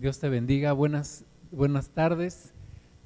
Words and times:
Dios 0.00 0.18
te 0.18 0.30
bendiga. 0.30 0.72
Buenas, 0.72 1.26
buenas 1.50 1.90
tardes. 1.90 2.54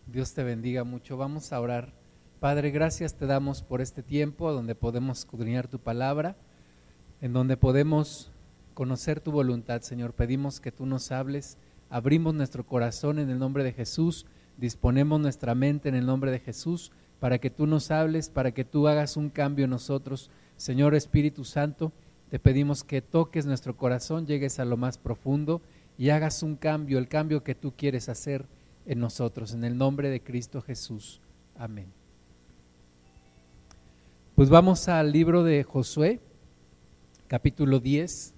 Dios 0.07 0.33
te 0.33 0.45
bendiga 0.45 0.85
mucho. 0.85 1.17
Vamos 1.17 1.53
a 1.53 1.61
orar. 1.61 1.93
Padre, 2.39 2.71
gracias 2.71 3.15
te 3.15 3.27
damos 3.27 3.63
por 3.63 3.81
este 3.81 4.05
tiempo 4.05 4.53
donde 4.53 4.77
podemos 4.77 5.19
escudriñar 5.19 5.67
tu 5.67 5.81
palabra, 5.81 6.37
en 7.21 7.33
donde 7.33 7.57
podemos 7.57 8.31
conocer 8.75 9.19
tu 9.19 9.33
voluntad, 9.33 9.81
Señor. 9.81 10.13
Pedimos 10.13 10.61
que 10.61 10.71
tú 10.71 10.87
nos 10.87 11.11
hables. 11.11 11.59
Abrimos 11.91 12.33
nuestro 12.33 12.65
corazón 12.65 13.19
en 13.19 13.29
el 13.29 13.41
nombre 13.41 13.65
de 13.65 13.73
Jesús. 13.73 14.25
Disponemos 14.57 15.21
nuestra 15.21 15.57
mente 15.57 15.89
en 15.89 15.97
el 15.97 16.07
nombre 16.07 16.31
de 16.31 16.39
Jesús 16.39 16.93
para 17.19 17.39
que 17.39 17.51
tú 17.51 17.67
nos 17.67 17.91
hables, 17.91 18.29
para 18.29 18.53
que 18.53 18.65
tú 18.65 18.87
hagas 18.87 19.17
un 19.17 19.31
cambio 19.31 19.65
en 19.65 19.73
nosotros. 19.73 20.31
Señor 20.57 20.95
Espíritu 20.95 21.43
Santo, 21.43 21.91
te 22.31 22.39
pedimos 22.39 22.85
que 22.85 23.03
toques 23.03 23.47
nuestro 23.47 23.77
corazón, 23.77 24.27
llegues 24.27 24.61
a 24.61 24.65
lo 24.65 24.77
más 24.77 24.97
profundo 24.97 25.61
y 25.97 26.11
hagas 26.11 26.43
un 26.43 26.57
cambio, 26.57 26.99
el 26.99 27.09
cambio 27.09 27.45
que 27.45 27.55
tú 27.55 27.73
quieres 27.77 28.09
hacer 28.09 28.47
en 28.87 28.99
nosotros, 28.99 29.55
en 29.55 29.65
el 29.65 29.77
nombre 29.77 30.11
de 30.11 30.23
Cristo 30.23 30.61
Jesús. 30.61 31.21
Amén. 31.57 31.87
Pues 34.35 34.49
vamos 34.49 34.89
al 34.89 35.13
libro 35.13 35.45
de 35.45 35.63
Josué, 35.63 36.21
capítulo 37.29 37.79
10, 37.79 38.35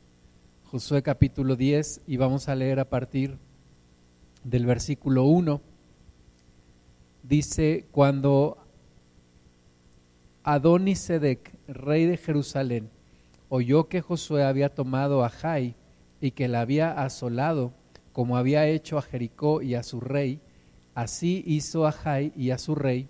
Josué 0.64 1.02
capítulo 1.02 1.56
10, 1.56 2.02
y 2.06 2.16
vamos 2.18 2.48
a 2.48 2.54
leer 2.54 2.80
a 2.80 2.90
partir 2.90 3.38
del 4.44 4.66
versículo 4.66 5.24
1. 5.24 5.62
Dice, 7.22 7.86
cuando 7.92 8.58
Adonisedec, 10.44 11.52
rey 11.66 12.04
de 12.04 12.18
Jerusalén, 12.18 12.90
oyó 13.48 13.88
que 13.88 14.02
Josué 14.02 14.44
había 14.44 14.74
tomado 14.74 15.24
a 15.24 15.30
Jai, 15.30 15.74
y 16.20 16.32
que 16.32 16.48
la 16.48 16.60
había 16.60 16.92
asolado, 16.92 17.72
como 18.12 18.36
había 18.36 18.66
hecho 18.66 18.98
a 18.98 19.02
Jericó 19.02 19.62
y 19.62 19.74
a 19.74 19.82
su 19.82 20.00
rey, 20.00 20.40
así 20.94 21.44
hizo 21.46 21.86
a 21.86 21.92
Jai 21.92 22.32
y 22.34 22.50
a 22.50 22.58
su 22.58 22.74
rey, 22.74 23.08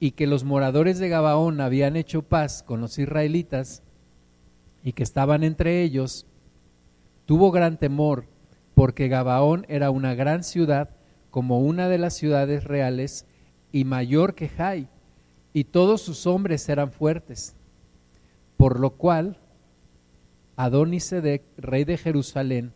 y 0.00 0.12
que 0.12 0.26
los 0.26 0.44
moradores 0.44 0.98
de 0.98 1.08
Gabaón 1.08 1.60
habían 1.60 1.96
hecho 1.96 2.22
paz 2.22 2.62
con 2.62 2.80
los 2.80 2.98
israelitas, 2.98 3.82
y 4.82 4.92
que 4.92 5.02
estaban 5.02 5.44
entre 5.44 5.82
ellos, 5.82 6.26
tuvo 7.26 7.50
gran 7.52 7.78
temor, 7.78 8.26
porque 8.74 9.08
Gabaón 9.08 9.64
era 9.68 9.90
una 9.90 10.14
gran 10.14 10.42
ciudad, 10.42 10.90
como 11.30 11.60
una 11.60 11.88
de 11.88 11.98
las 11.98 12.14
ciudades 12.14 12.64
reales, 12.64 13.26
y 13.72 13.84
mayor 13.84 14.34
que 14.34 14.48
Jai, 14.48 14.88
y 15.52 15.64
todos 15.64 16.02
sus 16.02 16.26
hombres 16.26 16.68
eran 16.68 16.90
fuertes, 16.90 17.54
por 18.56 18.80
lo 18.80 18.90
cual 18.90 19.38
Adonisedec, 20.56 21.42
rey 21.56 21.84
de 21.84 21.96
Jerusalén, 21.96 22.72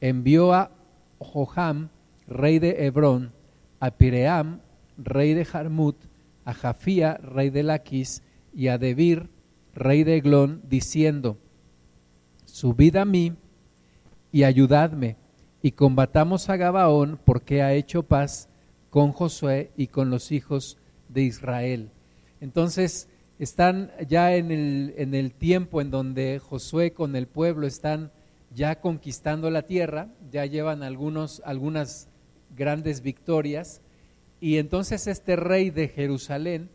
envió 0.00 0.52
a 0.52 0.70
Joham, 1.18 1.90
rey 2.26 2.58
de 2.58 2.86
Hebrón, 2.86 3.32
a 3.78 3.90
Piream, 3.92 4.60
rey 4.96 5.34
de 5.34 5.44
Jarmut, 5.44 5.96
a 6.44 6.54
Jafía, 6.54 7.14
rey 7.14 7.50
de 7.50 7.62
Laquis, 7.62 8.22
y 8.52 8.68
a 8.68 8.78
Debir, 8.78 9.30
rey 9.74 10.04
de 10.04 10.16
Eglón, 10.16 10.62
diciendo, 10.68 11.38
Subid 12.44 12.96
a 12.96 13.04
mí 13.04 13.34
y 14.32 14.42
ayudadme, 14.44 15.16
y 15.62 15.72
combatamos 15.72 16.48
a 16.48 16.56
Gabaón, 16.56 17.20
porque 17.24 17.62
ha 17.62 17.74
hecho 17.74 18.02
paz 18.02 18.48
con 18.88 19.12
Josué 19.12 19.70
y 19.76 19.86
con 19.86 20.10
los 20.10 20.32
hijos 20.32 20.78
de 21.08 21.22
Israel. 21.22 21.90
Entonces, 22.40 23.08
están 23.40 23.90
ya 24.06 24.36
en 24.36 24.50
el, 24.50 24.94
en 24.98 25.14
el 25.14 25.32
tiempo 25.32 25.80
en 25.80 25.90
donde 25.90 26.38
Josué 26.38 26.92
con 26.92 27.16
el 27.16 27.26
pueblo 27.26 27.66
están 27.66 28.12
ya 28.54 28.80
conquistando 28.80 29.50
la 29.50 29.62
tierra, 29.62 30.08
ya 30.30 30.44
llevan 30.44 30.82
algunos, 30.82 31.40
algunas 31.46 32.08
grandes 32.54 33.00
victorias, 33.00 33.80
y 34.40 34.58
entonces 34.58 35.06
este 35.06 35.36
rey 35.36 35.70
de 35.70 35.88
Jerusalén 35.88 36.68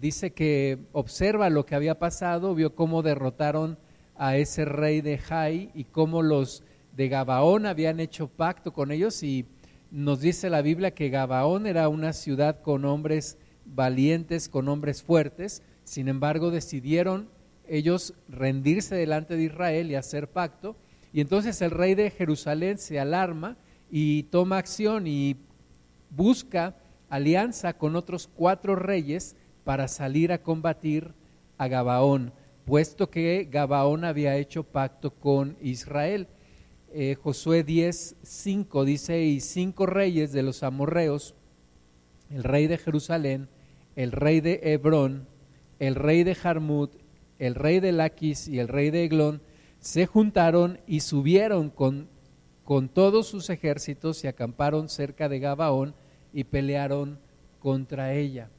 dice 0.00 0.32
que 0.32 0.78
observa 0.92 1.48
lo 1.48 1.64
que 1.64 1.76
había 1.76 1.98
pasado, 2.00 2.56
vio 2.56 2.74
cómo 2.74 3.02
derrotaron 3.02 3.78
a 4.16 4.36
ese 4.36 4.64
rey 4.64 5.02
de 5.02 5.16
Jai 5.16 5.70
y 5.74 5.84
cómo 5.84 6.22
los 6.22 6.64
de 6.96 7.08
Gabaón 7.08 7.66
habían 7.66 8.00
hecho 8.00 8.26
pacto 8.26 8.72
con 8.72 8.90
ellos. 8.90 9.22
Y 9.22 9.46
nos 9.92 10.20
dice 10.20 10.50
la 10.50 10.62
Biblia 10.62 10.92
que 10.92 11.08
Gabaón 11.08 11.66
era 11.66 11.88
una 11.88 12.12
ciudad 12.12 12.60
con 12.62 12.84
hombres 12.84 13.38
valientes, 13.64 14.48
con 14.48 14.68
hombres 14.68 15.02
fuertes, 15.02 15.62
sin 15.90 16.06
embargo, 16.06 16.52
decidieron 16.52 17.28
ellos 17.66 18.14
rendirse 18.28 18.94
delante 18.94 19.34
de 19.34 19.42
Israel 19.42 19.90
y 19.90 19.96
hacer 19.96 20.30
pacto. 20.30 20.76
Y 21.12 21.20
entonces 21.20 21.60
el 21.62 21.72
rey 21.72 21.96
de 21.96 22.12
Jerusalén 22.12 22.78
se 22.78 23.00
alarma 23.00 23.56
y 23.90 24.22
toma 24.22 24.58
acción 24.58 25.08
y 25.08 25.34
busca 26.10 26.76
alianza 27.08 27.72
con 27.76 27.96
otros 27.96 28.28
cuatro 28.32 28.76
reyes 28.76 29.34
para 29.64 29.88
salir 29.88 30.30
a 30.30 30.44
combatir 30.44 31.12
a 31.58 31.66
Gabaón, 31.66 32.32
puesto 32.66 33.10
que 33.10 33.48
Gabaón 33.50 34.04
había 34.04 34.36
hecho 34.36 34.62
pacto 34.62 35.10
con 35.10 35.56
Israel. 35.60 36.28
Eh, 36.92 37.16
Josué 37.20 37.64
10, 37.64 38.14
5 38.22 38.84
dice, 38.84 39.24
y 39.24 39.40
cinco 39.40 39.86
reyes 39.86 40.30
de 40.30 40.44
los 40.44 40.62
amorreos, 40.62 41.34
el 42.30 42.44
rey 42.44 42.68
de 42.68 42.78
Jerusalén, 42.78 43.48
el 43.96 44.12
rey 44.12 44.40
de 44.40 44.60
Hebrón, 44.62 45.26
el 45.80 45.96
rey 45.96 46.22
de 46.22 46.36
Jarmut, 46.36 46.92
el 47.40 47.56
rey 47.56 47.80
de 47.80 47.90
Laquis 47.90 48.46
y 48.46 48.60
el 48.60 48.68
rey 48.68 48.90
de 48.90 49.04
Eglón 49.04 49.42
se 49.80 50.06
juntaron 50.06 50.78
y 50.86 51.00
subieron 51.00 51.70
con, 51.70 52.06
con 52.64 52.88
todos 52.88 53.26
sus 53.26 53.50
ejércitos 53.50 54.22
y 54.22 54.28
acamparon 54.28 54.88
cerca 54.88 55.28
de 55.28 55.40
Gabaón 55.40 55.94
y 56.32 56.44
pelearon 56.44 57.18
contra 57.58 58.12
ella. 58.12 58.50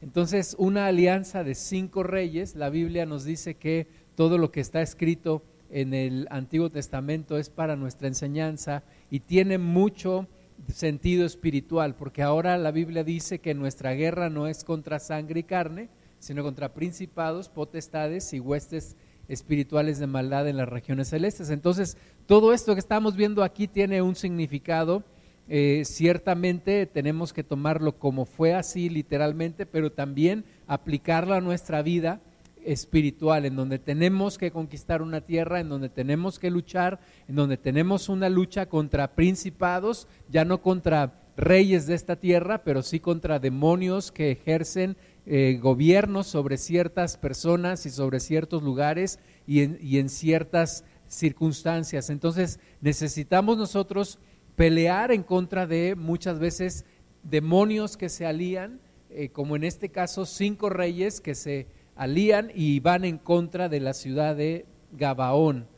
Entonces, 0.00 0.56
una 0.58 0.86
alianza 0.86 1.44
de 1.44 1.54
cinco 1.54 2.02
reyes, 2.02 2.56
la 2.56 2.70
Biblia 2.70 3.04
nos 3.04 3.24
dice 3.24 3.54
que 3.54 3.86
todo 4.14 4.38
lo 4.38 4.50
que 4.50 4.60
está 4.60 4.80
escrito 4.80 5.42
en 5.70 5.92
el 5.92 6.26
Antiguo 6.30 6.70
Testamento 6.70 7.36
es 7.38 7.50
para 7.50 7.76
nuestra 7.76 8.08
enseñanza 8.08 8.82
y 9.10 9.20
tiene 9.20 9.58
mucho 9.58 10.26
sentido 10.72 11.26
espiritual, 11.26 11.94
porque 11.94 12.22
ahora 12.22 12.56
la 12.56 12.70
Biblia 12.70 13.04
dice 13.04 13.38
que 13.38 13.54
nuestra 13.54 13.92
guerra 13.92 14.30
no 14.30 14.46
es 14.46 14.64
contra 14.64 14.98
sangre 14.98 15.40
y 15.40 15.44
carne, 15.44 15.88
sino 16.20 16.44
contra 16.44 16.72
principados, 16.72 17.48
potestades 17.48 18.32
y 18.32 18.38
huestes 18.38 18.96
espirituales 19.26 19.98
de 19.98 20.06
maldad 20.06 20.46
en 20.48 20.56
las 20.56 20.68
regiones 20.68 21.08
celestes. 21.08 21.50
Entonces, 21.50 21.96
todo 22.26 22.52
esto 22.52 22.74
que 22.74 22.80
estamos 22.80 23.16
viendo 23.16 23.42
aquí 23.42 23.66
tiene 23.66 24.02
un 24.02 24.14
significado. 24.14 25.02
Eh, 25.48 25.82
ciertamente 25.84 26.86
tenemos 26.86 27.32
que 27.32 27.42
tomarlo 27.42 27.98
como 27.98 28.24
fue 28.24 28.54
así 28.54 28.88
literalmente, 28.88 29.66
pero 29.66 29.90
también 29.90 30.44
aplicarlo 30.68 31.34
a 31.34 31.40
nuestra 31.40 31.82
vida 31.82 32.20
espiritual, 32.64 33.46
en 33.46 33.56
donde 33.56 33.78
tenemos 33.78 34.38
que 34.38 34.50
conquistar 34.50 35.02
una 35.02 35.22
tierra, 35.22 35.60
en 35.60 35.68
donde 35.68 35.88
tenemos 35.88 36.38
que 36.38 36.50
luchar, 36.50 37.00
en 37.26 37.36
donde 37.36 37.56
tenemos 37.56 38.08
una 38.08 38.28
lucha 38.28 38.66
contra 38.66 39.14
principados, 39.14 40.06
ya 40.28 40.44
no 40.44 40.60
contra 40.60 41.20
reyes 41.36 41.86
de 41.86 41.94
esta 41.94 42.16
tierra, 42.16 42.62
pero 42.64 42.82
sí 42.82 43.00
contra 43.00 43.38
demonios 43.38 44.12
que 44.12 44.30
ejercen 44.30 44.96
eh, 45.32 45.60
gobiernos 45.62 46.26
sobre 46.26 46.56
ciertas 46.56 47.16
personas 47.16 47.86
y 47.86 47.90
sobre 47.90 48.18
ciertos 48.18 48.64
lugares 48.64 49.20
y 49.46 49.60
en, 49.60 49.78
y 49.80 49.98
en 49.98 50.08
ciertas 50.08 50.84
circunstancias. 51.06 52.10
Entonces 52.10 52.58
necesitamos 52.80 53.56
nosotros 53.56 54.18
pelear 54.56 55.12
en 55.12 55.22
contra 55.22 55.68
de 55.68 55.94
muchas 55.94 56.40
veces 56.40 56.84
demonios 57.22 57.96
que 57.96 58.08
se 58.08 58.26
alían, 58.26 58.80
eh, 59.08 59.28
como 59.28 59.54
en 59.54 59.62
este 59.62 59.90
caso 59.90 60.26
cinco 60.26 60.68
reyes 60.68 61.20
que 61.20 61.36
se 61.36 61.68
alían 61.94 62.50
y 62.52 62.80
van 62.80 63.04
en 63.04 63.16
contra 63.16 63.68
de 63.68 63.78
la 63.78 63.94
ciudad 63.94 64.34
de 64.34 64.66
Gabaón. 64.90 65.68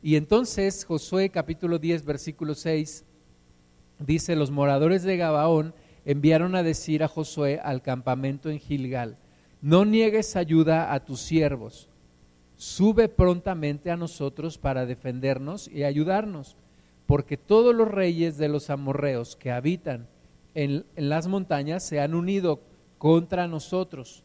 Y 0.00 0.14
entonces 0.14 0.84
Josué 0.84 1.30
capítulo 1.30 1.80
10 1.80 2.04
versículo 2.04 2.54
6 2.54 3.04
dice, 3.98 4.36
los 4.36 4.52
moradores 4.52 5.02
de 5.02 5.16
Gabaón 5.16 5.74
enviaron 6.04 6.54
a 6.54 6.62
decir 6.62 7.02
a 7.02 7.08
Josué 7.08 7.60
al 7.62 7.82
campamento 7.82 8.50
en 8.50 8.58
Gilgal, 8.58 9.16
no 9.60 9.84
niegues 9.84 10.36
ayuda 10.36 10.92
a 10.92 11.04
tus 11.04 11.20
siervos, 11.20 11.88
sube 12.56 13.08
prontamente 13.08 13.90
a 13.90 13.96
nosotros 13.96 14.58
para 14.58 14.86
defendernos 14.86 15.68
y 15.68 15.84
ayudarnos, 15.84 16.56
porque 17.06 17.36
todos 17.36 17.74
los 17.74 17.88
reyes 17.88 18.38
de 18.38 18.48
los 18.48 18.70
amorreos 18.70 19.36
que 19.36 19.50
habitan 19.50 20.08
en, 20.54 20.84
las 20.96 21.26
montañas 21.26 21.82
se 21.82 22.00
han 22.00 22.14
unido 22.14 22.60
contra 22.98 23.48
nosotros. 23.48 24.24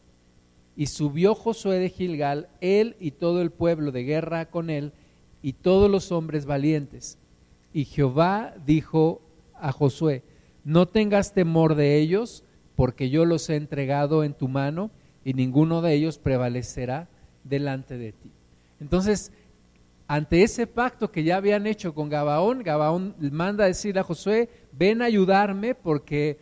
Y 0.76 0.86
subió 0.86 1.34
Josué 1.34 1.78
de 1.78 1.90
Gilgal, 1.90 2.48
él 2.60 2.96
y 3.00 3.12
todo 3.12 3.42
el 3.42 3.50
pueblo 3.50 3.90
de 3.90 4.04
guerra 4.04 4.46
con 4.46 4.70
él, 4.70 4.92
y 5.42 5.54
todos 5.54 5.90
los 5.90 6.12
hombres 6.12 6.46
valientes. 6.46 7.18
Y 7.72 7.84
Jehová 7.84 8.54
dijo 8.64 9.20
a 9.54 9.72
Josué, 9.72 10.22
no 10.68 10.86
tengas 10.86 11.32
temor 11.32 11.76
de 11.76 11.96
ellos, 11.96 12.44
porque 12.76 13.08
yo 13.08 13.24
los 13.24 13.48
he 13.48 13.56
entregado 13.56 14.22
en 14.22 14.34
tu 14.34 14.48
mano 14.48 14.90
y 15.24 15.32
ninguno 15.32 15.80
de 15.80 15.94
ellos 15.94 16.18
prevalecerá 16.18 17.08
delante 17.42 17.96
de 17.96 18.12
ti. 18.12 18.30
Entonces, 18.78 19.32
ante 20.08 20.42
ese 20.42 20.66
pacto 20.66 21.10
que 21.10 21.24
ya 21.24 21.38
habían 21.38 21.66
hecho 21.66 21.94
con 21.94 22.10
Gabaón, 22.10 22.62
Gabaón 22.62 23.14
manda 23.18 23.64
a 23.64 23.68
decir 23.68 23.98
a 23.98 24.02
Josué, 24.02 24.50
ven 24.72 25.00
a 25.00 25.06
ayudarme 25.06 25.74
porque 25.74 26.38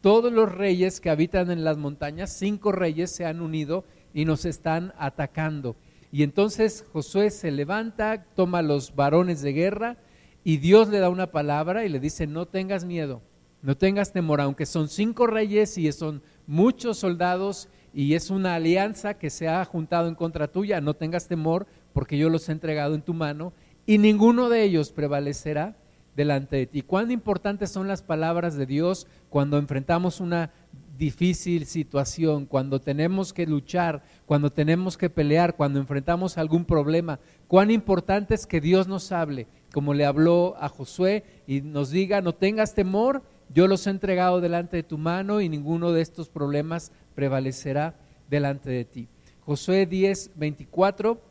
todos 0.00 0.32
los 0.32 0.52
reyes 0.52 1.00
que 1.00 1.10
habitan 1.10 1.48
en 1.52 1.62
las 1.62 1.76
montañas, 1.76 2.32
cinco 2.32 2.72
reyes 2.72 3.12
se 3.12 3.26
han 3.26 3.40
unido 3.40 3.84
y 4.12 4.24
nos 4.24 4.44
están 4.44 4.92
atacando. 4.98 5.76
Y 6.10 6.24
entonces 6.24 6.84
Josué 6.92 7.30
se 7.30 7.52
levanta, 7.52 8.24
toma 8.34 8.60
los 8.60 8.96
varones 8.96 9.40
de 9.40 9.52
guerra 9.52 9.98
y 10.42 10.56
Dios 10.56 10.88
le 10.88 10.98
da 10.98 11.10
una 11.10 11.30
palabra 11.30 11.84
y 11.84 11.88
le 11.88 12.00
dice, 12.00 12.26
no 12.26 12.46
tengas 12.46 12.84
miedo, 12.84 13.22
no 13.62 13.76
tengas 13.76 14.12
temor, 14.12 14.40
aunque 14.40 14.66
son 14.66 14.88
cinco 14.88 15.26
reyes 15.26 15.78
y 15.78 15.90
son 15.92 16.22
muchos 16.46 16.98
soldados 16.98 17.68
y 17.92 18.14
es 18.14 18.30
una 18.30 18.54
alianza 18.54 19.14
que 19.14 19.30
se 19.30 19.48
ha 19.48 19.64
juntado 19.64 20.08
en 20.08 20.14
contra 20.14 20.48
tuya, 20.48 20.80
no 20.80 20.94
tengas 20.94 21.26
temor 21.26 21.66
porque 21.92 22.18
yo 22.18 22.30
los 22.30 22.48
he 22.48 22.52
entregado 22.52 22.94
en 22.94 23.02
tu 23.02 23.14
mano 23.14 23.52
y 23.86 23.98
ninguno 23.98 24.48
de 24.48 24.62
ellos 24.62 24.92
prevalecerá 24.92 25.76
delante 26.14 26.56
de 26.56 26.66
ti. 26.66 26.82
Cuán 26.82 27.10
importantes 27.10 27.70
son 27.70 27.88
las 27.88 28.02
palabras 28.02 28.56
de 28.56 28.66
Dios 28.66 29.06
cuando 29.30 29.56
enfrentamos 29.58 30.20
una 30.20 30.50
difícil 30.98 31.64
situación, 31.64 32.44
cuando 32.44 32.80
tenemos 32.80 33.32
que 33.32 33.46
luchar, 33.46 34.02
cuando 34.26 34.50
tenemos 34.50 34.98
que 34.98 35.08
pelear, 35.08 35.54
cuando 35.56 35.78
enfrentamos 35.78 36.36
algún 36.36 36.64
problema. 36.64 37.20
Cuán 37.46 37.70
importante 37.70 38.34
es 38.34 38.46
que 38.46 38.60
Dios 38.60 38.88
nos 38.88 39.12
hable, 39.12 39.46
como 39.72 39.94
le 39.94 40.04
habló 40.04 40.56
a 40.58 40.68
Josué 40.68 41.24
y 41.46 41.60
nos 41.60 41.90
diga, 41.90 42.20
no 42.20 42.34
tengas 42.34 42.74
temor, 42.74 43.22
yo 43.52 43.66
los 43.66 43.86
he 43.86 43.90
entregado 43.90 44.40
delante 44.40 44.76
de 44.76 44.82
tu 44.82 44.98
mano 44.98 45.40
y 45.40 45.48
ninguno 45.48 45.92
de 45.92 46.02
estos 46.02 46.28
problemas 46.28 46.92
prevalecerá 47.14 47.94
delante 48.28 48.70
de 48.70 48.84
ti. 48.84 49.08
Josué 49.40 49.86
10, 49.86 50.32
24 50.36 51.28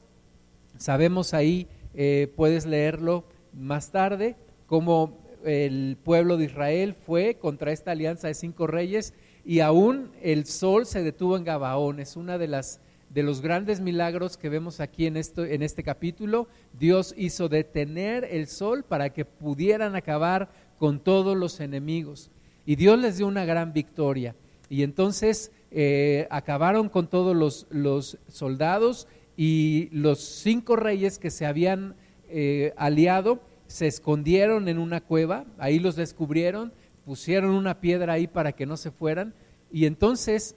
Sabemos 0.78 1.34
ahí, 1.34 1.68
eh, 1.96 2.32
puedes 2.36 2.66
leerlo 2.66 3.26
más 3.54 3.92
tarde, 3.92 4.36
cómo 4.68 5.18
el 5.44 5.98
pueblo 6.04 6.38
de 6.38 6.46
Israel 6.46 6.94
fue 6.94 7.36
contra 7.36 7.72
esta 7.72 7.92
alianza 7.92 8.28
de 8.28 8.36
cinco 8.36 8.68
reyes 8.68 9.14
y 9.44 9.62
aún 9.62 10.12
el 10.22 10.46
sol 10.46 10.86
se 10.86 11.02
detuvo 11.02 11.36
en 11.36 11.44
Gabaón. 11.44 12.00
Es 12.00 12.16
una 12.16 12.38
de 12.38 12.48
las 12.48 12.80
de 13.10 13.24
los 13.24 13.42
grandes 13.42 13.80
milagros 13.80 14.36
que 14.36 14.50
vemos 14.50 14.82
aquí 14.82 15.08
en, 15.08 15.16
esto, 15.16 15.46
en 15.46 15.64
este 15.64 15.82
capítulo. 15.82 16.48
Dios 16.78 17.16
hizo 17.18 17.48
detener 17.48 18.28
el 18.30 18.48
sol 18.48 18.84
para 18.84 19.12
que 19.12 19.24
pudieran 19.24 19.96
acabar 19.96 20.50
con 20.78 21.00
todos 21.00 21.36
los 21.36 21.60
enemigos. 21.60 22.30
Y 22.66 22.76
Dios 22.76 23.00
les 23.00 23.18
dio 23.18 23.28
una 23.28 23.46
gran 23.46 23.74
victoria. 23.74 24.36
Y 24.70 24.84
entonces 24.84 25.52
eh, 25.72 26.28
acabaron 26.30 26.90
con 26.90 27.08
todos 27.08 27.36
los, 27.36 27.68
los 27.70 28.18
soldados 28.28 29.08
y 29.36 29.90
los 29.92 30.20
cinco 30.20 30.76
reyes 30.76 31.20
que 31.20 31.32
se 31.32 31.46
habían 31.46 31.96
eh, 32.30 32.74
aliado 32.76 33.40
se 33.68 33.88
escondieron 33.88 34.68
en 34.70 34.80
una 34.80 35.02
cueva, 35.02 35.46
ahí 35.58 35.80
los 35.80 35.96
descubrieron, 35.96 36.72
pusieron 37.06 37.52
una 37.52 37.80
piedra 37.80 38.14
ahí 38.14 38.28
para 38.28 38.54
que 38.54 38.66
no 38.66 38.78
se 38.78 38.92
fueran, 38.92 39.34
y 39.72 39.86
entonces, 39.86 40.56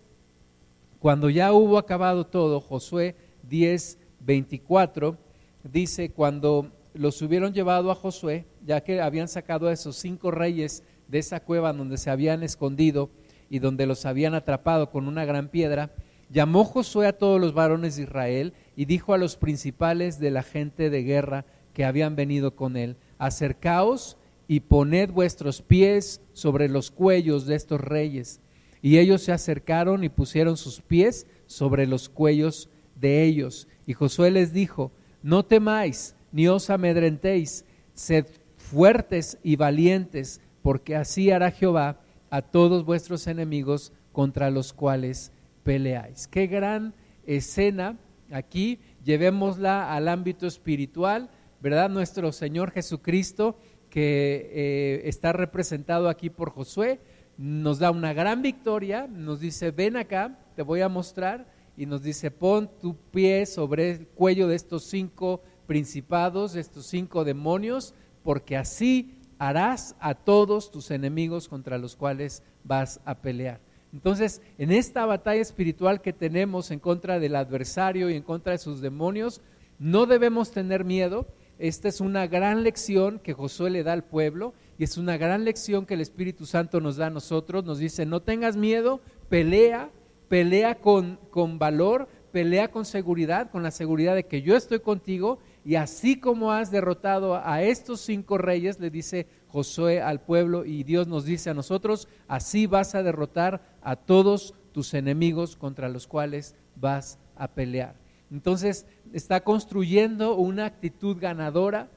cuando 1.01 1.29
ya 1.29 1.53
hubo 1.53 1.79
acabado 1.79 2.27
todo, 2.27 2.61
Josué 2.61 3.17
10, 3.49 3.99
24, 4.21 5.17
dice, 5.65 6.11
cuando 6.11 6.71
los 6.95 7.23
hubieron 7.23 7.53
llevado 7.53 7.91
a 7.91 7.95
Josué, 7.95 8.47
ya 8.65 8.83
que 8.83 9.01
habían 9.01 9.29
sacado 9.29 9.69
a 9.69 9.73
esos 9.73 9.97
cinco 9.97 10.31
reyes 10.31 10.83
de 11.09 11.19
esa 11.19 11.41
cueva 11.41 11.73
donde 11.73 11.99
se 11.99 12.11
habían 12.11 12.43
escondido 12.43 13.11
y 13.49 13.59
donde 13.59 13.87
los 13.87 14.07
habían 14.07 14.35
atrapado 14.35 14.91
con 14.91 15.09
una 15.09 15.25
gran 15.25 15.49
piedra, 15.49 15.93
llamó 16.31 16.65
Josué 16.65 17.07
a 17.07 17.19
todos 17.19 17.41
los 17.41 17.53
varones 17.53 17.97
de 17.97 18.05
Israel 18.05 18.53
y 18.77 18.85
dijo 18.85 19.13
a 19.13 19.19
los 19.19 19.37
principales 19.37 20.19
de 20.19 20.31
la 20.31 20.43
gente 20.43 20.91
de 20.91 21.03
guerra 21.03 21.45
que 21.75 21.85
habían 21.85 22.17
venido 22.17 22.55
con 22.55 22.77
él, 22.77 22.97
acercaos 23.19 24.17
y 24.47 24.61
poned 24.61 25.11
vuestros 25.11 25.63
pies 25.63 26.21
sobre 26.33 26.69
los 26.69 26.91
cuellos 26.91 27.47
de 27.47 27.57
estos 27.57 27.81
reyes. 27.81 28.41
Y 28.83 28.99
ellos 28.99 29.23
se 29.23 29.33
acercaron 29.33 30.05
y 30.05 30.09
pusieron 30.09 30.57
sus 30.57 30.81
pies 30.81 31.27
sobre 31.47 31.87
los 31.87 32.09
cuellos 32.09 32.69
de 32.97 33.25
ellos. 33.25 33.69
Y 33.87 33.93
Josué 33.93 34.31
les 34.31 34.53
dijo, 34.53 34.91
no 35.23 35.45
temáis, 35.45 36.15
ni 36.33 36.49
os 36.49 36.71
amedrentéis, 36.71 37.65
sed 37.95 38.27
fuertes 38.57 39.39
y 39.43 39.57
valientes, 39.57 40.41
porque 40.63 40.97
así 40.97 41.31
hará 41.31 41.51
Jehová 41.51 42.01
a 42.31 42.43
todos 42.43 42.85
vuestros 42.85 43.27
enemigos 43.27 43.93
contra 44.13 44.51
los 44.51 44.73
cuales 44.73 45.33
peleáis. 45.63 46.29
Qué 46.29 46.47
gran 46.47 46.95
escena 47.27 47.99
aquí, 48.31 48.79
llevémosla 49.05 49.95
al 49.95 50.09
ámbito 50.09 50.47
espiritual, 50.47 51.31
¿verdad? 51.61 51.91
Nuestro 51.91 52.33
Señor 52.33 52.71
Jesucristo, 52.71 53.59
que 53.89 54.51
eh, 54.53 55.03
está 55.09 55.33
representado 55.33 56.09
aquí 56.09 56.31
por 56.31 56.51
Josué, 56.51 57.01
nos 57.37 57.79
da 57.79 57.91
una 57.91 58.13
gran 58.13 58.43
victoria, 58.43 59.07
nos 59.09 59.41
dice, 59.41 59.71
ven 59.71 59.97
acá, 59.97 60.39
te 60.55 60.63
voy 60.63 60.83
a 60.83 60.89
mostrar, 60.89 61.47
y 61.77 61.87
nos 61.87 62.03
dice, 62.03 62.31
pon 62.31 62.71
tu 62.79 62.95
pie 62.95 63.47
sobre 63.47 63.91
el 63.91 64.07
cuello 64.09 64.47
de 64.49 64.57
estos 64.57 64.85
cinco 64.85 65.43
principados, 65.71 66.57
estos 66.57 66.87
cinco 66.87 67.23
demonios, 67.23 67.95
porque 68.25 68.57
así 68.57 69.15
harás 69.39 69.95
a 70.01 70.15
todos 70.17 70.73
tus 70.73 70.91
enemigos 70.91 71.47
contra 71.47 71.79
los 71.79 71.95
cuales 71.95 72.43
vas 72.65 73.01
a 73.05 73.19
pelear. 73.21 73.61
Entonces, 73.93 74.43
en 74.59 74.73
esta 74.73 75.07
batalla 75.07 75.41
espiritual 75.41 76.03
que 76.03 76.13
tenemos 76.13 76.73
en 76.73 76.81
contra 76.81 77.21
del 77.21 77.37
adversario 77.37 78.11
y 78.11 78.17
en 78.17 78.25
contra 78.25 78.51
de 78.51 78.59
sus 78.59 78.81
demonios, 78.81 79.43
no 79.79 80.07
debemos 80.07 80.51
tener 80.51 80.85
miedo. 80.85 81.29
Esta 81.61 81.87
es 81.87 82.01
una 82.01 82.27
gran 82.27 82.65
lección 82.65 83.21
que 83.21 83.33
Josué 83.33 83.71
le 83.71 83.85
da 83.85 83.93
al 83.93 84.03
pueblo 84.03 84.55
y 84.77 84.83
es 84.83 84.99
una 84.99 85.19
gran 85.19 85.45
lección 85.45 85.87
que 85.87 85.95
el 85.95 86.01
Espíritu 86.01 86.47
Santo 86.47 86.81
nos 86.81 86.97
da 86.97 87.07
a 87.07 87.11
nosotros. 87.11 87.65
Nos 87.65 87.79
dice, 87.79 88.07
no 88.07 88.23
tengas 88.23 88.57
miedo, 88.57 89.01
pelea, 89.29 89.93
pelea 90.29 90.81
con, 90.81 91.21
con 91.31 91.61
valor, 91.61 92.09
pelea 92.33 92.73
con 92.73 92.85
seguridad, 92.85 93.53
con 93.53 93.63
la 93.63 93.71
seguridad 93.71 94.17
de 94.17 94.27
que 94.27 94.43
yo 94.43 94.57
estoy 94.57 94.81
contigo 94.81 95.39
y 95.65 95.75
así 95.75 96.19
como 96.19 96.53
has 96.53 96.71
derrotado 96.71 97.37
a 97.37 97.63
estos 97.63 98.01
cinco 98.01 98.39
reyes, 98.39 98.81
le 98.81 98.91
dice 98.91 99.27
Josué 99.49 100.01
al 100.01 100.21
pueblo 100.21 100.65
y 100.65 100.85
Dios 100.85 101.07
nos 101.07 101.25
dice 101.25 101.51
a 101.51 101.55
nosotros, 101.55 102.09
así 102.29 102.67
vas 102.67 102.95
a 102.95 103.03
derrotar 103.03 103.61
a 103.83 103.97
todos 103.97 104.55
tus 104.73 104.95
enemigos 104.95 105.57
contra 105.57 105.89
los 105.89 106.07
cuales 106.07 106.55
vas 106.77 107.19
a 107.37 107.49
pelear. 107.49 107.95
Entonces 108.31 108.87
está 109.13 109.43
construyendo 109.43 110.37
una 110.37 110.67
actitud 110.67 111.19
ganadora, 111.19 111.91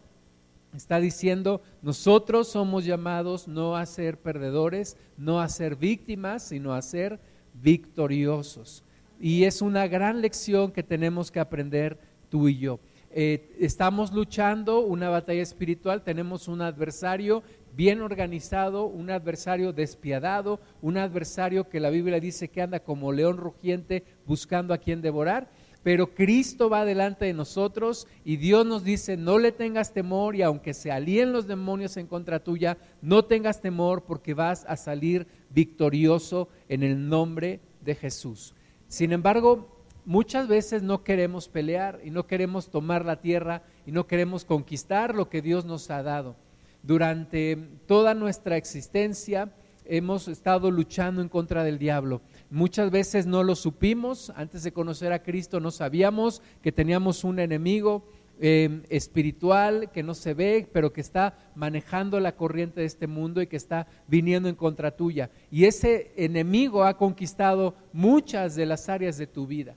está 0.75 0.99
diciendo, 0.99 1.61
nosotros 1.81 2.49
somos 2.49 2.83
llamados 2.85 3.47
no 3.47 3.77
a 3.77 3.85
ser 3.85 4.17
perdedores, 4.17 4.97
no 5.15 5.39
a 5.39 5.47
ser 5.47 5.75
víctimas, 5.75 6.43
sino 6.43 6.73
a 6.73 6.81
ser 6.81 7.19
victoriosos. 7.53 8.83
Y 9.19 9.43
es 9.43 9.61
una 9.61 9.87
gran 9.87 10.21
lección 10.21 10.71
que 10.71 10.83
tenemos 10.83 11.31
que 11.31 11.39
aprender 11.39 11.99
tú 12.29 12.49
y 12.49 12.57
yo. 12.57 12.79
Eh, 13.15 13.55
estamos 13.59 14.11
luchando 14.11 14.79
una 14.79 15.07
batalla 15.07 15.43
espiritual, 15.43 16.01
tenemos 16.01 16.47
un 16.47 16.63
adversario 16.63 17.43
bien 17.75 18.01
organizado, 18.01 18.85
un 18.85 19.11
adversario 19.11 19.71
despiadado, 19.71 20.59
un 20.81 20.97
adversario 20.97 21.69
que 21.69 21.79
la 21.79 21.91
Biblia 21.91 22.19
dice 22.19 22.47
que 22.47 22.63
anda 22.63 22.79
como 22.79 23.11
león 23.11 23.37
rugiente 23.37 24.03
buscando 24.25 24.73
a 24.73 24.79
quien 24.79 25.03
devorar. 25.03 25.51
Pero 25.83 26.15
Cristo 26.15 26.71
va 26.71 26.85
delante 26.85 27.25
de 27.25 27.33
nosotros 27.33 28.07
y 28.25 28.37
Dios 28.37 28.65
nos 28.65 28.83
dice, 28.83 29.15
no 29.15 29.37
le 29.37 29.51
tengas 29.51 29.93
temor 29.93 30.35
y 30.35 30.41
aunque 30.41 30.73
se 30.73 30.91
alíen 30.91 31.33
los 31.33 31.45
demonios 31.45 31.97
en 31.97 32.07
contra 32.07 32.43
tuya, 32.43 32.79
no 33.03 33.25
tengas 33.25 33.61
temor 33.61 34.05
porque 34.05 34.33
vas 34.33 34.65
a 34.67 34.75
salir 34.75 35.27
victorioso 35.51 36.47
en 36.67 36.81
el 36.81 37.09
nombre 37.09 37.59
de 37.81 37.93
Jesús. 37.93 38.55
Sin 38.87 39.11
embargo, 39.11 39.72
muchas 40.05 40.47
veces 40.47 40.83
no 40.83 41.03
queremos 41.03 41.47
pelear 41.47 41.99
y 42.03 42.09
no 42.09 42.27
queremos 42.27 42.69
tomar 42.69 43.05
la 43.05 43.21
tierra 43.21 43.63
y 43.85 43.91
no 43.91 44.07
queremos 44.07 44.45
conquistar 44.45 45.15
lo 45.15 45.29
que 45.29 45.41
Dios 45.41 45.65
nos 45.65 45.89
ha 45.89 46.03
dado. 46.03 46.35
Durante 46.81 47.57
toda 47.87 48.13
nuestra 48.13 48.57
existencia 48.57 49.53
hemos 49.85 50.27
estado 50.27 50.71
luchando 50.71 51.21
en 51.21 51.29
contra 51.29 51.63
del 51.63 51.77
diablo. 51.77 52.21
Muchas 52.49 52.91
veces 52.91 53.25
no 53.25 53.43
lo 53.43 53.55
supimos, 53.55 54.31
antes 54.35 54.63
de 54.63 54.73
conocer 54.73 55.13
a 55.13 55.23
Cristo 55.23 55.59
no 55.59 55.71
sabíamos 55.71 56.41
que 56.61 56.71
teníamos 56.71 57.23
un 57.23 57.39
enemigo 57.39 58.05
eh, 58.39 58.81
espiritual 58.89 59.91
que 59.91 60.03
no 60.03 60.15
se 60.15 60.33
ve, 60.33 60.67
pero 60.71 60.91
que 60.91 61.01
está 61.01 61.37
manejando 61.55 62.19
la 62.19 62.35
corriente 62.35 62.81
de 62.81 62.87
este 62.87 63.07
mundo 63.07 63.41
y 63.41 63.47
que 63.47 63.57
está 63.57 63.87
viniendo 64.07 64.49
en 64.49 64.55
contra 64.55 64.95
tuya. 64.95 65.29
Y 65.51 65.65
ese 65.65 66.11
enemigo 66.17 66.83
ha 66.83 66.97
conquistado 66.97 67.75
muchas 67.93 68.55
de 68.55 68.65
las 68.65 68.89
áreas 68.89 69.17
de 69.17 69.27
tu 69.27 69.45
vida. 69.45 69.75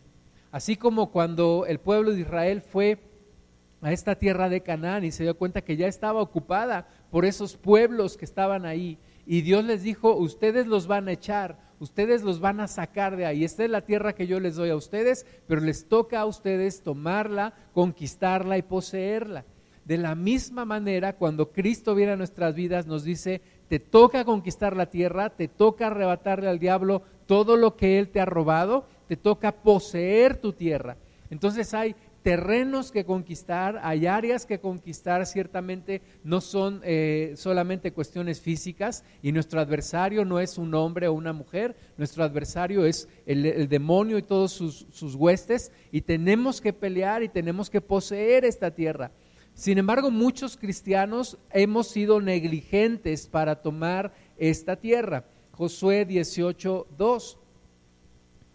Así 0.56 0.76
como 0.76 1.10
cuando 1.10 1.66
el 1.68 1.80
pueblo 1.80 2.14
de 2.14 2.22
Israel 2.22 2.62
fue 2.62 2.96
a 3.82 3.92
esta 3.92 4.14
tierra 4.14 4.48
de 4.48 4.62
Canaán 4.62 5.04
y 5.04 5.12
se 5.12 5.22
dio 5.22 5.36
cuenta 5.36 5.60
que 5.60 5.76
ya 5.76 5.86
estaba 5.86 6.22
ocupada 6.22 6.88
por 7.10 7.26
esos 7.26 7.58
pueblos 7.58 8.16
que 8.16 8.24
estaban 8.24 8.64
ahí. 8.64 8.96
Y 9.26 9.42
Dios 9.42 9.66
les 9.66 9.82
dijo, 9.82 10.16
ustedes 10.16 10.66
los 10.66 10.86
van 10.86 11.08
a 11.08 11.12
echar, 11.12 11.58
ustedes 11.78 12.22
los 12.22 12.40
van 12.40 12.60
a 12.60 12.68
sacar 12.68 13.16
de 13.16 13.26
ahí. 13.26 13.44
Esta 13.44 13.64
es 13.64 13.70
la 13.70 13.82
tierra 13.82 14.14
que 14.14 14.26
yo 14.26 14.40
les 14.40 14.56
doy 14.56 14.70
a 14.70 14.76
ustedes, 14.76 15.26
pero 15.46 15.60
les 15.60 15.90
toca 15.90 16.20
a 16.20 16.24
ustedes 16.24 16.80
tomarla, 16.82 17.52
conquistarla 17.74 18.56
y 18.56 18.62
poseerla. 18.62 19.44
De 19.84 19.98
la 19.98 20.14
misma 20.14 20.64
manera, 20.64 21.16
cuando 21.16 21.52
Cristo 21.52 21.94
viene 21.94 22.12
a 22.12 22.16
nuestras 22.16 22.54
vidas, 22.54 22.86
nos 22.86 23.04
dice, 23.04 23.42
te 23.68 23.78
toca 23.78 24.24
conquistar 24.24 24.74
la 24.74 24.86
tierra, 24.86 25.28
te 25.28 25.48
toca 25.48 25.88
arrebatarle 25.88 26.48
al 26.48 26.58
diablo 26.58 27.02
todo 27.26 27.58
lo 27.58 27.76
que 27.76 27.98
él 27.98 28.08
te 28.08 28.20
ha 28.20 28.24
robado, 28.24 28.86
te 29.08 29.16
toca 29.16 29.52
poseer 29.52 30.36
tu 30.36 30.52
tierra. 30.52 30.96
Entonces 31.30 31.74
hay 31.74 31.94
terrenos 32.26 32.90
que 32.90 33.04
conquistar, 33.04 33.78
hay 33.84 34.08
áreas 34.08 34.46
que 34.46 34.58
conquistar, 34.58 35.24
ciertamente 35.26 36.02
no 36.24 36.40
son 36.40 36.80
eh, 36.82 37.34
solamente 37.36 37.92
cuestiones 37.92 38.40
físicas 38.40 39.04
y 39.22 39.30
nuestro 39.30 39.60
adversario 39.60 40.24
no 40.24 40.40
es 40.40 40.58
un 40.58 40.74
hombre 40.74 41.06
o 41.06 41.12
una 41.12 41.32
mujer, 41.32 41.76
nuestro 41.96 42.24
adversario 42.24 42.84
es 42.84 43.08
el, 43.26 43.68
demonio 43.68 44.18
y 44.18 44.22
todos 44.22 44.50
sus, 44.50 44.88
sus 44.90 45.14
huestes 45.14 45.70
y 45.92 46.00
tenemos 46.00 46.60
que 46.60 46.72
pelear 46.72 47.22
y 47.22 47.28
tenemos 47.28 47.70
que 47.70 47.80
poseer 47.80 48.44
esta 48.44 48.72
tierra. 48.72 49.12
Sin 49.54 49.78
embargo, 49.78 50.10
muchos 50.10 50.56
cristianos 50.56 51.38
hemos 51.52 51.86
sido 51.86 52.20
negligentes 52.20 53.28
para 53.28 53.62
tomar 53.62 54.12
esta 54.36 54.74
tierra. 54.74 55.26
Josué 55.52 56.04
18, 56.04 56.88
2 56.98 57.38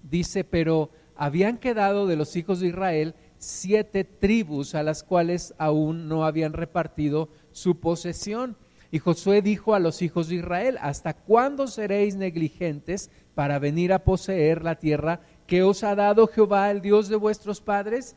dice, 0.04 0.44
pero 0.44 0.90
habían 1.16 1.58
quedado 1.58 2.08
de 2.08 2.16
los 2.16 2.36
hijos 2.36 2.60
de 2.60 2.68
Israel 2.68 3.16
siete 3.38 4.04
tribus 4.04 4.76
a 4.76 4.84
las 4.84 5.04
cuales 5.04 5.54
aún 5.58 6.08
no 6.08 6.26
habían 6.26 6.54
repartido 6.54 7.30
su 7.52 7.80
posesión. 7.80 8.56
Y 8.92 9.00
Josué 9.00 9.42
dijo 9.42 9.74
a 9.74 9.80
los 9.80 10.02
hijos 10.02 10.28
de 10.28 10.36
Israel, 10.36 10.78
¿hasta 10.82 11.14
cuándo 11.14 11.68
seréis 11.68 12.16
negligentes 12.16 13.10
para 13.34 13.58
venir 13.58 13.94
a 13.94 14.04
poseer 14.04 14.64
la 14.64 14.76
tierra 14.76 15.22
que 15.48 15.64
os 15.64 15.84
ha 15.84 15.96
dado 15.96 16.28
Jehová, 16.28 16.70
el 16.72 16.82
Dios 16.82 17.08
de 17.08 17.16
vuestros 17.16 17.62
padres? 17.62 18.16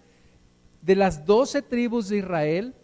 De 0.83 0.97
las 0.97 1.25
doce 1.25 1.63
tribus 1.63 2.09
de 2.09 2.19
Israel, 2.19 2.75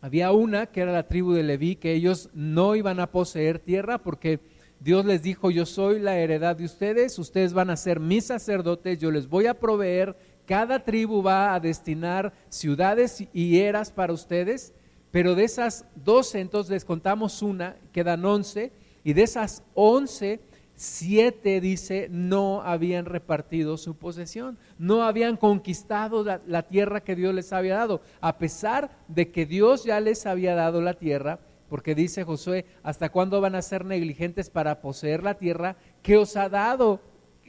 había 0.00 0.32
una 0.32 0.66
que 0.66 0.80
era 0.80 0.92
la 0.92 1.08
tribu 1.08 1.32
de 1.32 1.42
Leví, 1.42 1.76
que 1.76 1.92
ellos 1.92 2.30
no 2.32 2.74
iban 2.74 3.00
a 3.00 3.10
poseer 3.10 3.58
tierra 3.58 3.98
porque 3.98 4.40
Dios 4.80 5.04
les 5.04 5.22
dijo, 5.22 5.50
yo 5.50 5.66
soy 5.66 6.00
la 6.00 6.18
heredad 6.18 6.56
de 6.56 6.64
ustedes, 6.64 7.18
ustedes 7.18 7.52
van 7.52 7.68
a 7.68 7.76
ser 7.76 8.00
mis 8.00 8.24
sacerdotes, 8.24 8.98
yo 8.98 9.10
les 9.10 9.28
voy 9.28 9.46
a 9.46 9.54
proveer 9.54 10.16
cada 10.50 10.82
tribu 10.82 11.22
va 11.22 11.54
a 11.54 11.60
destinar 11.60 12.32
ciudades 12.48 13.24
y 13.32 13.58
eras 13.60 13.92
para 13.92 14.12
ustedes, 14.12 14.74
pero 15.12 15.36
de 15.36 15.44
esas 15.44 15.84
doce, 15.94 16.40
entonces 16.40 16.72
les 16.72 16.84
contamos 16.84 17.40
una, 17.40 17.76
quedan 17.92 18.24
once, 18.24 18.72
y 19.04 19.12
de 19.12 19.22
esas 19.22 19.62
once, 19.74 20.40
siete, 20.74 21.60
dice, 21.60 22.08
no 22.10 22.62
habían 22.62 23.04
repartido 23.04 23.76
su 23.76 23.94
posesión, 23.94 24.58
no 24.76 25.04
habían 25.04 25.36
conquistado 25.36 26.24
la, 26.24 26.40
la 26.48 26.62
tierra 26.62 27.00
que 27.00 27.14
Dios 27.14 27.32
les 27.32 27.52
había 27.52 27.76
dado, 27.76 28.00
a 28.20 28.38
pesar 28.38 28.90
de 29.06 29.30
que 29.30 29.46
Dios 29.46 29.84
ya 29.84 30.00
les 30.00 30.26
había 30.26 30.56
dado 30.56 30.80
la 30.80 30.94
tierra, 30.94 31.38
porque 31.70 31.94
dice 31.94 32.24
Josué, 32.24 32.66
¿hasta 32.82 33.08
cuándo 33.08 33.40
van 33.40 33.54
a 33.54 33.62
ser 33.62 33.86
negligentes 33.86 34.50
para 34.50 34.82
poseer 34.82 35.22
la 35.22 35.38
tierra 35.38 35.76
que 36.02 36.18
os 36.18 36.36
ha 36.36 36.50
dado 36.50 37.00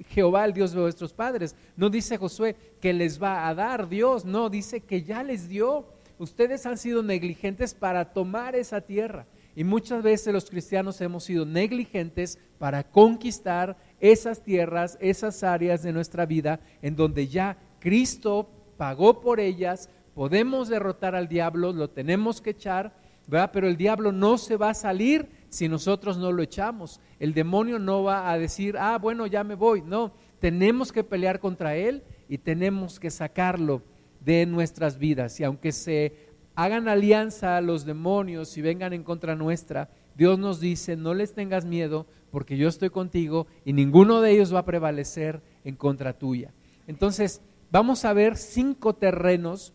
Jehová, 0.09 0.45
el 0.45 0.53
Dios 0.53 0.71
de 0.71 0.81
vuestros 0.81 1.13
padres. 1.13 1.55
No 1.75 1.89
dice 1.89 2.17
Josué 2.17 2.55
que 2.79 2.93
les 2.93 3.21
va 3.21 3.47
a 3.47 3.55
dar 3.55 3.87
Dios, 3.87 4.25
no, 4.25 4.49
dice 4.49 4.81
que 4.81 5.03
ya 5.03 5.23
les 5.23 5.47
dio. 5.47 5.85
Ustedes 6.17 6.65
han 6.65 6.77
sido 6.77 7.03
negligentes 7.03 7.73
para 7.73 8.13
tomar 8.13 8.55
esa 8.55 8.81
tierra. 8.81 9.25
Y 9.55 9.63
muchas 9.63 10.01
veces 10.01 10.33
los 10.33 10.49
cristianos 10.49 11.01
hemos 11.01 11.25
sido 11.25 11.45
negligentes 11.45 12.39
para 12.57 12.83
conquistar 12.83 13.77
esas 13.99 14.43
tierras, 14.43 14.97
esas 15.01 15.43
áreas 15.43 15.83
de 15.83 15.91
nuestra 15.91 16.25
vida 16.25 16.61
en 16.81 16.95
donde 16.95 17.27
ya 17.27 17.57
Cristo 17.79 18.49
pagó 18.77 19.19
por 19.19 19.39
ellas, 19.39 19.89
podemos 20.13 20.69
derrotar 20.69 21.15
al 21.15 21.27
diablo, 21.27 21.73
lo 21.73 21.89
tenemos 21.89 22.39
que 22.39 22.51
echar, 22.51 22.93
Pero 23.29 23.67
el 23.67 23.77
diablo 23.77 24.11
no 24.11 24.37
se 24.37 24.57
va 24.57 24.71
a 24.71 24.73
salir 24.73 25.29
si 25.49 25.67
nosotros 25.67 26.17
no 26.17 26.31
lo 26.31 26.41
echamos. 26.41 26.99
El 27.19 27.33
demonio 27.33 27.79
no 27.79 28.03
va 28.03 28.31
a 28.31 28.37
decir, 28.37 28.77
ah, 28.77 28.97
bueno, 28.97 29.27
ya 29.27 29.43
me 29.43 29.55
voy. 29.55 29.81
No, 29.81 30.13
tenemos 30.39 30.91
que 30.91 31.03
pelear 31.03 31.39
contra 31.39 31.75
él 31.75 32.03
y 32.27 32.37
tenemos 32.37 32.99
que 32.99 33.09
sacarlo 33.09 33.83
de 34.19 34.45
nuestras 34.45 34.97
vidas. 34.97 35.39
Y 35.39 35.43
aunque 35.43 35.71
se 35.71 36.13
hagan 36.55 36.87
alianza 36.87 37.57
a 37.57 37.61
los 37.61 37.85
demonios 37.85 38.57
y 38.57 38.61
vengan 38.61 38.93
en 38.93 39.03
contra 39.03 39.35
nuestra, 39.35 39.89
Dios 40.15 40.37
nos 40.37 40.59
dice, 40.59 40.95
no 40.95 41.13
les 41.13 41.33
tengas 41.33 41.65
miedo 41.65 42.05
porque 42.31 42.57
yo 42.57 42.67
estoy 42.67 42.89
contigo 42.89 43.47
y 43.65 43.73
ninguno 43.73 44.21
de 44.21 44.31
ellos 44.31 44.53
va 44.53 44.59
a 44.59 44.65
prevalecer 44.65 45.41
en 45.63 45.75
contra 45.75 46.13
tuya. 46.13 46.53
Entonces, 46.87 47.41
vamos 47.71 48.05
a 48.05 48.13
ver 48.13 48.37
cinco 48.37 48.93
terrenos 48.93 49.73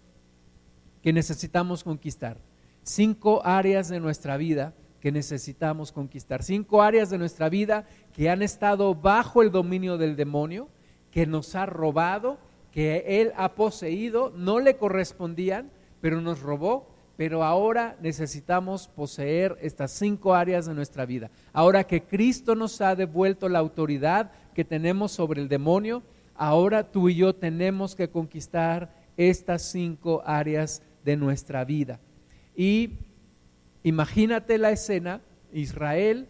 que 1.02 1.12
necesitamos 1.12 1.84
conquistar, 1.84 2.38
cinco 2.86 3.44
áreas 3.44 3.88
de 3.88 4.00
nuestra 4.00 4.36
vida 4.36 4.72
que 5.00 5.12
necesitamos 5.12 5.92
conquistar. 5.92 6.42
Cinco 6.42 6.82
áreas 6.82 7.10
de 7.10 7.18
nuestra 7.18 7.48
vida 7.48 7.84
que 8.12 8.30
han 8.30 8.42
estado 8.42 8.94
bajo 8.94 9.42
el 9.42 9.50
dominio 9.50 9.98
del 9.98 10.16
demonio, 10.16 10.68
que 11.10 11.26
nos 11.26 11.54
ha 11.54 11.66
robado, 11.66 12.38
que 12.70 13.20
él 13.20 13.32
ha 13.36 13.54
poseído, 13.54 14.32
no 14.36 14.60
le 14.60 14.76
correspondían, 14.76 15.70
pero 16.00 16.20
nos 16.20 16.40
robó. 16.40 16.94
Pero 17.16 17.42
ahora 17.42 17.96
necesitamos 18.02 18.88
poseer 18.88 19.56
estas 19.62 19.90
cinco 19.90 20.34
áreas 20.34 20.66
de 20.66 20.74
nuestra 20.74 21.06
vida. 21.06 21.30
Ahora 21.54 21.84
que 21.84 22.02
Cristo 22.02 22.54
nos 22.54 22.80
ha 22.82 22.94
devuelto 22.94 23.48
la 23.48 23.58
autoridad 23.58 24.32
que 24.54 24.64
tenemos 24.64 25.12
sobre 25.12 25.40
el 25.40 25.48
demonio, 25.48 26.02
ahora 26.34 26.90
tú 26.90 27.08
y 27.08 27.14
yo 27.16 27.34
tenemos 27.34 27.94
que 27.94 28.10
conquistar 28.10 28.92
estas 29.16 29.62
cinco 29.62 30.22
áreas 30.26 30.82
de 31.04 31.16
nuestra 31.16 31.64
vida. 31.64 32.00
Y 32.56 32.90
Imagínate 33.86 34.58
la 34.58 34.72
escena, 34.72 35.20
Israel 35.52 36.26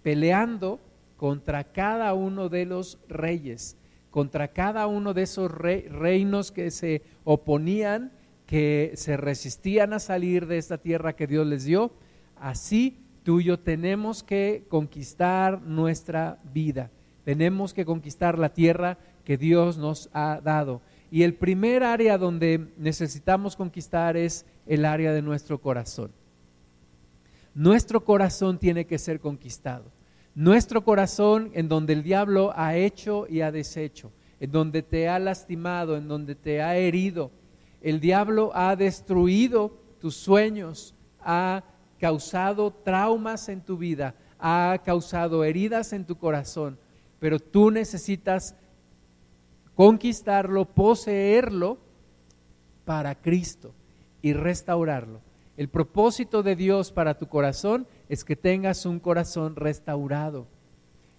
peleando 0.00 0.78
contra 1.16 1.64
cada 1.64 2.14
uno 2.14 2.48
de 2.48 2.66
los 2.66 3.00
reyes, 3.08 3.76
contra 4.12 4.52
cada 4.52 4.86
uno 4.86 5.12
de 5.12 5.22
esos 5.22 5.50
reinos 5.50 6.52
que 6.52 6.70
se 6.70 7.02
oponían, 7.24 8.12
que 8.46 8.92
se 8.94 9.16
resistían 9.16 9.92
a 9.92 9.98
salir 9.98 10.46
de 10.46 10.58
esta 10.58 10.78
tierra 10.78 11.16
que 11.16 11.26
Dios 11.26 11.48
les 11.48 11.64
dio. 11.64 11.90
Así 12.36 12.96
tú 13.24 13.40
y 13.40 13.44
yo 13.46 13.58
tenemos 13.58 14.22
que 14.22 14.62
conquistar 14.68 15.62
nuestra 15.62 16.38
vida, 16.54 16.92
tenemos 17.24 17.74
que 17.74 17.84
conquistar 17.84 18.38
la 18.38 18.50
tierra 18.50 18.98
que 19.24 19.36
Dios 19.36 19.78
nos 19.78 20.10
ha 20.12 20.40
dado. 20.44 20.80
Y 21.10 21.24
el 21.24 21.34
primer 21.34 21.82
área 21.82 22.18
donde 22.18 22.68
necesitamos 22.76 23.56
conquistar 23.56 24.16
es 24.16 24.46
el 24.66 24.84
área 24.84 25.12
de 25.12 25.22
nuestro 25.22 25.60
corazón. 25.60 26.12
Nuestro 27.54 28.04
corazón 28.04 28.58
tiene 28.58 28.86
que 28.86 28.98
ser 28.98 29.20
conquistado. 29.20 29.90
Nuestro 30.34 30.84
corazón 30.84 31.50
en 31.54 31.68
donde 31.68 31.92
el 31.92 32.04
diablo 32.04 32.52
ha 32.54 32.76
hecho 32.76 33.26
y 33.28 33.40
ha 33.40 33.50
deshecho, 33.50 34.12
en 34.38 34.52
donde 34.52 34.82
te 34.82 35.08
ha 35.08 35.18
lastimado, 35.18 35.96
en 35.96 36.06
donde 36.06 36.36
te 36.36 36.62
ha 36.62 36.76
herido. 36.76 37.32
El 37.82 37.98
diablo 37.98 38.52
ha 38.54 38.76
destruido 38.76 39.76
tus 40.00 40.14
sueños, 40.14 40.94
ha 41.20 41.64
causado 41.98 42.72
traumas 42.72 43.48
en 43.48 43.60
tu 43.60 43.76
vida, 43.76 44.14
ha 44.38 44.80
causado 44.84 45.42
heridas 45.42 45.92
en 45.92 46.04
tu 46.04 46.16
corazón, 46.16 46.78
pero 47.18 47.40
tú 47.40 47.70
necesitas 47.70 48.54
conquistarlo, 49.80 50.66
poseerlo 50.66 51.78
para 52.84 53.14
Cristo 53.14 53.72
y 54.20 54.34
restaurarlo. 54.34 55.22
El 55.56 55.70
propósito 55.70 56.42
de 56.42 56.54
Dios 56.54 56.92
para 56.92 57.16
tu 57.16 57.28
corazón 57.28 57.86
es 58.10 58.22
que 58.22 58.36
tengas 58.36 58.84
un 58.84 59.00
corazón 59.00 59.56
restaurado. 59.56 60.46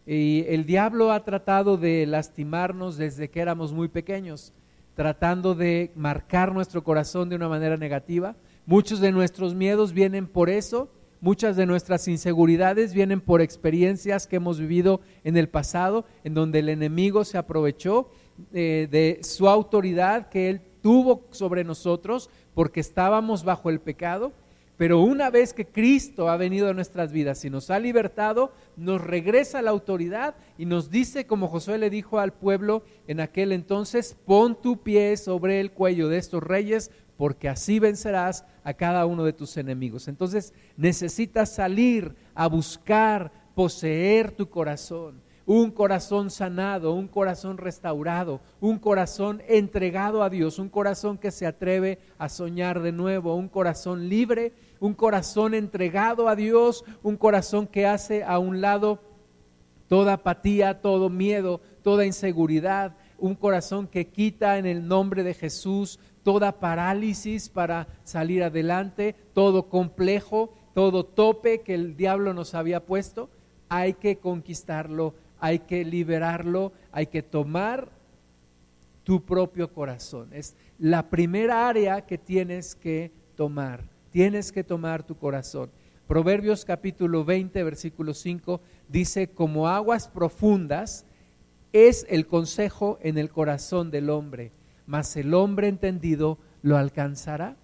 Y 0.05 0.45
el 0.47 0.67
diablo 0.67 1.11
ha 1.11 1.25
tratado 1.25 1.75
de 1.75 2.05
lastimarnos 2.05 2.97
desde 2.97 3.31
que 3.31 3.39
éramos 3.39 3.73
muy 3.73 3.87
pequeños, 3.87 4.53
tratando 4.93 5.55
de 5.55 5.91
marcar 5.95 6.53
nuestro 6.53 6.83
corazón 6.83 7.29
de 7.29 7.37
una 7.37 7.49
manera 7.49 7.77
negativa. 7.77 8.35
Muchos 8.67 8.99
de 8.99 9.11
nuestros 9.11 9.55
miedos 9.55 9.91
vienen 9.91 10.27
por 10.27 10.51
eso, 10.51 10.87
muchas 11.19 11.55
de 11.55 11.65
nuestras 11.65 12.07
inseguridades 12.07 12.93
vienen 12.93 13.21
por 13.21 13.41
experiencias 13.41 14.27
que 14.27 14.35
hemos 14.35 14.59
vivido 14.59 15.01
en 15.23 15.35
el 15.35 15.49
pasado, 15.49 16.05
en 16.23 16.35
donde 16.35 16.59
el 16.59 16.69
enemigo 16.69 17.25
se 17.25 17.39
aprovechó 17.39 18.11
eh, 18.53 18.87
de 18.89 19.19
su 19.23 19.47
autoridad 19.47 20.29
que 20.29 20.49
él 20.49 20.61
tuvo 20.81 21.25
sobre 21.31 21.63
nosotros 21.63 22.29
porque 22.53 22.79
estábamos 22.79 23.43
bajo 23.43 23.69
el 23.69 23.79
pecado, 23.79 24.33
pero 24.77 24.99
una 24.99 25.29
vez 25.29 25.53
que 25.53 25.67
Cristo 25.67 26.27
ha 26.27 26.37
venido 26.37 26.67
a 26.67 26.73
nuestras 26.73 27.11
vidas 27.11 27.45
y 27.45 27.51
nos 27.51 27.69
ha 27.69 27.79
libertado, 27.79 28.51
nos 28.75 28.99
regresa 28.99 29.61
la 29.61 29.69
autoridad 29.69 30.35
y 30.57 30.65
nos 30.65 30.89
dice, 30.89 31.27
como 31.27 31.47
Josué 31.47 31.77
le 31.77 31.91
dijo 31.91 32.19
al 32.19 32.33
pueblo 32.33 32.83
en 33.07 33.19
aquel 33.19 33.51
entonces, 33.51 34.17
pon 34.25 34.59
tu 34.59 34.81
pie 34.81 35.17
sobre 35.17 35.59
el 35.59 35.71
cuello 35.71 36.09
de 36.09 36.17
estos 36.17 36.41
reyes, 36.41 36.89
porque 37.15 37.47
así 37.47 37.77
vencerás 37.77 38.43
a 38.63 38.73
cada 38.73 39.05
uno 39.05 39.23
de 39.23 39.33
tus 39.33 39.55
enemigos. 39.57 40.07
Entonces 40.07 40.51
necesitas 40.77 41.53
salir 41.53 42.15
a 42.33 42.47
buscar, 42.47 43.31
poseer 43.53 44.31
tu 44.31 44.49
corazón 44.49 45.21
un 45.53 45.69
corazón 45.69 46.29
sanado, 46.29 46.93
un 46.93 47.09
corazón 47.09 47.57
restaurado, 47.57 48.39
un 48.61 48.79
corazón 48.79 49.41
entregado 49.49 50.23
a 50.23 50.29
Dios, 50.29 50.59
un 50.59 50.69
corazón 50.69 51.17
que 51.17 51.29
se 51.29 51.45
atreve 51.45 51.99
a 52.17 52.29
soñar 52.29 52.81
de 52.81 52.93
nuevo, 52.93 53.35
un 53.35 53.49
corazón 53.49 54.07
libre, 54.07 54.53
un 54.79 54.93
corazón 54.93 55.53
entregado 55.53 56.29
a 56.29 56.37
Dios, 56.37 56.85
un 57.03 57.17
corazón 57.17 57.67
que 57.67 57.85
hace 57.85 58.23
a 58.23 58.39
un 58.39 58.61
lado 58.61 58.99
toda 59.89 60.13
apatía, 60.13 60.79
todo 60.79 61.09
miedo, 61.09 61.59
toda 61.83 62.05
inseguridad, 62.05 62.95
un 63.17 63.35
corazón 63.35 63.89
que 63.89 64.07
quita 64.07 64.57
en 64.57 64.65
el 64.65 64.87
nombre 64.87 65.21
de 65.21 65.33
Jesús 65.33 65.99
toda 66.23 66.61
parálisis 66.61 67.49
para 67.49 67.89
salir 68.05 68.41
adelante, 68.41 69.15
todo 69.33 69.67
complejo, 69.67 70.53
todo 70.73 71.03
tope 71.03 71.59
que 71.59 71.73
el 71.73 71.97
diablo 71.97 72.33
nos 72.33 72.55
había 72.55 72.85
puesto, 72.85 73.29
hay 73.67 73.93
que 73.93 74.17
conquistarlo, 74.17 75.13
hay 75.41 75.59
que 75.59 75.83
liberarlo, 75.83 76.71
hay 76.91 77.07
que 77.07 77.23
tomar 77.23 77.89
tu 79.03 79.25
propio 79.25 79.73
corazón. 79.73 80.29
Es 80.31 80.55
la 80.77 81.09
primera 81.09 81.67
área 81.67 82.05
que 82.05 82.19
tienes 82.19 82.75
que 82.75 83.11
tomar. 83.35 83.83
Tienes 84.11 84.51
que 84.51 84.63
tomar 84.63 85.03
tu 85.03 85.17
corazón. 85.17 85.71
Proverbios 86.07 86.63
capítulo 86.63 87.25
20, 87.25 87.63
versículo 87.63 88.13
5 88.13 88.61
dice, 88.87 89.29
como 89.29 89.67
aguas 89.67 90.07
profundas 90.07 91.05
es 91.73 92.05
el 92.07 92.27
consejo 92.27 92.99
en 93.01 93.17
el 93.17 93.31
corazón 93.31 93.89
del 93.89 94.09
hombre, 94.09 94.51
mas 94.85 95.15
el 95.17 95.33
hombre 95.33 95.69
entendido 95.69 96.37
lo 96.61 96.77
alcanzará. 96.77 97.57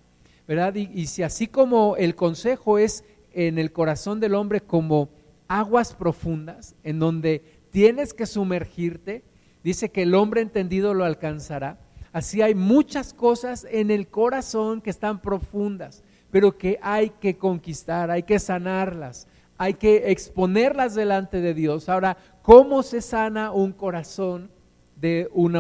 ¿Verdad? 0.48 0.74
Y, 0.76 0.90
y 0.94 1.08
si 1.08 1.24
así 1.24 1.48
como 1.48 1.96
el 1.98 2.16
consejo 2.16 2.80
es 2.80 3.04
en 3.34 3.60
el 3.60 3.72
corazón 3.72 4.20
del 4.20 4.34
hombre 4.34 4.62
como 4.62 5.10
aguas 5.48 5.94
profundas, 5.94 6.76
en 6.84 7.00
donde 7.00 7.57
tienes 7.78 8.16
que 8.16 8.26
sumergirte, 8.26 9.24
dice 9.64 9.92
que 9.92 10.02
el 10.02 10.16
hombre 10.16 10.42
entendido 10.42 10.96
lo 10.96 11.06
alcanzará. 11.06 11.78
Así 12.12 12.42
hay 12.42 12.56
muchas 12.56 13.14
cosas 13.14 13.68
en 13.70 13.92
el 13.92 14.08
corazón 14.08 14.82
que 14.82 14.90
están 14.90 15.22
profundas, 15.22 16.04
pero 16.32 16.58
que 16.58 16.80
hay 16.82 17.12
que 17.12 17.38
conquistar, 17.38 18.10
hay 18.10 18.24
que 18.24 18.40
sanarlas, 18.40 19.28
hay 19.60 19.76
que 19.76 20.10
exponerlas 20.10 20.96
delante 20.96 21.40
de 21.40 21.54
Dios. 21.54 21.88
Ahora, 21.88 22.18
¿cómo 22.42 22.82
se 22.82 23.00
sana 23.00 23.52
un 23.52 23.74
corazón 23.74 24.50
de 24.96 25.30
un 25.32 25.56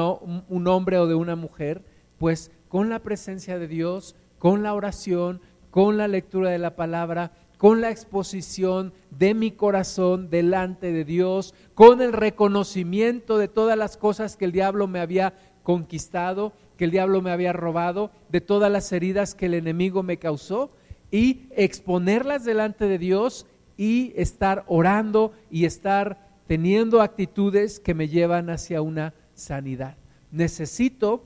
hombre 0.68 0.98
o 0.98 1.06
de 1.06 1.14
una 1.14 1.36
mujer? 1.36 1.84
Pues 2.18 2.50
con 2.68 2.90
la 2.90 2.98
presencia 2.98 3.60
de 3.60 3.68
Dios, 3.68 4.16
con 4.40 4.64
la 4.64 4.74
oración, 4.74 5.40
con 5.70 5.98
la 5.98 6.08
lectura 6.08 6.50
de 6.50 6.58
la 6.58 6.76
palabra, 6.76 7.34
con 7.58 7.82
la 7.82 7.90
exposición 7.90 8.94
de 9.10 9.34
mi 9.34 9.52
corazón 9.52 10.30
delante 10.30 10.92
de 10.92 11.04
Dios, 11.04 11.54
con 11.74 12.02
el 12.02 12.14
reconocimiento 12.14 13.38
de 13.38 13.48
todas 13.48 13.78
las 13.78 13.98
cosas 13.98 14.38
que 14.38 14.46
el 14.46 14.52
diablo 14.52 14.88
me 14.88 15.00
había 15.00 15.34
conquistado, 15.64 16.54
que 16.78 16.86
el 16.86 16.92
diablo 16.92 17.22
me 17.22 17.32
había 17.32 17.54
robado, 17.54 18.12
de 18.30 18.42
todas 18.42 18.72
las 18.72 18.92
heridas 18.92 19.36
que 19.36 19.48
el 19.48 19.56
enemigo 19.56 20.04
me 20.04 20.18
causó, 20.18 20.70
y 21.12 21.48
exponerlas 21.52 22.46
delante 22.46 22.86
de 22.86 22.98
Dios 22.98 23.46
y 23.78 24.14
estar 24.16 24.64
orando 24.68 25.32
y 25.50 25.66
estar 25.66 26.28
teniendo 26.48 27.02
actitudes 27.02 27.80
que 27.80 27.94
me 27.94 28.08
llevan 28.08 28.50
hacia 28.50 28.82
una 28.82 29.14
sanidad. 29.34 29.98
Necesito 30.32 31.24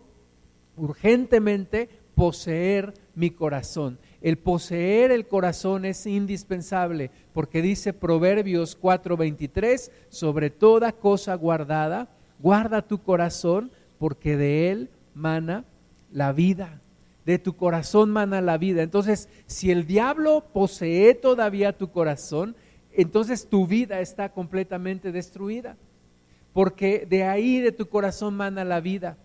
urgentemente 0.78 1.90
poseer 2.16 2.94
mi 3.16 3.32
corazón. 3.32 4.00
El 4.22 4.38
poseer 4.38 5.12
el 5.12 5.28
corazón 5.28 5.84
es 5.84 6.06
indispensable 6.06 7.10
porque 7.34 7.62
dice 7.62 7.92
Proverbios 7.92 8.78
4:23, 8.80 9.92
sobre 10.10 10.52
toda 10.52 10.92
cosa 10.92 11.34
guardada, 11.36 12.08
guarda 12.40 12.84
tu 12.84 13.02
corazón 13.02 13.72
porque 13.98 14.38
de 14.38 14.72
él 14.72 14.90
mana 15.16 15.66
la 16.12 16.34
vida. 16.34 16.82
De 17.26 17.40
tu 17.40 17.56
corazón 17.56 18.12
mana 18.12 18.42
la 18.42 18.58
vida. 18.58 18.84
Entonces, 18.84 19.28
si 19.48 19.72
el 19.72 19.86
diablo 19.86 20.44
posee 20.54 21.14
todavía 21.16 21.78
tu 21.78 21.92
corazón, 21.92 22.56
entonces 22.94 23.48
tu 23.48 23.68
vida 23.68 24.02
está 24.02 24.30
completamente 24.30 25.12
destruida. 25.12 25.78
Porque 26.54 27.08
de 27.10 27.24
ahí 27.24 27.60
de 27.60 27.72
tu 27.72 27.88
corazón 27.88 28.36
mana 28.36 28.66
la 28.66 28.82
vida 28.82 29.18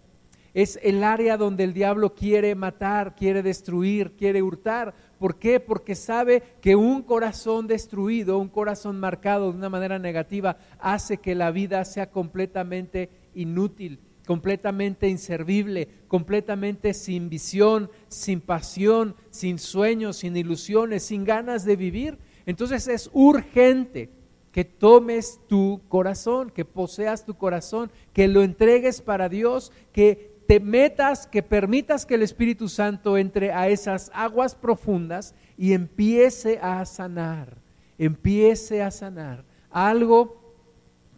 es 0.57 0.81
el 0.83 1.05
área 1.05 1.37
donde 1.37 1.65
el 1.65 1.75
diablo 1.75 2.15
quiere 2.15 2.55
matar, 2.55 3.15
quiere 3.15 3.43
destruir, 3.43 4.13
quiere 4.17 4.41
hurtar. 4.41 4.95
¿Por 5.19 5.39
qué? 5.39 5.61
Porque 5.61 5.95
sabe 5.95 6.43
que 6.63 6.75
un 6.75 7.03
corazón 7.03 7.67
destruido, 7.67 8.39
un 8.39 8.49
corazón 8.49 8.99
marcado 8.99 9.53
de 9.53 9.59
una 9.59 9.69
manera 9.69 9.99
negativa, 9.99 10.57
hace 10.79 11.19
que 11.19 11.35
la 11.35 11.51
vida 11.51 11.85
sea 11.85 12.11
completamente 12.11 13.11
inútil, 13.35 14.01
completamente 14.27 15.11
inservible, 15.11 15.89
completamente 16.09 16.95
sin 16.95 17.29
visión, 17.29 17.91
sin 18.09 18.41
pasión, 18.41 19.15
sin 19.29 19.59
sueños, 19.59 20.17
sin 20.17 20.39
ilusiones, 20.39 21.03
sin 21.03 21.27
ganas 21.27 21.67
de 21.67 21.77
vivir. 21.77 22.17
Entonces 22.47 22.89
es 22.89 23.11
urgente 23.13 24.09
que 24.53 24.65
tomes 24.65 25.39
tu 25.49 25.83
corazón, 25.87 26.49
que 26.49 26.65
poseas 26.65 27.27
tu 27.27 27.35
corazón, 27.35 27.93
que 28.15 28.27
lo 28.27 28.43
entregues 28.43 29.03
para 29.03 29.29
Dios, 29.29 29.71
que 29.93 30.35
te 30.47 30.61
metas, 30.61 31.27
que 31.27 31.43
permitas 31.43 32.07
que 32.07 32.15
el 32.15 32.23
Espíritu 32.23 32.69
Santo 32.69 33.19
entre 33.19 33.53
a 33.53 33.69
esas 33.69 34.11
aguas 34.15 34.55
profundas 34.55 35.35
y 35.59 35.73
empiece 35.73 36.59
a 36.63 36.85
sanar, 36.85 37.57
empiece 37.99 38.83
a 38.83 38.91
sanar. 38.91 39.45
Algo 39.71 40.41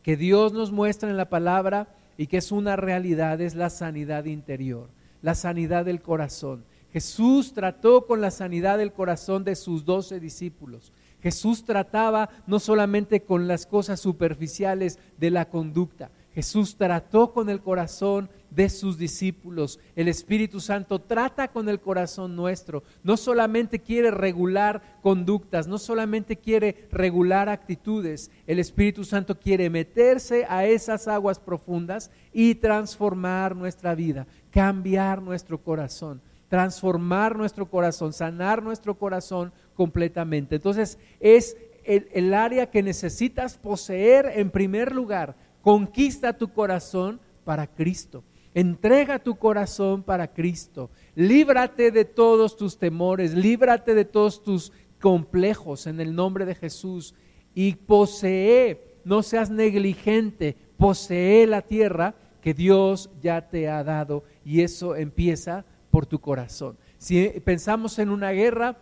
que 0.03 0.17
Dios 0.17 0.53
nos 0.53 0.73
muestra 0.73 1.11
en 1.11 1.17
la 1.17 1.29
palabra 1.29 1.89
y 2.17 2.27
que 2.27 2.39
es 2.39 2.51
una 2.51 2.77
realidad 2.77 3.41
es 3.41 3.55
la 3.55 3.71
sanidad 3.71 4.25
interior, 4.25 4.89
la 5.23 5.35
sanidad 5.35 5.85
del 5.85 6.01
corazón. 6.01 6.65
Jesús 6.93 7.53
trató 7.53 8.07
con 8.07 8.21
la 8.21 8.31
sanidad 8.31 8.79
del 8.79 8.93
corazón 8.93 9.45
de 9.45 9.55
sus 9.57 9.85
doce 9.85 10.19
discípulos. 10.21 10.93
Jesús 11.23 11.65
trataba 11.65 12.31
no 12.47 12.59
solamente 12.59 13.21
con 13.21 13.47
las 13.47 13.67
cosas 13.67 14.01
superficiales 14.01 14.99
de 15.19 15.31
la 15.31 15.49
conducta, 15.49 16.11
Jesús 16.39 16.77
trató 16.77 17.33
con 17.33 17.51
el 17.51 17.61
corazón 17.61 18.31
de 18.49 18.69
sus 18.69 18.97
discípulos. 18.97 19.81
El 19.97 20.07
Espíritu 20.07 20.61
Santo 20.61 21.01
trata 21.01 21.49
con 21.49 21.69
el 21.69 21.81
corazón 21.81 22.37
nuestro. 22.37 22.85
No 23.03 23.17
solamente 23.17 23.81
quiere 23.81 24.13
regular 24.13 25.01
conductas, 25.03 25.67
no 25.67 25.79
solamente 25.79 26.37
quiere 26.37 26.87
regular 26.93 27.49
actitudes. 27.49 28.31
El 28.47 28.61
Espíritu 28.61 29.03
Santo 29.03 29.41
quiere 29.41 29.69
meterse 29.69 30.47
a 30.49 30.65
esas 30.65 31.09
aguas 31.09 31.41
profundas 31.41 32.13
y 32.33 32.55
transformar 32.55 33.57
nuestra 33.57 33.97
vida, 33.97 34.29
cambiar 34.53 35.21
nuestro 35.21 35.61
corazón, 35.61 36.23
transformar 36.49 37.37
nuestro 37.37 37.67
corazón, 37.67 38.13
sanar 38.13 38.63
nuestro 38.63 38.97
corazón 38.97 39.53
completamente. 39.75 40.55
Entonces 40.55 40.99
es 41.19 41.57
el, 41.89 42.35
área 42.35 42.71
que 42.71 42.83
necesitas 42.83 43.57
poseer 43.57 44.31
en 44.35 44.51
primer 44.51 44.95
lugar 44.95 45.35
Conquista 45.63 46.33
tu 46.33 46.53
corazón 46.53 47.21
para 47.45 47.67
Cristo. 47.67 48.25
Entrega 48.55 49.19
tu 49.19 49.37
corazón 49.37 50.03
para 50.03 50.33
Cristo. 50.33 50.91
Líbrate 51.15 51.91
de 51.91 52.05
todos 52.05 52.57
tus 52.57 52.79
temores, 52.79 53.35
líbrate 53.35 53.95
de 53.95 54.05
todos 54.05 54.43
tus 54.43 54.73
complejos 55.01 55.87
en 55.87 56.01
el 56.01 56.15
nombre 56.15 56.45
de 56.45 56.55
Jesús 56.55 57.15
y 57.55 57.75
posee, 57.75 58.99
no 59.05 59.23
seas 59.23 59.51
negligente, 59.51 60.57
posee 60.77 61.47
la 61.47 61.63
tierra 61.63 62.15
que 62.41 62.55
Dios 62.55 63.11
ya 63.21 63.49
te 63.49 63.69
ha 63.69 63.83
dado 63.85 64.25
y 64.45 64.63
eso 64.63 64.97
empieza 64.97 65.65
por 65.91 66.07
tu 66.07 66.21
corazón. 66.21 66.77
Si 66.99 67.29
pensamos 67.45 67.99
en 67.99 68.11
una 68.11 68.31
guerra, 68.31 68.79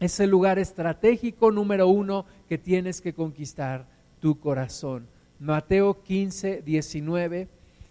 es 0.00 0.18
el 0.20 0.30
lugar 0.30 0.58
estratégico 0.58 1.50
número 1.50 1.88
uno 1.88 2.26
que 2.48 2.58
tienes 2.58 3.00
que 3.00 3.14
conquistar 3.14 3.88
tu 4.20 4.38
corazón. 4.40 5.08
Mateo 5.42 6.04
15, 6.04 6.62
19, 6.62 7.48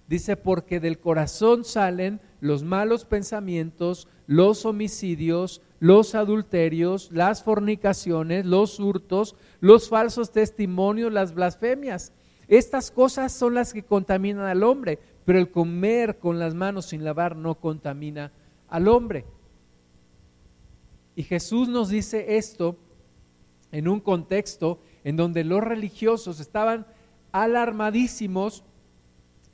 dice, 0.07 0.37
porque 0.37 0.79
del 0.79 0.99
corazón 0.99 1.65
salen 1.65 2.21
los 2.39 2.63
malos 2.63 3.03
pensamientos, 3.03 4.07
los 4.25 4.65
homicidios, 4.65 5.61
los 5.81 6.15
adulterios, 6.15 7.11
las 7.11 7.43
fornicaciones, 7.43 8.45
los 8.45 8.79
hurtos, 8.79 9.35
los 9.59 9.89
falsos 9.89 10.31
testimonios, 10.31 11.11
las 11.11 11.33
blasfemias. 11.33 12.13
Estas 12.47 12.89
cosas 12.89 13.33
son 13.33 13.55
las 13.55 13.73
que 13.73 13.83
contaminan 13.83 14.45
al 14.45 14.63
hombre, 14.63 14.99
pero 15.25 15.37
el 15.37 15.51
comer 15.51 16.19
con 16.19 16.39
las 16.39 16.55
manos 16.55 16.85
sin 16.85 17.03
lavar 17.03 17.35
no 17.35 17.55
contamina 17.55 18.31
al 18.69 18.87
hombre. 18.87 19.25
Y 21.17 21.23
Jesús 21.23 21.67
nos 21.67 21.89
dice 21.89 22.37
esto 22.37 22.77
en 23.73 23.89
un 23.89 23.99
contexto 23.99 24.79
en 25.03 25.17
donde 25.17 25.43
los 25.43 25.61
religiosos 25.61 26.39
estaban 26.39 26.85
alarmadísimos, 27.31 28.63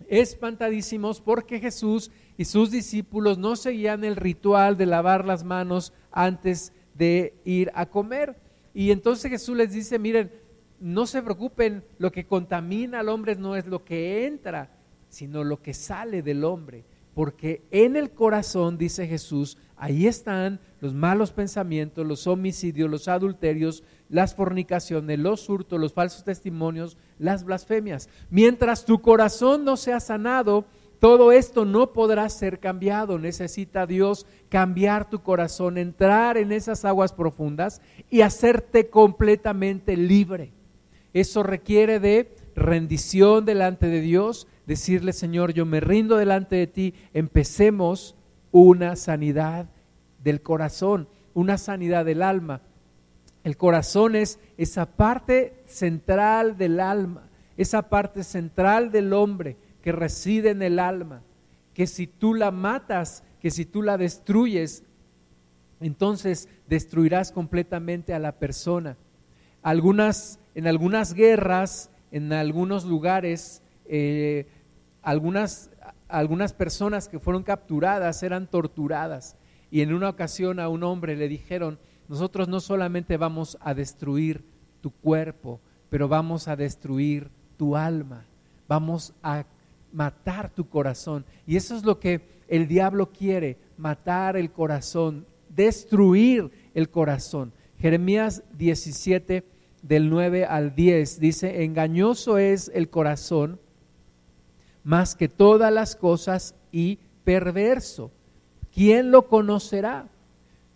espantadísimos, 0.07 1.21
porque 1.21 1.59
Jesús 1.59 2.11
y 2.37 2.45
sus 2.45 2.71
discípulos 2.71 3.37
no 3.37 3.55
seguían 3.55 4.03
el 4.03 4.15
ritual 4.15 4.77
de 4.77 4.85
lavar 4.85 5.25
las 5.25 5.43
manos 5.43 5.93
antes 6.11 6.73
de 6.93 7.35
ir 7.45 7.71
a 7.73 7.87
comer. 7.87 8.35
Y 8.73 8.91
entonces 8.91 9.31
Jesús 9.31 9.57
les 9.57 9.71
dice, 9.71 9.97
miren, 9.99 10.31
no 10.79 11.07
se 11.07 11.21
preocupen, 11.21 11.83
lo 11.97 12.11
que 12.11 12.25
contamina 12.25 12.99
al 12.99 13.09
hombre 13.09 13.35
no 13.35 13.55
es 13.55 13.65
lo 13.65 13.83
que 13.83 14.25
entra, 14.25 14.69
sino 15.09 15.43
lo 15.43 15.61
que 15.61 15.73
sale 15.73 16.21
del 16.21 16.43
hombre. 16.43 16.85
Porque 17.13 17.63
en 17.71 17.95
el 17.95 18.11
corazón, 18.11 18.77
dice 18.77 19.07
Jesús, 19.07 19.57
ahí 19.75 20.05
están 20.05 20.59
los 20.79 20.93
malos 20.93 21.31
pensamientos, 21.31 22.05
los 22.05 22.27
homicidios, 22.27 22.89
los 22.89 23.07
adulterios, 23.07 23.83
las 24.10 24.36
fornicaciones, 24.36 25.20
los 25.20 25.50
hurtos, 25.50 25.80
los 25.80 25.93
falsos 25.93 26.24
testimonios, 26.24 26.98
las 27.20 27.43
blasfemias. 27.43 28.10
Mientras 28.30 28.86
tu 28.86 29.02
corazón 29.02 29.65
no 29.65 29.78
sea 29.78 30.00
sanado, 30.00 30.65
todo 31.00 31.32
esto 31.32 31.65
no 31.65 31.93
podrá 31.93 32.28
ser 32.30 32.60
cambiado. 32.60 33.20
Necesita 33.20 33.86
Dios 33.86 34.26
cambiar 34.50 35.10
tu 35.10 35.22
corazón, 35.22 35.78
entrar 35.78 36.38
en 36.38 36.52
esas 36.52 36.86
aguas 36.86 37.13
profundas 37.13 37.82
y 38.10 38.22
hacerte 38.22 38.89
completamente 38.89 39.96
libre. 39.96 40.54
Eso 41.13 41.43
requiere 41.43 42.00
de 42.00 42.36
rendición 42.56 43.46
delante 43.46 43.88
de 43.88 44.02
Dios, 44.02 44.48
decirle, 44.65 45.13
Señor, 45.13 45.54
yo 45.54 45.65
me 45.65 45.80
rindo 45.80 46.17
delante 46.17 46.56
de 46.56 46.67
ti, 46.67 46.93
empecemos 47.13 48.15
una 48.52 48.96
sanidad 48.96 49.70
del 50.24 50.41
corazón, 50.41 51.08
una 51.34 51.58
sanidad 51.58 52.06
del 52.06 52.24
alma. 52.24 52.62
El 53.47 53.55
corazón 53.55 54.17
es 54.17 54.41
esa 54.57 54.86
parte 54.86 55.63
central 55.67 56.57
del 56.57 56.81
alma, 56.81 57.29
esa 57.55 57.83
parte 57.83 58.25
central 58.25 58.91
del 58.91 59.13
hombre 59.13 59.55
que 59.81 59.93
reside 59.93 60.49
en 60.49 60.62
el 60.62 60.79
alma, 60.79 61.21
que 61.73 61.88
si 61.88 62.07
tú 62.07 62.33
la 62.33 62.51
matas, 62.51 63.23
que 63.39 63.49
si 63.49 63.63
tú 63.63 63.83
la 63.83 63.97
destruyes, 63.97 64.83
entonces 65.79 66.49
destruirás 66.67 67.31
completamente 67.31 68.13
a 68.13 68.19
la 68.19 68.33
persona. 68.33 68.97
En 69.63 70.67
algunas 70.67 71.13
guerras, 71.13 71.89
en 72.12 72.33
algunos 72.33 72.83
lugares, 72.83 73.62
eh, 73.86 74.45
algunas 75.01 76.53
personas 76.57 77.07
que 77.07 77.19
fueron 77.19 77.43
capturadas 77.43 78.23
eran 78.23 78.47
torturadas 78.47 79.38
y 79.71 79.79
en 79.79 79.93
una 79.93 80.10
ocasión 80.10 80.60
a 80.60 80.67
un 80.67 80.83
hombre 80.83 81.15
le 81.15 81.29
dijeron, 81.29 81.79
nosotros 82.10 82.48
no 82.48 82.60
solamente 82.60 83.17
vamos 83.17 83.58
a 83.62 83.74
destruir 83.74 84.43
tu 84.82 84.91
cuerpo, 84.91 85.60
pero 85.89 86.08
vamos 86.08 86.48
a 86.48 86.56
destruir 86.56 87.30
tu 87.58 87.76
alma, 87.76 88.26
vamos 88.67 89.13
a 89.24 89.46
matar 89.91 90.50
tu 90.50 90.67
corazón. 90.70 91.26
Y 91.46 91.56
eso 91.56 91.76
es 91.76 91.84
lo 91.84 92.00
que 92.00 92.22
el 92.48 92.67
diablo 92.67 93.12
quiere, 93.12 93.58
matar 93.78 94.38
el 94.38 94.52
corazón, 94.52 95.26
destruir 95.50 96.52
el 96.74 96.89
corazón. 96.89 97.52
Jeremías 97.80 98.43
17 98.58 99.43
del 99.82 100.10
9 100.10 100.46
al 100.46 100.76
10 100.76 101.20
dice, 101.20 101.63
engañoso 101.63 102.38
es 102.38 102.72
el 102.74 102.89
corazón 102.89 103.60
más 104.84 105.15
que 105.15 105.28
todas 105.28 105.72
las 105.74 105.98
cosas 105.98 106.56
y 106.72 107.00
perverso. 107.26 108.10
¿Quién 108.74 109.12
lo 109.12 109.28
conocerá? 109.28 110.08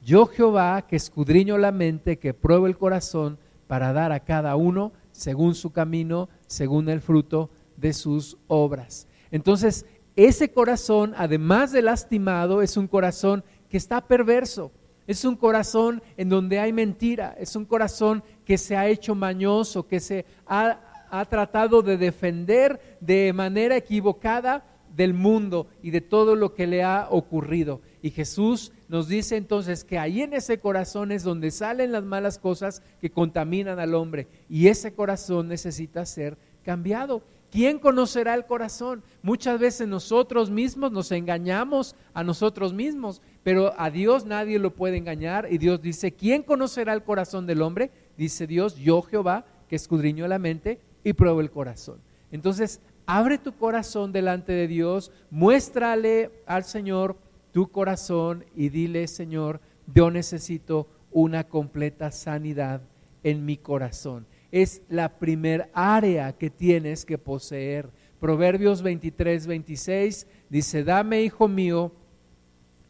Yo 0.03 0.25
Jehová, 0.25 0.81
que 0.87 0.95
escudriño 0.95 1.57
la 1.57 1.71
mente, 1.71 2.17
que 2.17 2.33
pruebo 2.33 2.65
el 2.65 2.77
corazón, 2.77 3.37
para 3.67 3.93
dar 3.93 4.11
a 4.11 4.19
cada 4.19 4.55
uno 4.55 4.91
según 5.11 5.55
su 5.55 5.71
camino, 5.71 6.27
según 6.47 6.89
el 6.89 7.01
fruto 7.01 7.49
de 7.77 7.93
sus 7.93 8.37
obras. 8.47 9.07
Entonces, 9.29 9.85
ese 10.15 10.51
corazón, 10.51 11.13
además 11.15 11.71
de 11.71 11.81
lastimado, 11.81 12.61
es 12.61 12.77
un 12.77 12.87
corazón 12.87 13.43
que 13.69 13.77
está 13.77 14.01
perverso. 14.01 14.71
Es 15.07 15.23
un 15.23 15.35
corazón 15.35 16.01
en 16.17 16.29
donde 16.29 16.59
hay 16.59 16.73
mentira, 16.73 17.35
es 17.39 17.55
un 17.55 17.65
corazón 17.65 18.23
que 18.45 18.57
se 18.57 18.75
ha 18.75 18.87
hecho 18.87 19.15
mañoso, 19.15 19.87
que 19.87 19.99
se 19.99 20.25
ha, 20.45 20.79
ha 21.09 21.25
tratado 21.25 21.81
de 21.81 21.97
defender 21.97 22.97
de 22.99 23.33
manera 23.33 23.75
equivocada 23.75 24.63
del 24.95 25.13
mundo 25.13 25.67
y 25.81 25.91
de 25.91 26.01
todo 26.01 26.35
lo 26.35 26.53
que 26.53 26.67
le 26.67 26.83
ha 26.83 27.07
ocurrido. 27.09 27.81
Y 28.01 28.11
Jesús 28.11 28.71
nos 28.87 29.07
dice 29.07 29.37
entonces 29.37 29.83
que 29.83 29.97
ahí 29.97 30.21
en 30.21 30.33
ese 30.33 30.57
corazón 30.57 31.11
es 31.11 31.23
donde 31.23 31.51
salen 31.51 31.91
las 31.91 32.03
malas 32.03 32.39
cosas 32.39 32.81
que 32.99 33.11
contaminan 33.11 33.79
al 33.79 33.95
hombre. 33.95 34.27
Y 34.49 34.67
ese 34.67 34.93
corazón 34.93 35.47
necesita 35.47 36.05
ser 36.05 36.37
cambiado. 36.63 37.23
¿Quién 37.51 37.79
conocerá 37.79 38.33
el 38.33 38.45
corazón? 38.45 39.03
Muchas 39.21 39.59
veces 39.59 39.85
nosotros 39.85 40.49
mismos 40.49 40.91
nos 40.91 41.11
engañamos 41.11 41.95
a 42.13 42.23
nosotros 42.23 42.73
mismos, 42.73 43.21
pero 43.43 43.73
a 43.77 43.89
Dios 43.89 44.25
nadie 44.25 44.57
lo 44.57 44.73
puede 44.73 44.95
engañar. 44.95 45.47
Y 45.51 45.57
Dios 45.57 45.81
dice, 45.81 46.13
¿quién 46.13 46.43
conocerá 46.43 46.93
el 46.93 47.03
corazón 47.03 47.45
del 47.45 47.61
hombre? 47.61 47.91
Dice 48.17 48.47
Dios, 48.47 48.77
yo 48.77 49.01
Jehová, 49.01 49.45
que 49.67 49.75
escudriño 49.75 50.27
la 50.29 50.39
mente 50.39 50.79
y 51.03 51.11
pruebo 51.11 51.41
el 51.41 51.51
corazón. 51.51 51.99
Entonces, 52.31 52.79
abre 53.17 53.37
tu 53.37 53.53
corazón 53.53 54.11
delante 54.11 54.51
de 54.53 54.67
Dios, 54.67 55.11
muéstrale 55.29 56.31
al 56.45 56.63
Señor 56.63 57.17
tu 57.51 57.69
corazón 57.69 58.45
y 58.55 58.69
dile, 58.69 59.07
Señor, 59.07 59.59
yo 59.93 60.11
necesito 60.11 60.87
una 61.11 61.43
completa 61.43 62.11
sanidad 62.11 62.81
en 63.23 63.45
mi 63.45 63.57
corazón 63.57 64.25
es 64.51 64.81
la 64.89 65.17
primer 65.17 65.69
área 65.73 66.33
que 66.33 66.49
tienes 66.49 67.05
que 67.05 67.17
poseer. 67.17 67.89
Proverbios 68.19 68.81
23, 68.81 69.47
26 69.47 70.27
dice, 70.49 70.83
dame, 70.83 71.23
hijo 71.23 71.47
mío, 71.47 71.91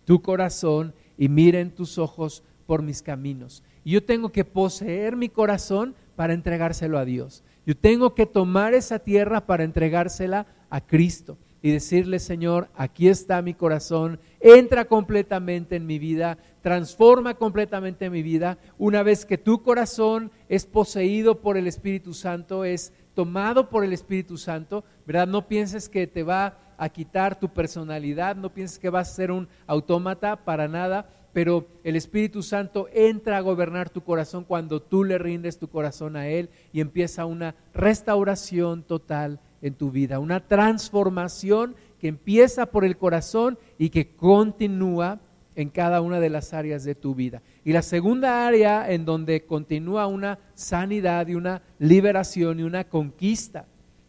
tu 0.04 0.22
corazón 0.22 0.94
y 1.18 1.30
miren 1.30 1.72
tus 1.72 1.98
ojos 1.98 2.44
por 2.66 2.82
mis 2.82 3.02
caminos. 3.02 3.64
Y 3.84 3.92
yo 3.92 4.04
tengo 4.04 4.32
que 4.32 4.44
poseer 4.44 5.16
mi 5.16 5.30
corazón 5.30 5.96
para 6.16 6.34
entregárselo 6.34 6.98
a 6.98 7.06
Dios. 7.06 7.44
Yo 7.66 7.78
tengo 7.78 8.16
que 8.16 8.26
tomar 8.26 8.74
esa 8.74 9.00
tierra 9.00 9.46
para 9.46 9.64
entregársela 9.64 10.48
a 10.70 10.82
Cristo 10.82 11.38
y 11.62 11.72
decirle, 11.72 12.20
Señor, 12.20 12.70
aquí 12.76 13.08
está 13.08 13.42
mi 13.42 13.54
corazón, 13.54 14.20
entra 14.40 14.86
completamente 14.86 15.76
en 15.76 15.86
mi 15.86 16.00
vida, 16.00 16.38
transforma 16.62 17.36
completamente 17.36 18.10
mi 18.10 18.24
vida. 18.24 18.58
Una 18.80 19.04
vez 19.04 19.26
que 19.26 19.38
tu 19.38 19.62
corazón 19.62 20.32
es 20.50 20.66
poseído 20.66 21.40
por 21.40 21.58
el 21.58 21.68
Espíritu 21.68 22.16
Santo, 22.16 22.66
es 22.66 22.94
tomado 23.14 23.70
por 23.70 23.84
el 23.84 23.94
Espíritu 23.94 24.38
Santo, 24.38 24.84
¿verdad? 25.06 25.28
No 25.28 25.48
pienses 25.48 25.88
que 25.88 26.08
te 26.08 26.24
va 26.24 26.58
a 26.78 26.90
quitar 26.90 27.40
tu 27.40 27.50
personalidad, 27.50 28.36
no 28.36 28.52
pienses 28.52 28.80
que 28.80 28.90
vas 28.90 29.12
a 29.12 29.14
ser 29.14 29.32
un 29.32 29.48
autómata 29.68 30.44
para 30.44 30.68
nada, 30.68 31.08
pero 31.34 31.68
el 31.84 31.96
Espíritu 31.96 32.44
Santo 32.44 32.88
entra 32.94 33.38
a 33.38 33.42
gobernar 33.42 33.90
tu 33.90 34.02
corazón 34.02 34.44
cuando 34.44 34.82
tú 34.82 35.04
le 35.04 35.18
rindes 35.18 35.58
tu 35.58 35.70
corazón 35.70 36.16
a 36.16 36.28
Él 36.28 36.50
y 36.74 36.82
empieza 36.82 37.26
una 37.26 37.56
restauración 37.74 38.84
total 38.84 39.40
en 39.62 39.76
tu 39.76 39.92
vida, 39.92 40.20
una 40.20 40.48
transformación 40.48 41.76
que 42.00 42.08
empieza 42.08 42.66
por 42.66 42.84
el 42.84 42.98
corazón 42.98 43.58
y 43.78 43.90
que 43.90 44.16
continúa 44.16 45.20
en 45.56 45.70
cada 45.70 46.02
una 46.02 46.20
de 46.20 46.30
las 46.30 46.54
áreas 46.54 46.84
de 46.84 46.96
tu 46.96 47.14
vida. 47.14 47.42
Y 47.64 47.74
la 47.74 47.82
segunda 47.82 48.48
área 48.48 48.92
en 48.92 49.06
donde 49.06 49.46
continúa 49.46 50.08
una 50.08 50.40
sanidad 50.56 51.28
y 51.28 51.36
una 51.36 51.62
liberación 51.80 52.60
y 52.60 52.64
una 52.64 52.86
conquista 52.86 53.66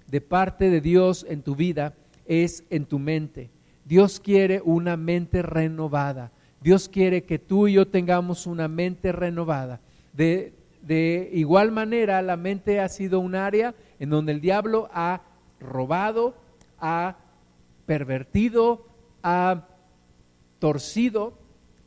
de 0.07 0.21
parte 0.21 0.71
de 0.71 0.81
Dios 0.81 1.27
en 1.29 1.43
tu 1.43 1.55
vida 1.55 1.95
es 2.27 2.65
en 2.71 2.87
tu 2.87 2.99
mente. 2.99 3.51
Dios 3.85 4.21
quiere 4.21 4.61
una 4.65 4.97
mente 4.97 5.43
renovada. 5.43 6.33
Dios 6.63 6.89
quiere 6.89 7.25
que 7.25 7.39
tú 7.39 7.67
y 7.67 7.75
yo 7.75 7.89
tengamos 7.89 8.47
una 8.47 8.69
mente 8.69 9.11
renovada. 9.11 9.81
De, 10.13 11.31
igual 11.33 11.73
manera, 11.73 12.23
la 12.23 12.37
mente 12.37 12.81
ha 12.81 12.89
sido 12.89 13.19
un 13.19 13.35
área 13.35 13.75
en 13.99 14.11
donde 14.11 14.33
el 14.33 14.41
diablo 14.41 14.89
ha 14.93 15.23
robado, 15.59 16.35
ha 16.79 17.17
pervertido, 17.87 18.87
ha 19.23 19.67
torcido 20.59 21.35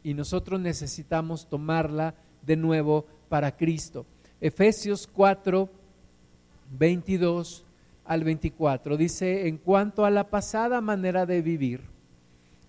y 0.04 0.14
nosotros 0.14 0.60
necesitamos 0.60 1.48
tomarla 1.48 2.16
de 2.42 2.58
nuevo 2.58 3.06
para 3.30 3.56
Cristo. 3.56 4.06
Efesios 4.42 5.08
4, 5.08 5.70
22 6.78 7.66
al 8.04 8.24
24 8.24 8.98
dice, 8.98 9.48
en 9.48 9.58
cuanto 9.58 10.06
a 10.06 10.12
la 10.12 10.30
pasada 10.30 10.82
manera 10.82 11.26
de 11.26 11.42
vivir, 11.42 11.95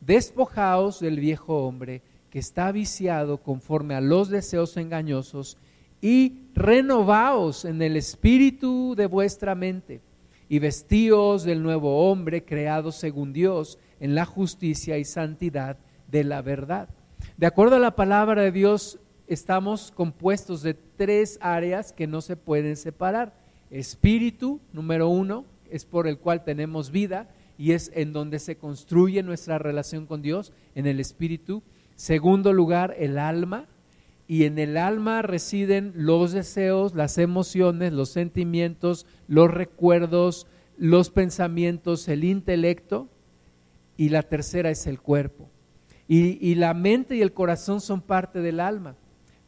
despojaos 0.01 1.01
del 1.01 1.21
viejo 1.21 1.67
hombre 1.67 2.03
que 2.31 2.39
está 2.39 2.73
viciado 2.73 3.39
conforme 3.39 3.95
a 3.95 4.01
los 4.01 4.29
deseos 4.29 4.77
engañosos 4.77 5.57
y 6.01 6.43
renovaos 6.55 7.65
en 7.65 7.83
el 7.83 7.97
espíritu 7.97 8.95
de 8.97 9.07
vuestra 9.07 9.55
mente 9.55 10.01
y 10.49 10.59
vestíos 10.59 11.45
del 11.45 11.63
nuevo 11.63 12.09
hombre 12.11 12.45
creado 12.45 12.93
según 12.93 13.33
Dios 13.33 13.79
en 14.01 14.15
la 14.15 14.25
justicia 14.25 14.99
y 14.99 15.05
santidad 15.05 15.79
de 16.09 16.25
la 16.25 16.43
verdad. 16.43 16.89
De 17.37 17.47
acuerdo 17.47 17.77
a 17.77 17.81
la 17.81 17.97
palabra 17.97 18.43
de 18.43 18.53
Dios, 18.53 19.01
estamos 19.27 19.91
compuestos 19.91 20.63
de 20.63 20.75
tres 20.75 21.39
áreas 21.41 21.93
que 21.93 22.07
no 22.07 22.21
se 22.21 22.37
pueden 22.37 22.77
separar. 22.77 23.35
Espíritu, 23.71 24.61
número 24.73 25.09
uno, 25.09 25.45
es 25.71 25.85
por 25.85 26.07
el 26.07 26.19
cual 26.19 26.45
tenemos 26.45 26.91
vida 26.91 27.29
y 27.59 27.73
es 27.73 27.91
en 27.95 28.13
donde 28.13 28.39
se 28.39 28.57
construye 28.57 29.23
nuestra 29.23 29.59
relación 29.59 30.07
con 30.07 30.23
Dios, 30.23 30.53
en 30.75 30.87
el 30.87 31.01
espíritu. 31.01 31.63
Segundo 31.95 32.53
lugar, 32.53 32.95
el 32.99 33.19
alma. 33.19 33.67
y 34.29 34.43
en 34.43 34.59
el 34.59 34.77
alma 34.77 35.23
residen 35.23 35.93
los 35.95 36.33
deseos, 36.33 36.97
las 36.97 37.17
emociones, 37.17 37.93
los 37.93 38.09
sentimientos, 38.09 39.07
los 39.29 39.49
recuerdos, 39.49 40.49
los 40.77 41.11
pensamientos, 41.11 42.09
el 42.09 42.25
intelecto, 42.25 43.09
y 43.97 44.09
la 44.09 44.23
tercera 44.23 44.71
es 44.71 44.87
el 44.87 45.01
cuerpo. 45.01 45.49
Y, 46.09 46.55
la 46.55 46.73
mente 46.73 47.17
y 47.17 47.23
el 47.23 47.33
corazón 47.33 47.81
son 47.81 48.01
parte 48.01 48.41
del 48.41 48.61
alma, 48.61 48.97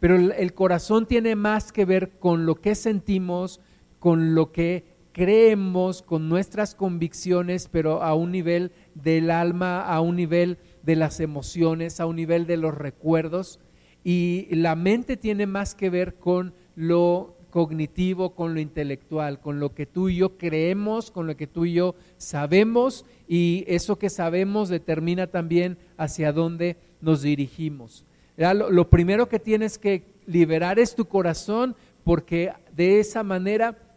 pero 0.01 0.16
el 0.16 0.55
corazón 0.55 1.07
tiene 1.07 1.37
más 1.37 1.73
que 1.73 1.85
ver 1.85 2.18
con 2.18 2.47
lo 2.47 2.57
que 2.57 2.75
sentimos, 2.75 3.61
con 4.01 4.35
lo 4.35 4.51
que 4.51 4.97
creemos, 5.18 6.00
con 6.00 6.28
nuestras 6.28 6.76
convicciones, 6.76 7.68
pero 7.68 8.04
a 8.04 8.14
un 8.14 8.31
nivel 8.31 8.70
del 8.94 9.33
alma, 9.33 9.81
a 9.81 10.00
un 10.00 10.14
nivel 10.14 10.59
de 10.85 10.94
las 10.94 11.18
emociones, 11.18 11.98
a 11.98 12.07
un 12.07 12.14
nivel 12.14 12.46
de 12.46 12.57
los 12.57 12.72
recuerdos. 12.72 13.59
Y 14.04 14.46
la 14.52 14.76
mente 14.76 15.16
tiene 15.16 15.48
más 15.48 15.74
que 15.74 15.90
ver 15.90 16.14
con 16.14 16.54
lo 16.76 17.37
cognitivo, 17.50 18.37
con 18.37 18.54
lo 18.54 18.61
intelectual, 18.61 19.40
con 19.40 19.59
lo 19.59 19.74
que 19.74 19.87
tú 19.87 20.09
y 20.09 20.18
yo 20.18 20.38
creemos, 20.38 21.11
con 21.11 21.26
lo 21.26 21.37
que 21.37 21.48
tú 21.48 21.64
y 21.64 21.72
yo 21.72 21.96
sabemos 22.16 23.04
y 23.26 23.64
eso 23.66 23.98
que 23.98 24.11
sabemos 24.11 24.68
determina 24.68 25.26
también 25.26 25.78
hacia 25.96 26.31
dónde 26.31 26.76
nos 27.00 27.22
dirigimos. 27.22 28.04
Lo, 28.37 28.70
lo, 28.70 28.88
primero 28.88 29.28
que 29.28 29.40
tienes 29.40 29.78
que 29.78 30.04
liberar 30.26 30.78
es 30.78 30.94
tu 30.94 31.07
corazón 31.07 31.74
porque 32.04 32.52
de 32.76 33.00
esa 33.00 33.24
manera 33.24 33.88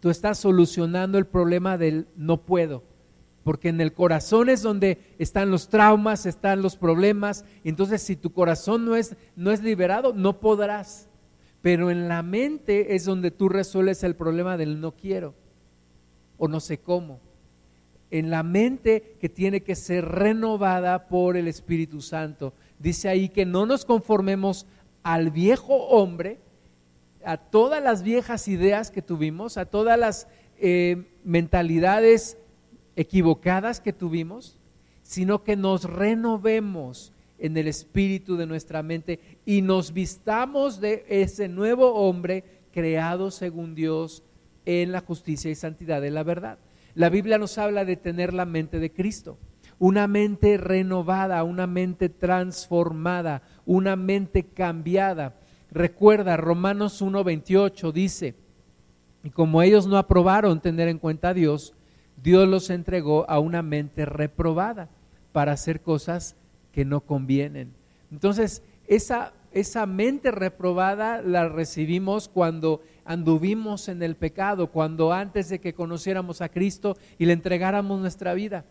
tú 0.00 0.10
estás 0.10 0.38
solucionando 0.38 1.18
el 1.18 1.26
problema 1.26 1.78
del 1.78 2.06
no 2.16 2.42
puedo. 2.42 2.82
Porque 3.44 3.68
en 3.68 3.80
el 3.80 3.92
corazón 3.92 4.48
es 4.48 4.62
donde 4.62 4.98
están 5.18 5.50
los 5.50 5.68
traumas, 5.68 6.26
están 6.26 6.62
los 6.62 6.76
problemas. 6.76 7.44
Entonces, 7.62 8.02
si 8.02 8.16
tu 8.16 8.32
corazón 8.32 8.84
no 8.84 8.96
es, 8.96 9.14
no 9.36 9.52
es 9.52 9.62
liberado, 9.62 10.12
no 10.12 10.40
podrás. 10.40 11.08
Pero 11.62 11.90
en 11.90 12.08
la 12.08 12.22
mente 12.22 12.96
es 12.96 13.04
donde 13.04 13.30
tú 13.30 13.48
resuelves 13.48 14.02
el 14.02 14.16
problema 14.16 14.56
del 14.56 14.80
no 14.80 14.96
quiero 14.96 15.34
o 16.38 16.48
no 16.48 16.60
sé 16.60 16.78
cómo. 16.78 17.20
En 18.10 18.30
la 18.30 18.42
mente 18.42 19.16
que 19.20 19.28
tiene 19.28 19.62
que 19.62 19.74
ser 19.74 20.04
renovada 20.04 21.08
por 21.08 21.36
el 21.36 21.48
Espíritu 21.48 22.00
Santo. 22.00 22.52
Dice 22.78 23.08
ahí 23.08 23.28
que 23.28 23.46
no 23.46 23.66
nos 23.66 23.84
conformemos 23.84 24.66
al 25.02 25.30
viejo 25.30 25.74
hombre, 25.88 26.38
a 27.26 27.36
todas 27.36 27.82
las 27.82 28.02
viejas 28.02 28.48
ideas 28.48 28.90
que 28.90 29.02
tuvimos, 29.02 29.58
a 29.58 29.66
todas 29.66 29.98
las 29.98 30.28
eh, 30.58 31.04
mentalidades 31.24 32.38
equivocadas 32.94 33.80
que 33.80 33.92
tuvimos, 33.92 34.58
sino 35.02 35.44
que 35.44 35.56
nos 35.56 35.84
renovemos 35.84 37.12
en 37.38 37.56
el 37.56 37.68
espíritu 37.68 38.36
de 38.36 38.46
nuestra 38.46 38.82
mente 38.82 39.20
y 39.44 39.60
nos 39.60 39.92
vistamos 39.92 40.80
de 40.80 41.04
ese 41.08 41.48
nuevo 41.48 41.94
hombre 41.94 42.44
creado 42.72 43.30
según 43.30 43.74
Dios 43.74 44.22
en 44.64 44.92
la 44.92 45.00
justicia 45.00 45.50
y 45.50 45.54
santidad 45.54 46.00
de 46.00 46.10
la 46.10 46.22
verdad. 46.22 46.58
La 46.94 47.08
Biblia 47.08 47.38
nos 47.38 47.58
habla 47.58 47.84
de 47.84 47.96
tener 47.96 48.32
la 48.32 48.46
mente 48.46 48.78
de 48.78 48.92
Cristo, 48.92 49.36
una 49.78 50.06
mente 50.06 50.56
renovada, 50.56 51.42
una 51.42 51.66
mente 51.66 52.08
transformada, 52.08 53.42
una 53.66 53.96
mente 53.96 54.44
cambiada. 54.44 55.34
Recuerda, 55.70 56.36
Romanos 56.36 57.02
1.28 57.02 57.92
dice, 57.92 58.34
y 59.24 59.30
como 59.30 59.62
ellos 59.62 59.86
no 59.86 59.98
aprobaron 59.98 60.60
tener 60.60 60.88
en 60.88 60.98
cuenta 60.98 61.30
a 61.30 61.34
Dios, 61.34 61.74
Dios 62.22 62.48
los 62.48 62.70
entregó 62.70 63.28
a 63.28 63.38
una 63.40 63.62
mente 63.62 64.04
reprobada 64.04 64.88
para 65.32 65.52
hacer 65.52 65.80
cosas 65.80 66.36
que 66.72 66.84
no 66.84 67.00
convienen. 67.00 67.72
Entonces, 68.10 68.62
esa, 68.86 69.32
esa 69.52 69.86
mente 69.86 70.30
reprobada 70.30 71.20
la 71.22 71.48
recibimos 71.48 72.28
cuando 72.28 72.82
anduvimos 73.04 73.88
en 73.88 74.02
el 74.02 74.16
pecado, 74.16 74.70
cuando 74.70 75.12
antes 75.12 75.48
de 75.48 75.58
que 75.58 75.74
conociéramos 75.74 76.40
a 76.40 76.48
Cristo 76.48 76.96
y 77.18 77.26
le 77.26 77.32
entregáramos 77.32 78.00
nuestra 78.00 78.34
vida. 78.34 78.64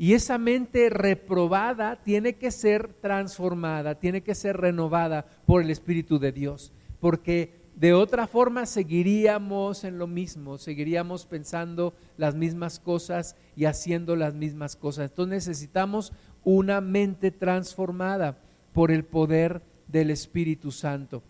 Y 0.00 0.14
esa 0.14 0.38
mente 0.38 0.88
reprobada 0.88 2.02
tiene 2.02 2.36
que 2.36 2.50
ser 2.50 2.94
transformada, 3.02 3.96
tiene 3.96 4.22
que 4.22 4.34
ser 4.34 4.56
renovada 4.56 5.26
por 5.44 5.60
el 5.60 5.68
Espíritu 5.68 6.18
de 6.18 6.32
Dios, 6.32 6.72
porque 7.00 7.52
de 7.76 7.92
otra 7.92 8.26
forma 8.26 8.64
seguiríamos 8.64 9.84
en 9.84 9.98
lo 9.98 10.06
mismo, 10.06 10.56
seguiríamos 10.56 11.26
pensando 11.26 11.92
las 12.16 12.34
mismas 12.34 12.80
cosas 12.80 13.36
y 13.54 13.66
haciendo 13.66 14.16
las 14.16 14.32
mismas 14.32 14.74
cosas. 14.74 15.10
Entonces 15.10 15.46
necesitamos 15.46 16.14
una 16.44 16.80
mente 16.80 17.30
transformada 17.30 18.38
por 18.72 18.90
el 18.92 19.04
poder 19.04 19.60
del 19.86 20.08
Espíritu 20.10 20.72
Santo. 20.72 21.22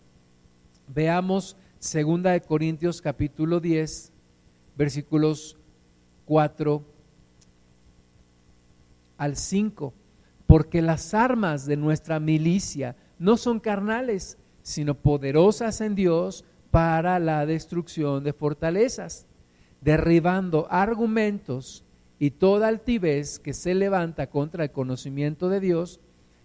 Veamos 0.87 1.57
2 1.81 2.23
de 2.23 2.39
Corintios 2.39 3.01
capítulo 3.01 3.59
10, 3.59 4.13
versículos 4.77 5.57
4 6.23 7.00
al 9.21 9.35
5, 9.35 9.93
porque 10.47 10.81
las 10.81 11.13
armas 11.13 11.67
de 11.67 11.77
nuestra 11.77 12.19
milicia 12.19 12.95
no 13.19 13.37
son 13.37 13.59
carnales, 13.59 14.39
sino 14.63 14.95
poderosas 14.95 15.79
en 15.81 15.93
Dios 15.93 16.43
para 16.71 17.19
la 17.19 17.45
destrucción 17.45 18.23
de 18.23 18.33
fortalezas, 18.33 19.27
derribando 19.79 20.65
argumentos 20.71 21.85
y 22.17 22.31
toda 22.31 22.67
altivez 22.67 23.37
que 23.37 23.53
se 23.53 23.75
levanta 23.75 24.25
contra 24.25 24.63
el 24.63 24.71
conocimiento 24.71 25.49
de 25.49 25.59
Dios 25.59 25.99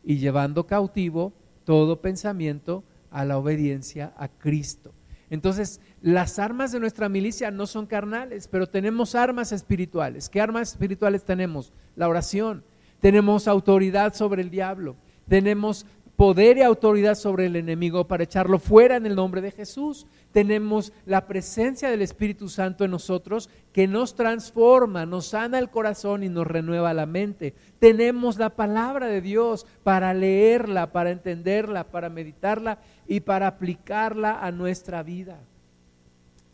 y 0.05 0.19
llevando 0.19 0.67
cautivo 0.67 1.33
todo 1.65 2.03
pensamiento 2.03 2.85
a 3.11 3.25
la 3.25 3.39
obediencia 3.39 4.13
a 4.19 4.29
Cristo. 4.29 4.93
Entonces, 5.31 5.81
las 6.03 6.39
armas 6.39 6.73
de 6.73 6.81
nuestra 6.81 7.09
milicia 7.09 7.51
no 7.51 7.67
son 7.67 7.87
carnales, 7.87 8.49
pero 8.49 8.69
tenemos 8.69 9.15
armas 9.15 9.53
espirituales. 9.53 10.29
¿Qué 10.29 10.41
armas 10.41 10.71
espirituales 10.73 11.25
tenemos? 11.25 11.73
La 11.97 12.09
oración. 12.09 12.63
Tenemos 13.01 13.49
autoridad 13.49 14.15
sobre 14.15 14.43
el 14.43 14.51
diablo. 14.51 14.97
Tenemos 15.29 15.85
poder 16.17 16.57
y 16.57 16.63
autoridad 16.63 17.15
sobre 17.15 17.47
el 17.47 17.57
enemigo 17.57 18.09
para 18.09 18.25
echarlo 18.25 18.59
fuera 18.59 18.97
en 18.97 19.05
el 19.05 19.15
nombre 19.15 19.43
de 19.43 19.51
Jesús. 19.51 20.07
Tenemos 20.33 20.93
la 21.05 21.27
presencia 21.27 21.91
del 21.91 22.01
Espíritu 22.01 22.49
Santo 22.49 22.85
en 22.85 22.91
nosotros 22.91 23.51
que 23.73 23.87
nos 23.87 24.15
transforma, 24.15 25.05
nos 25.05 25.27
sana 25.27 25.59
el 25.59 25.71
corazón 25.71 26.23
y 26.23 26.31
nos 26.31 26.47
renueva 26.47 26.95
la 26.95 27.05
mente. 27.05 27.55
Tenemos 27.79 28.39
la 28.39 28.51
palabra 28.51 29.07
de 29.07 29.21
Dios 29.21 29.67
para 29.85 30.15
leerla, 30.15 30.91
para 30.91 31.11
entenderla, 31.11 31.85
para 31.85 32.09
meditarla 32.09 32.79
y 33.07 33.21
para 33.21 33.47
aplicarla 33.47 34.41
a 34.41 34.51
nuestra 34.51 35.03
vida. 35.03 35.39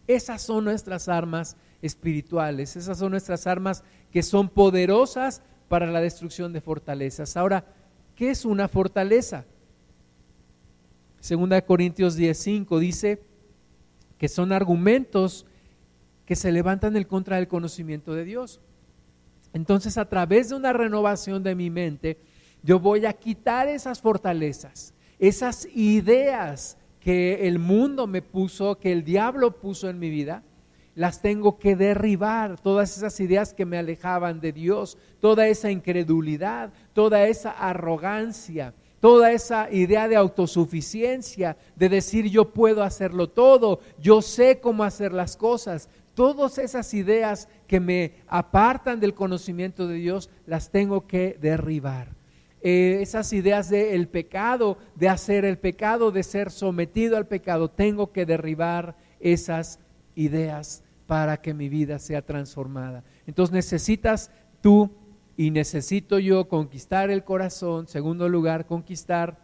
Esas 0.09 0.43
son 0.43 0.65
nuestras 0.65 1.09
armas 1.09 1.57
espirituales, 1.81 2.75
esas 2.75 2.99
son 2.99 3.13
nuestras 3.13 3.47
armas 3.47 3.85
que 4.11 4.25
son 4.25 4.49
poderosas 4.49 5.41
para 5.69 5.87
la 5.87 6.01
destrucción 6.01 6.53
de 6.53 6.61
fortalezas. 6.61 7.37
Ahora, 7.37 7.65
¿qué 8.17 8.31
es 8.31 8.45
una 8.45 8.67
fortaleza? 8.67 9.45
Segunda 11.23 11.55
de 11.55 11.65
Corintios 11.65 12.17
10:5 12.19 12.81
dice 12.81 13.23
que 14.19 14.27
son 14.27 14.51
argumentos 14.51 15.47
que 16.27 16.35
se 16.35 16.51
levantan 16.51 16.97
en 16.97 17.05
contra 17.05 17.37
del 17.37 17.47
conocimiento 17.47 18.13
de 18.13 18.25
Dios. 18.25 18.61
Entonces, 19.53 19.99
a 19.99 20.09
través 20.09 20.49
de 20.49 20.57
una 20.57 20.73
renovación 20.73 21.45
de 21.45 21.55
mi 21.55 21.71
mente, 21.71 22.19
yo 22.65 22.81
voy 22.81 23.07
a 23.07 23.13
quitar 23.13 23.69
esas 23.69 24.01
fortalezas, 24.01 24.95
esas 25.21 25.69
ideas 25.77 26.77
que 26.99 27.47
el 27.47 27.61
mundo 27.61 28.09
me 28.09 28.21
puso, 28.21 28.81
que 28.81 28.91
el 28.91 29.05
diablo 29.05 29.61
puso 29.61 29.89
en 29.89 30.01
mi 30.01 30.11
vida, 30.11 30.43
las 30.97 31.23
tengo 31.23 31.57
que 31.57 31.77
derribar, 31.77 32.59
todas 32.61 32.97
esas 32.97 33.21
ideas 33.21 33.55
que 33.55 33.65
me 33.65 33.79
alejaban 33.79 34.41
de 34.41 34.51
Dios, 34.51 34.99
toda 35.21 35.47
esa 35.47 35.71
incredulidad, 35.71 36.73
toda 36.93 37.29
esa 37.29 37.53
arrogancia, 37.53 38.75
toda 39.03 39.33
esa 39.33 39.69
idea 39.73 40.07
de 40.07 40.15
autosuficiencia, 40.15 41.57
de 41.75 41.89
decir 41.89 42.31
yo 42.31 42.53
puedo 42.53 42.85
hacerlo 42.85 43.29
todo, 43.29 43.81
yo 43.99 44.23
sé 44.23 44.61
cómo 44.61 44.85
hacer 44.85 45.13
las 45.13 45.37
cosas, 45.37 45.89
todas 46.15 46.57
esas 46.59 46.95
ideas 46.95 47.49
que 47.67 47.81
me 47.81 48.13
apartan 48.29 49.01
del 49.01 49.13
conocimiento 49.13 49.89
de 49.89 49.97
Dios, 49.97 50.31
las 50.47 50.71
tengo 50.71 51.09
que 51.09 51.37
derribar. 51.43 52.15
Eh, 52.63 53.01
esas 53.01 53.33
ideas 53.33 53.71
del 53.71 54.07
pecado, 54.07 54.79
de 54.95 55.09
hacer 55.09 55.45
el 55.45 55.59
pecado, 55.59 56.13
de 56.13 56.23
ser 56.23 56.53
sometido 56.53 57.17
al 57.17 57.27
pecado, 57.27 57.69
tengo 57.69 58.13
que 58.13 58.25
derribar 58.25 58.95
esas 59.19 59.81
ideas 60.15 60.85
para 61.09 61.39
que 61.39 61.55
mi 61.55 61.69
vida 61.69 61.99
sea 61.99 62.23
transformada. 62.23 63.03
Entonces 63.27 63.53
necesitas 63.53 64.31
tú 64.61 64.93
y 65.37 65.51
necesito 65.51 66.19
yo 66.19 66.49
conquistar 66.49 67.11
el 67.11 67.25
corazón, 67.25 67.89
segundo 67.89 68.29
lugar, 68.29 68.67
conquistar 68.67 69.39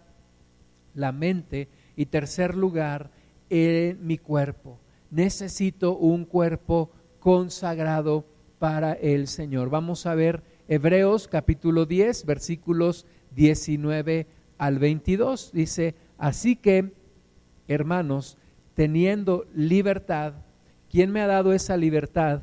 la 0.95 1.13
mente 1.13 1.69
y 1.97 2.07
tercer 2.07 2.55
lugar, 2.55 3.11
en 3.51 4.07
mi 4.07 4.19
cuerpo. 4.19 4.79
Necesito 5.11 5.97
un 5.97 6.25
cuerpo 6.25 6.91
consagrado 7.19 8.27
para 8.59 8.93
el 8.93 9.27
Señor. 9.27 9.71
Vamos 9.71 10.07
a 10.07 10.15
ver 10.15 10.43
Hebreos 10.69 11.29
capítulo 11.29 11.87
10, 11.87 12.27
versículos 12.27 13.07
19 13.35 14.27
al 14.59 14.79
22. 14.79 15.53
Dice, 15.53 15.95
así 16.19 16.57
que 16.57 16.93
hermanos, 17.69 18.37
teniendo 18.75 19.47
libertad, 19.55 20.35
¿quién 20.91 21.11
me 21.11 21.21
ha 21.21 21.27
dado 21.27 21.53
esa 21.53 21.77
libertad? 21.77 22.43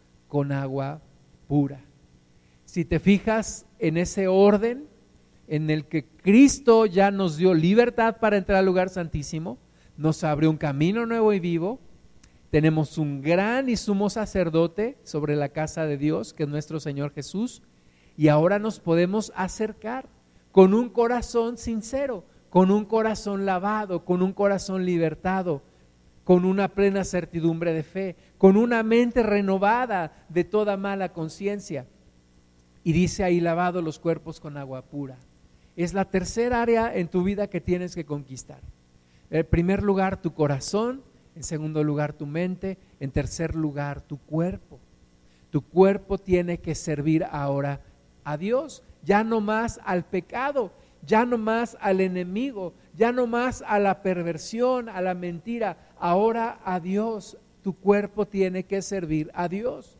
con 0.31 0.53
agua 0.53 1.01
pura. 1.49 1.81
Si 2.63 2.85
te 2.85 3.01
fijas 3.01 3.65
en 3.79 3.97
ese 3.97 4.29
orden 4.29 4.87
en 5.49 5.69
el 5.69 5.83
que 5.87 6.05
Cristo 6.05 6.85
ya 6.85 7.11
nos 7.11 7.35
dio 7.35 7.53
libertad 7.53 8.15
para 8.21 8.37
entrar 8.37 8.59
al 8.59 8.65
lugar 8.65 8.87
santísimo, 8.87 9.57
nos 9.97 10.23
abrió 10.23 10.49
un 10.49 10.55
camino 10.55 11.05
nuevo 11.05 11.33
y 11.33 11.41
vivo, 11.41 11.81
tenemos 12.49 12.97
un 12.97 13.21
gran 13.21 13.67
y 13.67 13.75
sumo 13.75 14.09
sacerdote 14.09 14.97
sobre 15.03 15.35
la 15.35 15.49
casa 15.49 15.85
de 15.85 15.97
Dios, 15.97 16.31
que 16.31 16.43
es 16.43 16.49
nuestro 16.49 16.79
Señor 16.79 17.11
Jesús, 17.11 17.61
y 18.15 18.29
ahora 18.29 18.57
nos 18.57 18.79
podemos 18.79 19.33
acercar 19.35 20.07
con 20.53 20.73
un 20.73 20.87
corazón 20.87 21.57
sincero, 21.57 22.23
con 22.49 22.71
un 22.71 22.85
corazón 22.85 23.45
lavado, 23.45 24.05
con 24.05 24.21
un 24.21 24.31
corazón 24.31 24.85
libertado, 24.85 25.61
con 26.23 26.45
una 26.45 26.69
plena 26.69 27.03
certidumbre 27.03 27.73
de 27.73 27.83
fe, 27.83 28.15
con 28.37 28.57
una 28.57 28.83
mente 28.83 29.23
renovada 29.23 30.25
de 30.29 30.43
toda 30.43 30.77
mala 30.77 31.13
conciencia. 31.13 31.85
Y 32.83 32.93
dice 32.93 33.23
ahí 33.23 33.39
lavado 33.39 33.81
los 33.81 33.99
cuerpos 33.99 34.39
con 34.39 34.57
agua 34.57 34.83
pura. 34.83 35.17
Es 35.75 35.93
la 35.93 36.05
tercera 36.05 36.61
área 36.61 36.95
en 36.95 37.07
tu 37.07 37.23
vida 37.23 37.47
que 37.47 37.61
tienes 37.61 37.95
que 37.95 38.05
conquistar. 38.05 38.61
En 39.29 39.45
primer 39.45 39.81
lugar, 39.81 40.21
tu 40.21 40.33
corazón, 40.33 41.03
en 41.35 41.43
segundo 41.43 41.83
lugar, 41.83 42.13
tu 42.13 42.25
mente, 42.25 42.77
en 42.99 43.11
tercer 43.11 43.55
lugar, 43.55 44.01
tu 44.01 44.17
cuerpo. 44.17 44.79
Tu 45.49 45.61
cuerpo 45.61 46.17
tiene 46.17 46.59
que 46.59 46.75
servir 46.75 47.25
ahora 47.29 47.81
a 48.23 48.37
Dios, 48.37 48.83
ya 49.03 49.23
no 49.23 49.41
más 49.41 49.79
al 49.83 50.05
pecado, 50.05 50.71
ya 51.05 51.25
no 51.25 51.37
más 51.37 51.77
al 51.81 52.01
enemigo, 52.01 52.73
ya 52.95 53.11
no 53.11 53.27
más 53.27 53.63
a 53.67 53.79
la 53.79 54.01
perversión, 54.01 54.89
a 54.89 55.01
la 55.01 55.13
mentira, 55.13 55.77
ahora 56.01 56.59
a 56.65 56.79
Dios. 56.79 57.37
Tu 57.63 57.73
cuerpo 57.73 58.25
tiene 58.25 58.63
que 58.63 58.81
servir 58.81 59.31
a 59.33 59.47
Dios. 59.47 59.97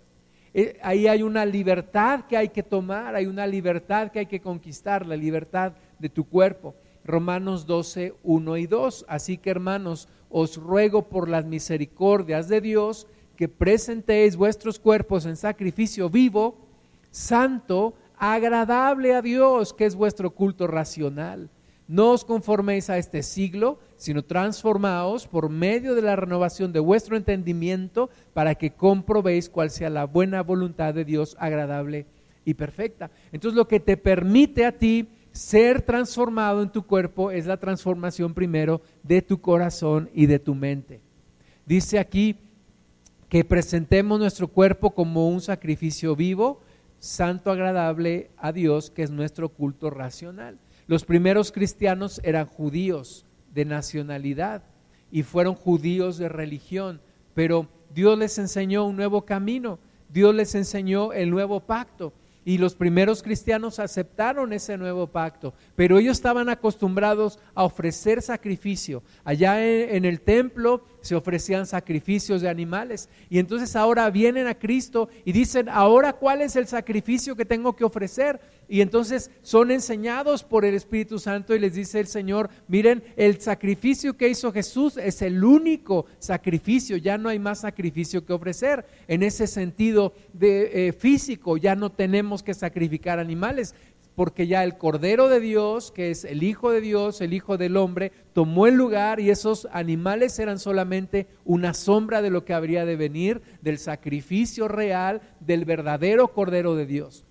Eh, 0.54 0.78
ahí 0.82 1.08
hay 1.08 1.24
una 1.24 1.46
libertad 1.46 2.26
que 2.28 2.36
hay 2.36 2.50
que 2.50 2.64
tomar, 2.64 3.16
hay 3.16 3.28
una 3.28 3.48
libertad 3.48 4.12
que 4.12 4.20
hay 4.20 4.26
que 4.26 4.42
conquistar, 4.42 5.06
la 5.06 5.16
libertad 5.16 5.74
de 6.00 6.10
tu 6.10 6.26
cuerpo. 6.26 6.76
Romanos 7.06 7.66
12, 7.66 8.16
1 8.24 8.58
y 8.58 8.68
2. 8.68 9.06
Así 9.08 9.38
que 9.38 9.52
hermanos, 9.52 10.10
os 10.30 10.58
ruego 10.58 11.04
por 11.04 11.30
las 11.30 11.46
misericordias 11.46 12.50
de 12.50 12.62
Dios 12.62 13.08
que 13.38 13.48
presentéis 13.48 14.36
vuestros 14.36 14.80
cuerpos 14.80 15.26
en 15.26 15.36
sacrificio 15.36 16.10
vivo, 16.10 16.56
santo, 17.12 17.94
agradable 18.18 19.16
a 19.16 19.22
Dios, 19.22 19.74
que 19.74 19.86
es 19.86 19.96
vuestro 19.96 20.32
culto 20.32 20.68
racional. 20.68 21.50
No 21.92 22.12
os 22.12 22.24
conforméis 22.24 22.90
a 22.90 22.98
este 22.98 23.22
siglo, 23.22 23.78
sino 23.98 24.24
transformaos 24.24 25.28
por 25.28 25.50
medio 25.50 25.94
de 25.94 26.02
la 26.02 26.16
renovación 26.16 26.72
de 26.72 26.80
vuestro 26.80 27.18
entendimiento 27.18 28.10
para 28.34 28.56
que 28.56 28.72
comprobéis 28.72 29.50
cuál 29.50 29.72
sea 29.72 29.90
la 29.90 30.06
buena 30.06 30.42
voluntad 30.42 30.94
de 30.94 31.04
Dios 31.04 31.36
agradable 31.38 32.06
y 32.46 32.54
perfecta. 32.54 33.12
Entonces 33.34 33.58
lo 33.58 33.68
que 33.68 33.82
te 33.82 33.98
permite 33.98 34.66
a 34.66 34.72
ti 34.72 35.10
ser 35.34 35.82
transformado 35.82 36.64
en 36.64 36.72
tu 36.72 36.84
cuerpo 36.84 37.30
es 37.30 37.46
la 37.46 37.58
transformación 37.58 38.34
primero 38.34 38.80
de 39.04 39.22
tu 39.22 39.42
corazón 39.42 40.10
y 40.14 40.28
de 40.28 40.40
tu 40.40 40.56
mente. 40.56 41.02
Dice 41.66 42.00
aquí 42.00 42.38
que 43.28 43.44
presentemos 43.44 44.18
nuestro 44.18 44.48
cuerpo 44.48 44.92
como 44.92 45.28
un 45.28 45.42
sacrificio 45.42 46.16
vivo, 46.16 46.62
santo, 47.00 47.52
agradable 47.52 48.32
a 48.38 48.54
Dios, 48.54 48.92
que 48.92 49.04
es 49.04 49.12
nuestro 49.12 49.50
culto 49.50 49.90
racional. 49.90 50.58
Los 50.88 51.06
primeros 51.06 51.52
cristianos 51.52 52.20
eran 52.24 52.46
judíos 52.46 53.26
de 53.54 53.66
nacionalidad 53.66 54.64
y 55.12 55.24
fueron 55.24 55.56
judíos 55.56 56.18
de 56.18 56.30
religión, 56.30 57.02
pero 57.34 57.68
Dios 57.94 58.18
les 58.18 58.38
enseñó 58.38 58.86
un 58.86 58.96
nuevo 58.96 59.26
camino, 59.26 59.80
Dios 60.10 60.34
les 60.34 60.56
enseñó 60.56 61.14
el 61.14 61.30
nuevo 61.30 61.60
pacto 61.60 62.14
y 62.44 62.58
los 62.58 62.76
primeros 62.76 63.22
cristianos 63.22 63.78
aceptaron 63.78 64.52
ese 64.52 64.78
nuevo 64.78 65.08
pacto, 65.08 65.54
pero 65.76 66.00
ellos 66.00 66.18
estaban 66.18 66.50
acostumbrados 66.50 67.38
a 67.54 67.64
ofrecer 67.64 68.22
sacrificio. 68.22 69.04
Allá 69.24 69.64
en, 69.64 70.06
el 70.06 70.22
templo 70.22 70.84
se 71.02 71.16
ofrecían 71.16 71.68
sacrificios 71.68 72.42
de 72.42 72.50
animales 72.50 73.10
y 73.30 73.38
entonces 73.38 73.76
ahora 73.76 74.10
vienen 74.10 74.48
a 74.48 74.56
Cristo 74.56 75.10
y 75.24 75.32
dicen, 75.32 75.70
ahora 75.70 76.14
cuál 76.14 76.42
es 76.42 76.56
el 76.56 76.66
sacrificio 76.66 77.36
que 77.36 77.46
tengo 77.46 77.76
que 77.76 77.84
ofrecer. 77.84 78.40
Y 78.68 78.80
entonces 78.80 79.32
son 79.42 79.70
enseñados 79.70 80.44
por 80.44 80.64
el 80.64 80.76
Espíritu 80.76 81.20
Santo 81.20 81.54
y 81.54 81.60
les 81.60 81.74
dice 81.74 82.00
el 82.00 82.08
Señor, 82.08 82.50
miren, 82.70 83.04
el 83.18 83.42
sacrificio 83.42 84.16
que 84.16 84.30
hizo 84.30 84.54
Jesús 84.54 84.96
es 84.96 85.22
el 85.22 85.44
único 85.44 86.06
sacrificio, 86.20 86.96
ya 86.96 87.18
no 87.18 87.28
hay 87.28 87.38
más 87.38 87.60
sacrificio 87.60 88.26
que 88.26 88.32
ofrecer. 88.32 88.86
En 89.10 89.24
ese 89.24 89.48
sentido 89.48 90.14
de, 90.32 90.88
eh, 90.88 90.94
físico, 90.94 91.58
ya 91.58 91.76
no 91.76 91.92
tenemos 91.92 92.44
que 92.44 92.54
sacrificar 92.54 93.20
animales, 93.20 93.76
porque 94.16 94.48
ya 94.48 94.64
el 94.64 94.78
Cordero 94.78 95.28
de 95.28 95.40
Dios, 95.40 95.92
que 95.92 96.12
es 96.12 96.26
el 96.26 96.44
Hijo 96.44 96.72
de 96.72 96.82
Dios, 96.82 97.22
el 97.22 97.34
Hijo 97.34 97.58
del 97.58 97.78
Hombre, 97.78 98.12
tomó 98.34 98.68
el 98.68 98.76
lugar 98.76 99.20
y 99.20 99.30
esos 99.30 99.68
animales 99.72 100.38
eran 100.40 100.60
solamente 100.60 101.28
una 101.44 101.74
sombra 101.74 102.22
de 102.22 102.30
lo 102.30 102.46
que 102.46 102.54
habría 102.54 102.86
de 102.86 102.96
venir, 102.96 103.42
del 103.62 103.80
sacrificio 103.80 104.68
real 104.68 105.22
del 105.40 105.66
verdadero 105.66 106.30
Cordero 106.30 106.76
de 106.76 106.86
Dios. 106.86 107.26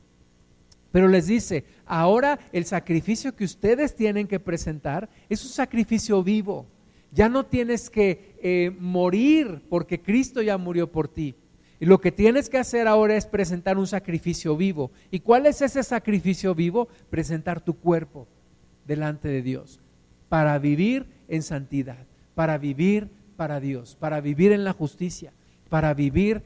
Pero 0.92 1.08
les 1.08 1.26
dice, 1.26 1.64
ahora 1.86 2.38
el 2.52 2.64
sacrificio 2.64 3.34
que 3.34 3.44
ustedes 3.44 3.94
tienen 3.94 4.26
que 4.26 4.40
presentar 4.40 5.08
es 5.28 5.44
un 5.44 5.50
sacrificio 5.50 6.22
vivo. 6.22 6.66
Ya 7.12 7.28
no 7.28 7.46
tienes 7.46 7.90
que 7.90 8.36
eh, 8.42 8.72
morir 8.78 9.62
porque 9.68 10.00
Cristo 10.00 10.42
ya 10.42 10.58
murió 10.58 10.90
por 10.90 11.08
ti. 11.08 11.34
Y 11.80 11.86
lo 11.86 12.00
que 12.00 12.12
tienes 12.12 12.50
que 12.50 12.58
hacer 12.58 12.86
ahora 12.86 13.16
es 13.16 13.26
presentar 13.26 13.78
un 13.78 13.86
sacrificio 13.86 14.56
vivo. 14.56 14.90
¿Y 15.10 15.20
cuál 15.20 15.46
es 15.46 15.62
ese 15.62 15.82
sacrificio 15.82 16.54
vivo? 16.54 16.88
Presentar 17.08 17.60
tu 17.60 17.78
cuerpo 17.78 18.28
delante 18.86 19.28
de 19.28 19.42
Dios 19.42 19.80
para 20.28 20.58
vivir 20.58 21.06
en 21.28 21.42
santidad, 21.42 22.06
para 22.34 22.58
vivir 22.58 23.08
para 23.36 23.60
Dios, 23.60 23.96
para 23.98 24.20
vivir 24.20 24.52
en 24.52 24.64
la 24.64 24.72
justicia, 24.72 25.32
para 25.68 25.94
vivir 25.94 26.42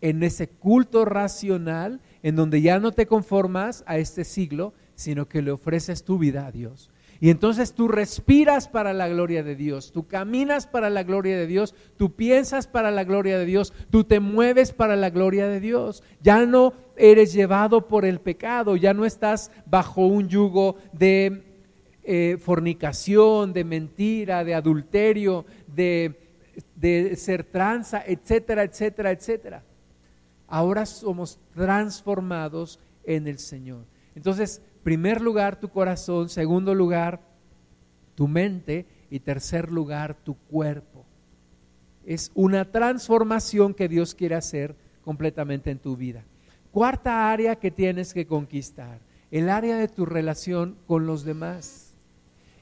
en 0.00 0.22
ese 0.22 0.48
culto 0.48 1.04
racional 1.04 2.00
en 2.22 2.36
donde 2.36 2.60
ya 2.60 2.78
no 2.78 2.92
te 2.92 3.06
conformas 3.06 3.84
a 3.86 3.98
este 3.98 4.24
siglo, 4.24 4.72
sino 4.94 5.28
que 5.28 5.42
le 5.42 5.50
ofreces 5.50 6.04
tu 6.04 6.18
vida 6.18 6.46
a 6.46 6.52
Dios. 6.52 6.90
Y 7.20 7.30
entonces 7.30 7.72
tú 7.72 7.88
respiras 7.88 8.68
para 8.68 8.92
la 8.92 9.08
gloria 9.08 9.42
de 9.42 9.56
Dios, 9.56 9.90
tú 9.90 10.06
caminas 10.06 10.68
para 10.68 10.88
la 10.88 11.02
gloria 11.02 11.36
de 11.36 11.48
Dios, 11.48 11.74
tú 11.96 12.14
piensas 12.14 12.68
para 12.68 12.92
la 12.92 13.02
gloria 13.02 13.38
de 13.38 13.44
Dios, 13.44 13.72
tú 13.90 14.04
te 14.04 14.20
mueves 14.20 14.72
para 14.72 14.94
la 14.94 15.10
gloria 15.10 15.48
de 15.48 15.58
Dios. 15.58 16.04
Ya 16.22 16.46
no 16.46 16.74
eres 16.96 17.32
llevado 17.32 17.88
por 17.88 18.04
el 18.04 18.20
pecado, 18.20 18.76
ya 18.76 18.94
no 18.94 19.04
estás 19.04 19.50
bajo 19.66 20.06
un 20.06 20.28
yugo 20.28 20.76
de 20.92 21.42
eh, 22.04 22.36
fornicación, 22.40 23.52
de 23.52 23.64
mentira, 23.64 24.44
de 24.44 24.54
adulterio, 24.54 25.44
de, 25.66 26.14
de 26.76 27.16
ser 27.16 27.42
tranza, 27.42 28.00
etcétera, 28.06 28.62
etcétera, 28.62 29.10
etcétera 29.10 29.64
ahora 30.48 30.86
somos 30.86 31.38
transformados 31.54 32.80
en 33.04 33.28
el 33.28 33.38
Señor. 33.38 33.84
Entonces, 34.14 34.60
primer 34.82 35.20
lugar 35.20 35.60
tu 35.60 35.68
corazón, 35.68 36.28
segundo 36.28 36.74
lugar 36.74 37.20
tu 38.14 38.26
mente 38.26 38.86
y 39.10 39.20
tercer 39.20 39.70
lugar 39.70 40.16
tu 40.24 40.34
cuerpo. 40.34 41.04
Es 42.04 42.32
una 42.34 42.64
transformación 42.64 43.74
que 43.74 43.88
Dios 43.88 44.14
quiere 44.14 44.34
hacer 44.34 44.74
completamente 45.04 45.70
en 45.70 45.78
tu 45.78 45.96
vida. 45.96 46.24
Cuarta 46.72 47.30
área 47.30 47.56
que 47.56 47.70
tienes 47.70 48.12
que 48.12 48.26
conquistar, 48.26 48.98
el 49.30 49.48
área 49.48 49.76
de 49.76 49.88
tu 49.88 50.04
relación 50.04 50.76
con 50.86 51.06
los 51.06 51.24
demás. 51.24 51.87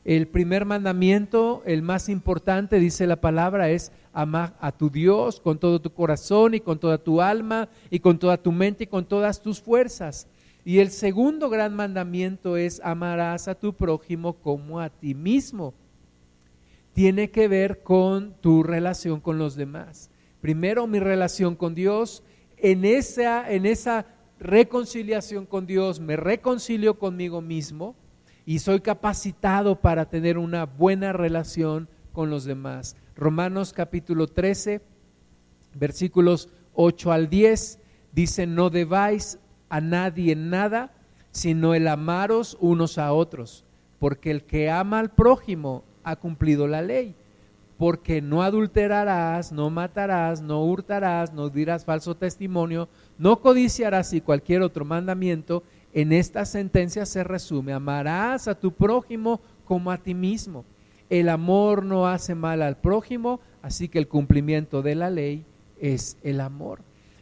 El 0.07 0.29
primer 0.29 0.67
mandamiento, 0.67 1.65
el 1.67 1.83
más 1.83 2.09
importante, 2.09 2.79
dice 2.79 3.09
la 3.09 3.21
palabra, 3.21 3.71
es 3.71 3.91
amar 4.13 4.57
a 4.61 4.71
tu 4.71 4.89
Dios 4.89 5.41
con 5.41 5.59
todo 5.59 5.81
tu 5.81 5.93
corazón 5.93 6.55
y 6.55 6.61
con 6.61 6.79
toda 6.79 6.99
tu 6.99 7.21
alma 7.21 7.69
y 7.91 7.99
con 7.99 8.17
toda 8.17 8.37
tu 8.37 8.53
mente 8.53 8.85
y 8.85 8.87
con 8.87 9.05
todas 9.05 9.43
tus 9.43 9.61
fuerzas. 9.61 10.29
Y 10.65 10.79
el 10.79 10.91
segundo 10.91 11.51
gran 11.51 11.75
mandamiento 11.75 12.57
es 12.57 12.81
amarás 12.85 13.49
a 13.49 13.57
tu 13.57 13.75
prójimo 13.75 14.35
como 14.35 14.79
a 14.79 14.91
ti 14.91 15.13
mismo. 15.13 15.75
tiene 16.93 17.33
que 17.33 17.49
ver 17.49 17.83
con 17.83 18.37
tu 18.41 18.63
relación 18.63 19.21
con 19.21 19.39
los 19.39 19.57
demás. 19.57 20.09
Primero 20.41 20.87
mi 20.87 21.01
relación 21.01 21.57
con 21.57 21.75
Dios, 21.75 22.23
en 22.59 22.85
esa, 22.85 23.53
en 23.53 23.67
esa 23.67 24.07
reconciliación 24.39 25.47
con 25.47 25.67
Dios 25.67 25.99
me 25.99 26.15
reconcilio 26.15 26.97
conmigo 26.97 27.43
mismo 27.43 27.97
y 28.47 28.61
soy 28.61 28.81
capacitado 28.81 29.81
para 29.81 30.09
tener 30.09 30.39
una 30.39 30.65
buena 30.65 31.13
relación 31.13 31.89
con 32.13 32.31
los 32.31 32.45
demás. 32.45 32.97
Romanos 33.17 33.73
capítulo 33.73 34.29
13, 34.29 34.81
versículos 35.75 36.49
8 36.75 37.13
al 37.13 37.29
10, 37.29 37.81
dice, 38.13 38.47
no 38.47 38.71
debáis 38.71 39.41
a 39.69 39.81
nadie 39.81 40.37
nada, 40.37 40.93
sino 41.33 41.75
el 41.75 41.89
amaros 41.89 42.57
unos 42.61 42.99
a 42.99 43.13
otros, 43.13 43.65
porque 43.99 44.31
el 44.31 44.45
que 44.45 44.71
ama 44.71 45.01
al 45.01 45.11
prójimo 45.11 45.83
ha 46.05 46.17
cumplido 46.17 46.69
la 46.69 46.83
ley. 46.83 47.17
Porque 47.79 48.23
no 48.23 48.43
adulterarás, 48.43 49.53
no 49.53 49.69
matarás, 49.69 50.41
no 50.41 50.65
hurtarás, 50.65 51.35
no 51.35 51.51
dirás 51.51 51.85
falso 51.85 52.17
testimonio, 52.17 52.89
no 53.19 53.41
codiciarás 53.41 54.15
y 54.15 54.23
cualquier 54.23 54.63
otro 54.63 54.87
mandamiento. 54.87 55.63
En 55.97 56.13
esta 56.13 56.45
sentencia 56.45 57.07
se 57.07 57.25
resume, 57.25 57.73
amarás 57.73 58.49
a 58.49 58.55
tu 58.55 58.71
prójimo 58.71 59.41
como 59.65 59.91
a 59.91 59.97
ti 59.97 60.13
mismo. 60.13 60.67
El 61.09 61.31
amor 61.31 61.83
no 61.87 62.07
hace 62.07 62.35
mal 62.35 62.61
al 62.61 62.77
prójimo, 62.77 63.41
así 63.63 63.89
que 63.89 63.99
el 63.99 64.07
cumplimiento 64.07 64.83
de 64.83 64.95
la 64.95 65.09
ley 65.09 65.47
es 65.81 66.19
el 66.23 66.43
amor. 66.43 66.81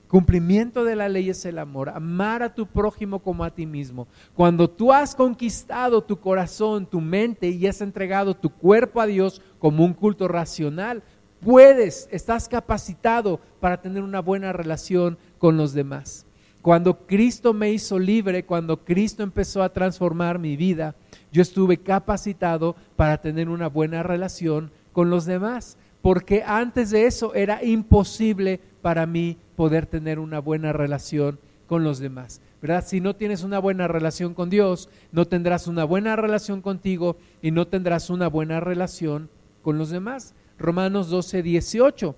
Cumplimiento 0.09 0.83
de 0.83 0.97
la 0.97 1.09
ley 1.09 1.31
es 1.31 1.45
el 1.45 1.61
amor, 1.61 1.89
amar 1.89 2.43
a 2.43 2.53
tu 2.53 2.67
prójimo 2.67 3.21
como 3.21 3.45
a 3.45 3.55
ti 3.55 3.65
mismo. 3.65 4.09
Cuando 4.35 4.69
tú 4.69 4.93
has 4.93 5.15
conquistado 5.15 6.03
tu 6.03 6.19
corazón, 6.19 6.85
tu 6.85 7.01
mente 7.01 7.51
y 7.51 7.69
has 7.69 7.81
entregado 7.81 8.35
tu 8.35 8.51
cuerpo 8.51 9.01
a 9.01 9.07
Dios 9.07 9.41
como 9.61 9.85
un 9.85 9.95
culto 9.95 10.27
racional, 10.27 11.05
puedes, 11.39 12.09
estás 12.11 12.49
capacitado 12.49 13.39
para 13.61 13.81
tener 13.81 14.03
una 14.03 14.19
buena 14.19 14.53
relación 14.53 15.17
con 15.39 15.57
los 15.57 15.75
demás. 15.75 16.24
Cuando 16.65 17.07
Cristo 17.07 17.53
me 17.53 17.73
hizo 17.73 17.99
libre, 17.99 18.47
cuando 18.47 18.87
Cristo 18.87 19.23
empezó 19.23 19.63
a 19.63 19.75
transformar 19.75 20.39
mi 20.39 20.57
vida, 20.57 20.95
yo 21.31 21.43
estuve 21.43 21.77
capacitado 21.77 22.75
para 22.97 23.21
tener 23.21 23.51
una 23.51 23.69
buena 23.69 24.03
relación 24.03 24.71
con 24.95 25.11
los 25.11 25.27
demás, 25.27 25.77
porque 26.01 26.43
antes 26.43 26.89
de 26.89 27.05
eso 27.05 27.35
era 27.35 27.63
imposible 27.63 28.61
para 28.81 29.05
mí 29.05 29.37
poder 29.57 29.85
tener 29.85 30.19
una 30.19 30.39
buena 30.39 30.73
relación 30.73 31.39
con 31.67 31.85
los 31.85 31.99
demás. 31.99 32.41
¿Verdad? 32.63 32.83
Si 32.87 32.99
no 32.99 33.15
tienes 33.15 33.43
una 33.43 33.59
buena 33.59 33.87
relación 33.87 34.33
con 34.33 34.49
Dios, 34.49 34.89
no 35.13 35.27
tendrás 35.27 35.67
una 35.67 35.85
buena 35.85 36.17
relación 36.17 36.63
contigo 36.63 37.19
y 37.43 37.51
no 37.51 37.67
tendrás 37.67 38.09
una 38.09 38.29
buena 38.29 38.61
relación 38.61 39.29
con 39.61 39.77
los 39.77 39.91
demás. 39.91 40.35
Romanos 40.59 41.11
12, 41.11 41.43
18. 41.43 42.17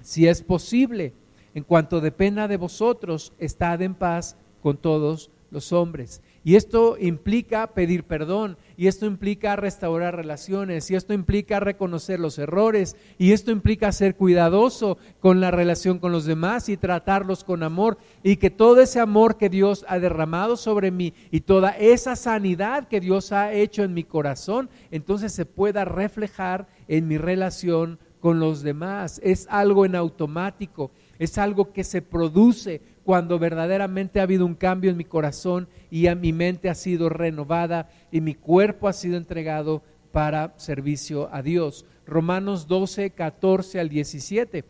Si 0.00 0.28
es 0.28 0.42
posible, 0.42 1.12
en 1.58 1.64
cuanto 1.64 2.00
dependa 2.00 2.46
de 2.46 2.56
vosotros, 2.56 3.32
estad 3.40 3.82
en 3.82 3.94
paz 3.94 4.36
con 4.62 4.76
todos 4.76 5.28
los 5.50 5.72
hombres. 5.72 6.22
Y 6.44 6.54
esto 6.54 6.96
implica 7.00 7.66
pedir 7.74 8.04
perdón, 8.04 8.56
y 8.76 8.86
esto 8.86 9.06
implica 9.06 9.56
restaurar 9.56 10.14
relaciones, 10.14 10.88
y 10.88 10.94
esto 10.94 11.14
implica 11.14 11.58
reconocer 11.58 12.20
los 12.20 12.38
errores, 12.38 12.96
y 13.18 13.32
esto 13.32 13.50
implica 13.50 13.90
ser 13.90 14.14
cuidadoso 14.14 14.98
con 15.18 15.40
la 15.40 15.50
relación 15.50 15.98
con 15.98 16.12
los 16.12 16.26
demás 16.26 16.68
y 16.68 16.76
tratarlos 16.76 17.42
con 17.42 17.64
amor, 17.64 17.98
y 18.22 18.36
que 18.36 18.50
todo 18.50 18.80
ese 18.80 19.00
amor 19.00 19.36
que 19.36 19.48
Dios 19.48 19.84
ha 19.88 19.98
derramado 19.98 20.56
sobre 20.56 20.92
mí 20.92 21.12
y 21.32 21.40
toda 21.40 21.70
esa 21.70 22.14
sanidad 22.14 22.86
que 22.86 23.00
Dios 23.00 23.32
ha 23.32 23.52
hecho 23.52 23.82
en 23.82 23.94
mi 23.94 24.04
corazón, 24.04 24.70
entonces 24.92 25.32
se 25.32 25.44
pueda 25.44 25.84
reflejar 25.84 26.68
en 26.86 27.08
mi 27.08 27.18
relación 27.18 27.98
con 28.20 28.40
los 28.40 28.62
demás. 28.62 29.20
Es 29.22 29.46
algo 29.50 29.84
en 29.84 29.94
automático, 29.94 30.90
es 31.18 31.38
algo 31.38 31.72
que 31.72 31.84
se 31.84 32.02
produce 32.02 32.80
cuando 33.04 33.38
verdaderamente 33.38 34.20
ha 34.20 34.24
habido 34.24 34.46
un 34.46 34.54
cambio 34.54 34.90
en 34.90 34.96
mi 34.96 35.04
corazón 35.04 35.68
y 35.90 36.06
a 36.06 36.14
mi 36.14 36.32
mente 36.32 36.68
ha 36.68 36.74
sido 36.74 37.08
renovada 37.08 37.88
y 38.12 38.20
mi 38.20 38.34
cuerpo 38.34 38.88
ha 38.88 38.92
sido 38.92 39.16
entregado 39.16 39.82
para 40.12 40.54
servicio 40.58 41.28
a 41.32 41.42
Dios. 41.42 41.84
Romanos 42.06 42.66
12, 42.68 43.10
14 43.10 43.80
al 43.80 43.88
17 43.88 44.64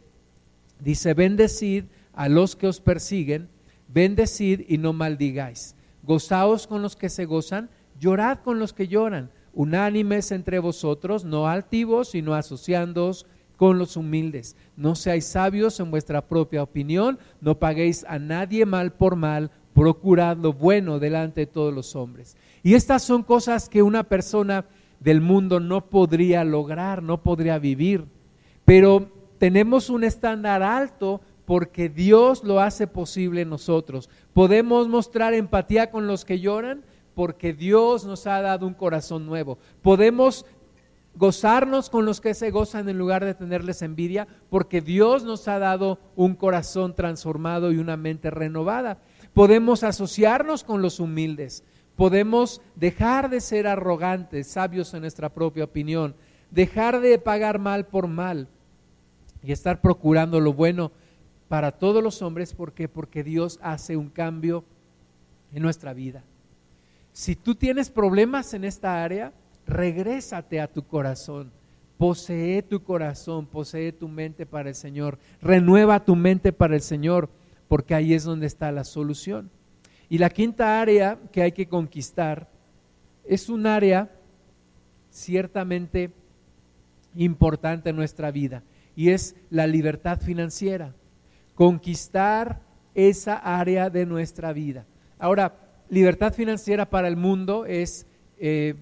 dice, 0.80 1.14
bendecid 1.14 1.84
a 2.12 2.28
los 2.28 2.56
que 2.56 2.66
os 2.66 2.80
persiguen, 2.80 3.48
bendecid 3.88 4.64
y 4.68 4.78
no 4.78 4.92
maldigáis. 4.92 5.74
Gozaos 6.02 6.66
con 6.66 6.82
los 6.82 6.96
que 6.96 7.08
se 7.08 7.26
gozan, 7.26 7.70
llorad 7.98 8.38
con 8.38 8.58
los 8.58 8.72
que 8.72 8.88
lloran, 8.88 9.30
unánimes 9.52 10.32
entre 10.32 10.58
vosotros, 10.58 11.24
no 11.24 11.48
altivos, 11.48 12.10
sino 12.10 12.34
asociándoos 12.34 13.26
con 13.58 13.76
los 13.76 13.96
humildes. 13.96 14.56
No 14.76 14.94
seáis 14.94 15.26
sabios 15.26 15.78
en 15.80 15.90
vuestra 15.90 16.26
propia 16.26 16.62
opinión, 16.62 17.18
no 17.40 17.58
paguéis 17.58 18.06
a 18.08 18.18
nadie 18.20 18.64
mal 18.64 18.92
por 18.92 19.16
mal, 19.16 19.50
procurad 19.74 20.36
lo 20.36 20.52
bueno 20.52 21.00
delante 21.00 21.40
de 21.40 21.46
todos 21.46 21.74
los 21.74 21.96
hombres. 21.96 22.36
Y 22.62 22.74
estas 22.74 23.02
son 23.02 23.24
cosas 23.24 23.68
que 23.68 23.82
una 23.82 24.04
persona 24.04 24.64
del 25.00 25.20
mundo 25.20 25.58
no 25.58 25.86
podría 25.86 26.44
lograr, 26.44 27.02
no 27.02 27.22
podría 27.22 27.58
vivir. 27.58 28.04
Pero 28.64 29.10
tenemos 29.38 29.90
un 29.90 30.04
estándar 30.04 30.62
alto 30.62 31.20
porque 31.44 31.88
Dios 31.88 32.44
lo 32.44 32.60
hace 32.60 32.86
posible 32.86 33.40
en 33.40 33.50
nosotros. 33.50 34.08
Podemos 34.34 34.86
mostrar 34.86 35.34
empatía 35.34 35.90
con 35.90 36.06
los 36.06 36.24
que 36.24 36.38
lloran 36.38 36.84
porque 37.18 37.52
Dios 37.52 38.04
nos 38.04 38.28
ha 38.28 38.40
dado 38.40 38.68
un 38.68 38.74
corazón 38.74 39.26
nuevo. 39.26 39.58
Podemos 39.82 40.46
gozarnos 41.18 41.90
con 41.90 42.06
los 42.06 42.20
que 42.20 42.32
se 42.32 42.52
gozan 42.52 42.88
en 42.88 42.96
lugar 42.96 43.24
de 43.24 43.34
tenerles 43.34 43.82
envidia, 43.82 44.28
porque 44.48 44.80
Dios 44.80 45.24
nos 45.24 45.48
ha 45.48 45.58
dado 45.58 45.98
un 46.14 46.34
corazón 46.34 46.94
transformado 46.94 47.72
y 47.72 47.78
una 47.78 47.96
mente 47.96 48.30
renovada. 48.30 48.98
Podemos 49.34 49.82
asociarnos 49.82 50.62
con 50.62 50.80
los 50.80 51.00
humildes, 51.00 51.64
podemos 51.96 52.62
dejar 52.76 53.30
de 53.30 53.40
ser 53.40 53.66
arrogantes, 53.66 54.46
sabios 54.46 54.94
en 54.94 55.00
nuestra 55.00 55.28
propia 55.28 55.64
opinión, 55.64 56.14
dejar 56.52 57.00
de 57.00 57.18
pagar 57.18 57.58
mal 57.58 57.86
por 57.86 58.06
mal 58.06 58.46
y 59.42 59.50
estar 59.50 59.80
procurando 59.80 60.38
lo 60.38 60.52
bueno 60.52 60.92
para 61.48 61.72
todos 61.72 62.02
los 62.02 62.22
hombres, 62.22 62.54
¿por 62.54 62.72
qué? 62.72 62.88
Porque 62.88 63.24
Dios 63.24 63.58
hace 63.60 63.96
un 63.96 64.08
cambio 64.08 64.64
en 65.52 65.62
nuestra 65.62 65.94
vida. 65.94 66.22
Si 67.12 67.34
tú 67.34 67.56
tienes 67.56 67.90
problemas 67.90 68.54
en 68.54 68.64
esta 68.64 69.02
área, 69.02 69.32
regrésate 69.68 70.60
a 70.60 70.66
tu 70.66 70.82
corazón. 70.86 71.52
Posee 71.98 72.62
tu 72.62 72.82
corazón, 72.82 73.46
posee 73.46 73.92
tu 73.92 74.08
mente 74.08 74.46
para 74.46 74.68
el 74.68 74.74
Señor. 74.74 75.18
Renueva 75.42 76.04
tu 76.04 76.16
mente 76.16 76.52
para 76.52 76.74
el 76.74 76.80
Señor, 76.80 77.28
porque 77.68 77.94
ahí 77.94 78.14
es 78.14 78.24
donde 78.24 78.46
está 78.46 78.72
la 78.72 78.84
solución. 78.84 79.50
Y 80.08 80.18
la 80.18 80.30
quinta 80.30 80.80
área 80.80 81.18
que 81.32 81.42
hay 81.42 81.52
que 81.52 81.68
conquistar 81.68 82.48
es 83.24 83.48
un 83.48 83.66
área 83.66 84.10
ciertamente 85.10 86.10
importante 87.14 87.90
en 87.90 87.96
nuestra 87.96 88.30
vida 88.30 88.62
y 88.96 89.10
es 89.10 89.36
la 89.50 89.66
libertad 89.66 90.20
financiera. 90.20 90.94
Conquistar 91.54 92.60
esa 92.94 93.36
área 93.36 93.90
de 93.90 94.06
nuestra 94.06 94.52
vida. 94.52 94.86
Ahora, 95.18 95.54
libertad 95.90 96.32
financiera 96.32 96.88
para 96.88 97.08
el 97.08 97.16
mundo 97.16 97.66
es 97.66 98.06
eh, 98.38 98.74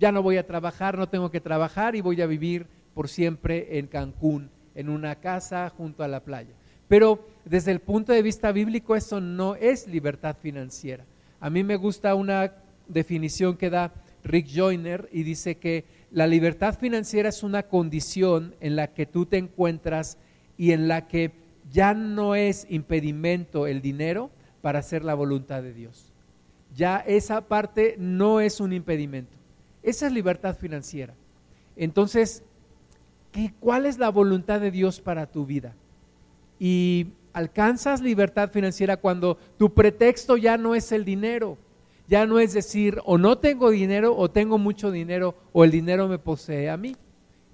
ya 0.00 0.10
no 0.10 0.22
voy 0.22 0.38
a 0.38 0.46
trabajar, 0.46 0.96
no 0.96 1.10
tengo 1.10 1.30
que 1.30 1.42
trabajar 1.42 1.94
y 1.94 2.00
voy 2.00 2.20
a 2.22 2.26
vivir 2.26 2.66
por 2.94 3.08
siempre 3.08 3.78
en 3.78 3.86
Cancún, 3.86 4.50
en 4.74 4.88
una 4.88 5.16
casa 5.16 5.68
junto 5.68 6.02
a 6.02 6.08
la 6.08 6.24
playa. 6.24 6.54
Pero 6.88 7.28
desde 7.44 7.70
el 7.70 7.80
punto 7.80 8.12
de 8.12 8.22
vista 8.22 8.50
bíblico 8.50 8.96
eso 8.96 9.20
no 9.20 9.54
es 9.56 9.86
libertad 9.86 10.36
financiera. 10.40 11.04
A 11.38 11.50
mí 11.50 11.62
me 11.62 11.76
gusta 11.76 12.14
una 12.14 12.54
definición 12.88 13.58
que 13.58 13.68
da 13.68 13.92
Rick 14.24 14.48
Joyner 14.52 15.08
y 15.12 15.22
dice 15.22 15.56
que 15.56 15.84
la 16.10 16.26
libertad 16.26 16.78
financiera 16.78 17.28
es 17.28 17.42
una 17.42 17.64
condición 17.64 18.54
en 18.60 18.76
la 18.76 18.88
que 18.88 19.04
tú 19.04 19.26
te 19.26 19.36
encuentras 19.36 20.16
y 20.56 20.72
en 20.72 20.88
la 20.88 21.08
que 21.08 21.32
ya 21.70 21.92
no 21.92 22.34
es 22.34 22.66
impedimento 22.70 23.66
el 23.66 23.82
dinero 23.82 24.30
para 24.62 24.78
hacer 24.78 25.04
la 25.04 25.14
voluntad 25.14 25.62
de 25.62 25.74
Dios. 25.74 26.12
Ya 26.74 26.98
esa 26.98 27.42
parte 27.42 27.96
no 27.98 28.40
es 28.40 28.60
un 28.60 28.72
impedimento. 28.72 29.39
Esa 29.82 30.06
es 30.06 30.12
libertad 30.12 30.56
financiera. 30.56 31.14
Entonces, 31.76 32.42
¿qué, 33.32 33.54
¿cuál 33.60 33.86
es 33.86 33.98
la 33.98 34.10
voluntad 34.10 34.60
de 34.60 34.70
Dios 34.70 35.00
para 35.00 35.26
tu 35.26 35.46
vida? 35.46 35.74
Y 36.58 37.08
alcanzas 37.32 38.00
libertad 38.00 38.50
financiera 38.50 38.98
cuando 38.98 39.38
tu 39.58 39.72
pretexto 39.72 40.36
ya 40.36 40.58
no 40.58 40.74
es 40.74 40.92
el 40.92 41.04
dinero. 41.04 41.56
Ya 42.08 42.26
no 42.26 42.40
es 42.40 42.52
decir, 42.52 43.00
o 43.04 43.18
no 43.18 43.38
tengo 43.38 43.70
dinero, 43.70 44.16
o 44.16 44.30
tengo 44.30 44.58
mucho 44.58 44.90
dinero, 44.90 45.36
o 45.52 45.62
el 45.64 45.70
dinero 45.70 46.08
me 46.08 46.18
posee 46.18 46.68
a 46.68 46.76
mí. 46.76 46.96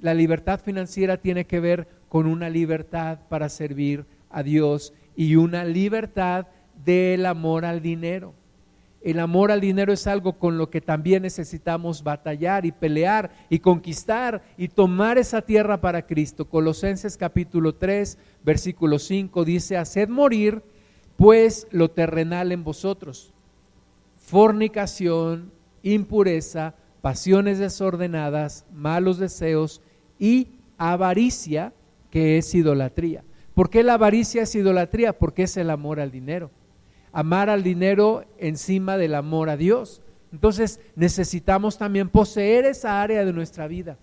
La 0.00 0.14
libertad 0.14 0.60
financiera 0.60 1.18
tiene 1.18 1.46
que 1.46 1.60
ver 1.60 1.86
con 2.08 2.26
una 2.26 2.48
libertad 2.48 3.18
para 3.28 3.48
servir 3.48 4.06
a 4.30 4.42
Dios 4.42 4.94
y 5.14 5.36
una 5.36 5.64
libertad 5.64 6.46
del 6.84 7.26
amor 7.26 7.64
al 7.64 7.82
dinero 7.82 8.34
el 9.06 9.20
amor 9.20 9.52
al 9.52 9.60
dinero 9.60 9.92
es 9.92 10.08
algo 10.08 10.32
con 10.32 10.58
lo 10.58 10.68
que 10.68 10.80
también 10.80 11.22
necesitamos 11.22 12.02
batallar 12.02 12.66
y 12.66 12.72
pelear 12.72 13.30
y 13.48 13.60
conquistar 13.60 14.42
y 14.58 14.66
tomar 14.66 15.16
esa 15.16 15.42
tierra 15.42 15.80
para 15.80 16.08
Cristo. 16.08 16.46
Colosenses 16.46 17.16
capítulo 17.16 17.76
3, 17.76 18.18
versículo 18.44 18.98
5 18.98 19.44
dice, 19.44 19.76
haced 19.76 20.08
morir 20.08 20.60
pues 21.16 21.68
lo 21.70 21.88
terrenal 21.88 22.50
en 22.50 22.64
vosotros, 22.64 23.32
fornicación, 24.16 25.52
impureza, 25.84 26.74
pasiones 27.00 27.60
desordenadas, 27.60 28.66
malos 28.74 29.18
deseos 29.18 29.82
y 30.18 30.48
avaricia, 30.78 31.72
que 32.10 32.38
es 32.38 32.52
idolatría. 32.56 33.22
¿Por 33.54 33.70
qué 33.70 33.84
la 33.84 33.94
avaricia 33.94 34.42
es 34.42 34.54
idolatría? 34.56 35.16
Porque 35.16 35.44
es 35.44 35.56
el 35.56 35.70
amor 35.70 36.00
al 36.00 36.10
dinero 36.10 36.50
amar 37.16 37.48
al 37.48 37.62
dinero 37.62 38.26
encima 38.36 38.98
del 38.98 39.14
amor 39.14 39.48
a 39.48 39.56
Dios. 39.56 40.02
Entonces 40.32 40.80
necesitamos 40.96 41.78
también 41.78 42.10
poseer 42.10 42.66
esa 42.66 43.00
área 43.00 43.24
de 43.24 43.32
nuestra 43.32 43.66
vida. 43.66 43.96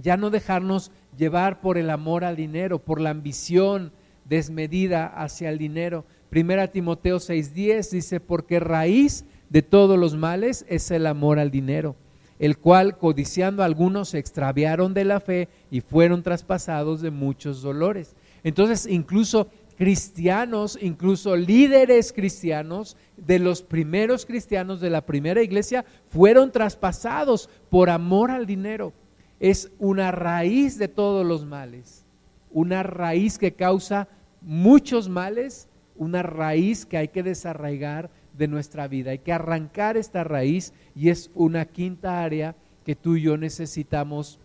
Ya 0.00 0.16
no 0.16 0.30
dejarnos 0.30 0.92
llevar 1.18 1.60
por 1.60 1.76
el 1.76 1.90
amor 1.90 2.22
al 2.22 2.36
dinero, 2.36 2.78
por 2.78 3.00
la 3.00 3.10
ambición 3.10 3.90
desmedida 4.26 5.06
hacia 5.06 5.50
el 5.50 5.58
dinero. 5.58 6.04
Primera 6.28 6.68
Timoteo 6.68 7.16
6:10 7.16 7.90
dice, 7.90 8.20
porque 8.20 8.60
raíz 8.60 9.24
de 9.48 9.62
todos 9.62 9.98
los 9.98 10.14
males 10.14 10.64
es 10.68 10.92
el 10.92 11.08
amor 11.08 11.40
al 11.40 11.50
dinero, 11.50 11.96
el 12.38 12.58
cual 12.58 12.96
codiciando 12.96 13.64
algunos 13.64 14.10
se 14.10 14.20
extraviaron 14.20 14.94
de 14.94 15.04
la 15.04 15.18
fe 15.18 15.48
y 15.68 15.80
fueron 15.80 16.22
traspasados 16.22 17.00
de 17.00 17.10
muchos 17.10 17.60
dolores. 17.60 18.14
Entonces, 18.44 18.86
incluso 18.86 19.48
cristianos, 19.80 20.78
incluso 20.82 21.34
líderes 21.36 22.12
cristianos, 22.12 22.98
de 23.16 23.38
los 23.38 23.62
primeros 23.62 24.26
cristianos 24.26 24.78
de 24.78 24.90
la 24.90 25.06
primera 25.06 25.42
iglesia, 25.42 25.86
fueron 26.10 26.52
traspasados 26.52 27.48
por 27.70 27.88
amor 27.88 28.30
al 28.30 28.44
dinero. 28.44 28.92
Es 29.38 29.72
una 29.78 30.12
raíz 30.12 30.76
de 30.76 30.88
todos 30.88 31.24
los 31.24 31.46
males, 31.46 32.04
una 32.50 32.82
raíz 32.82 33.38
que 33.38 33.52
causa 33.52 34.06
muchos 34.42 35.08
males, 35.08 35.66
una 35.96 36.22
raíz 36.22 36.84
que 36.84 36.98
hay 36.98 37.08
que 37.08 37.22
desarraigar 37.22 38.10
de 38.36 38.48
nuestra 38.48 38.86
vida. 38.86 39.12
Hay 39.12 39.20
que 39.20 39.32
arrancar 39.32 39.96
esta 39.96 40.24
raíz 40.24 40.74
y 40.94 41.08
es 41.08 41.30
una 41.34 41.64
quinta 41.64 42.22
área 42.22 42.54
que 42.84 42.96
tú 42.96 43.16
y 43.16 43.22
yo 43.22 43.38
necesitamos 43.38 44.38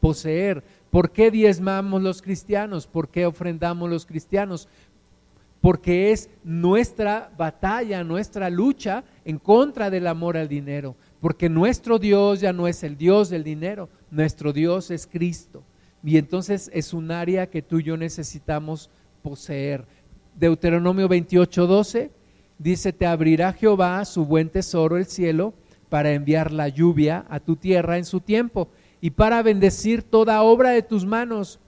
poseer 0.00 0.64
¿Por 0.92 1.10
qué 1.10 1.30
diezmamos 1.30 2.02
los 2.02 2.20
cristianos? 2.20 2.86
¿Por 2.86 3.08
qué 3.08 3.24
ofrendamos 3.24 3.88
los 3.88 4.04
cristianos? 4.04 4.68
Porque 5.62 6.12
es 6.12 6.28
nuestra 6.44 7.32
batalla, 7.38 8.04
nuestra 8.04 8.50
lucha 8.50 9.02
en 9.24 9.38
contra 9.38 9.88
del 9.88 10.06
amor 10.06 10.36
al 10.36 10.48
dinero. 10.48 10.94
Porque 11.18 11.48
nuestro 11.48 11.98
Dios 11.98 12.42
ya 12.42 12.52
no 12.52 12.68
es 12.68 12.82
el 12.82 12.98
Dios 12.98 13.30
del 13.30 13.42
dinero, 13.42 13.88
nuestro 14.10 14.52
Dios 14.52 14.90
es 14.90 15.06
Cristo. 15.06 15.62
Y 16.04 16.18
entonces 16.18 16.70
es 16.74 16.92
un 16.92 17.10
área 17.10 17.48
que 17.48 17.62
tú 17.62 17.78
y 17.78 17.84
yo 17.84 17.96
necesitamos 17.96 18.90
poseer. 19.22 19.86
Deuteronomio 20.38 21.08
28, 21.08 21.66
12 21.66 22.10
dice, 22.58 22.92
te 22.92 23.06
abrirá 23.06 23.54
Jehová 23.54 24.04
su 24.04 24.26
buen 24.26 24.50
tesoro, 24.50 24.98
el 24.98 25.06
cielo, 25.06 25.54
para 25.88 26.12
enviar 26.12 26.52
la 26.52 26.68
lluvia 26.68 27.24
a 27.30 27.40
tu 27.40 27.56
tierra 27.56 27.96
en 27.96 28.04
su 28.04 28.20
tiempo 28.20 28.68
y 29.02 29.10
para 29.10 29.42
bendecir 29.42 30.04
toda 30.04 30.42
obra 30.42 30.70
de 30.70 30.80
tus 30.80 31.04
manos 31.04 31.58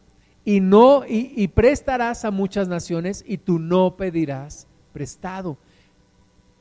y 0.44 0.60
no 0.60 1.02
y, 1.06 1.48
prestarás 1.48 2.24
a 2.24 2.30
muchas 2.30 2.68
naciones 2.68 3.24
y 3.26 3.38
tú 3.38 3.58
no 3.58 3.96
pedirás 3.96 4.68
prestado. 4.92 5.58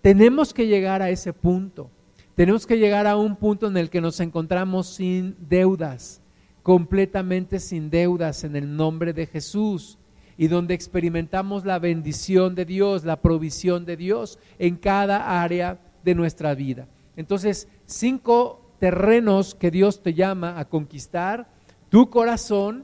Tenemos 0.01 0.51
que 0.51 0.65
llegar 0.65 1.03
a 1.03 1.11
ese 1.11 1.31
punto. 1.31 1.91
Tenemos 2.33 2.65
que 2.65 2.79
llegar 2.79 3.05
a 3.05 3.17
un 3.17 3.35
punto 3.35 3.67
en 3.67 3.77
el 3.77 3.91
que 3.91 4.01
nos 4.01 4.19
encontramos 4.19 4.87
sin 4.87 5.35
deudas, 5.47 6.21
completamente 6.63 7.59
sin 7.59 7.91
deudas 7.91 8.43
en 8.43 8.55
el 8.55 8.75
nombre 8.75 9.13
de 9.13 9.27
Jesús 9.27 9.99
y 10.39 10.47
donde 10.47 10.73
experimentamos 10.73 11.65
la 11.65 11.77
bendición 11.77 12.55
de 12.55 12.65
Dios, 12.65 13.05
la 13.05 13.21
provisión 13.21 13.85
de 13.85 13.95
Dios 13.95 14.39
en 14.57 14.77
cada 14.77 15.43
área 15.43 15.79
de 16.03 16.15
nuestra 16.15 16.55
vida. 16.55 16.87
Entonces, 17.15 17.67
cinco 17.85 18.62
terrenos 18.83 19.55
que 19.55 19.71
Dios 19.71 20.03
te 20.03 20.13
llama 20.13 20.59
a 20.59 20.65
conquistar, 20.65 21.47
tu 21.87 22.09
corazón, 22.09 22.83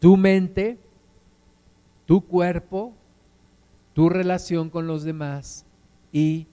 tu 0.00 0.18
mente, 0.18 0.78
tu 2.04 2.26
cuerpo, 2.26 2.92
tu 3.94 4.10
relación 4.10 4.68
con 4.68 4.86
los 4.86 5.02
demás 5.02 5.64
y 6.12 6.46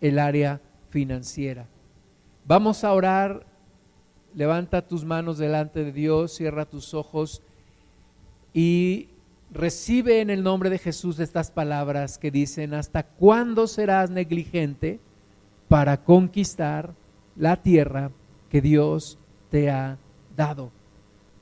el 0.00 0.18
área 0.18 0.60
financiera. 0.90 1.68
Vamos 2.46 2.82
a 2.82 2.92
orar, 2.92 3.46
levanta 4.34 4.84
tus 4.84 5.04
manos 5.04 5.38
delante 5.38 5.84
de 5.84 5.92
Dios, 5.92 6.32
cierra 6.32 6.64
tus 6.64 6.94
ojos 6.94 7.42
y 8.52 9.06
recibe 9.52 10.20
en 10.20 10.30
el 10.30 10.42
nombre 10.42 10.68
de 10.68 10.78
Jesús 10.78 11.20
estas 11.20 11.52
palabras 11.52 12.18
que 12.18 12.32
dicen, 12.32 12.74
¿hasta 12.74 13.04
cuándo 13.04 13.68
serás 13.68 14.10
negligente 14.10 14.98
para 15.68 16.02
conquistar? 16.02 17.00
La 17.36 17.56
tierra 17.56 18.10
que 18.50 18.60
Dios 18.60 19.18
te 19.50 19.70
ha 19.70 19.98
dado. 20.36 20.70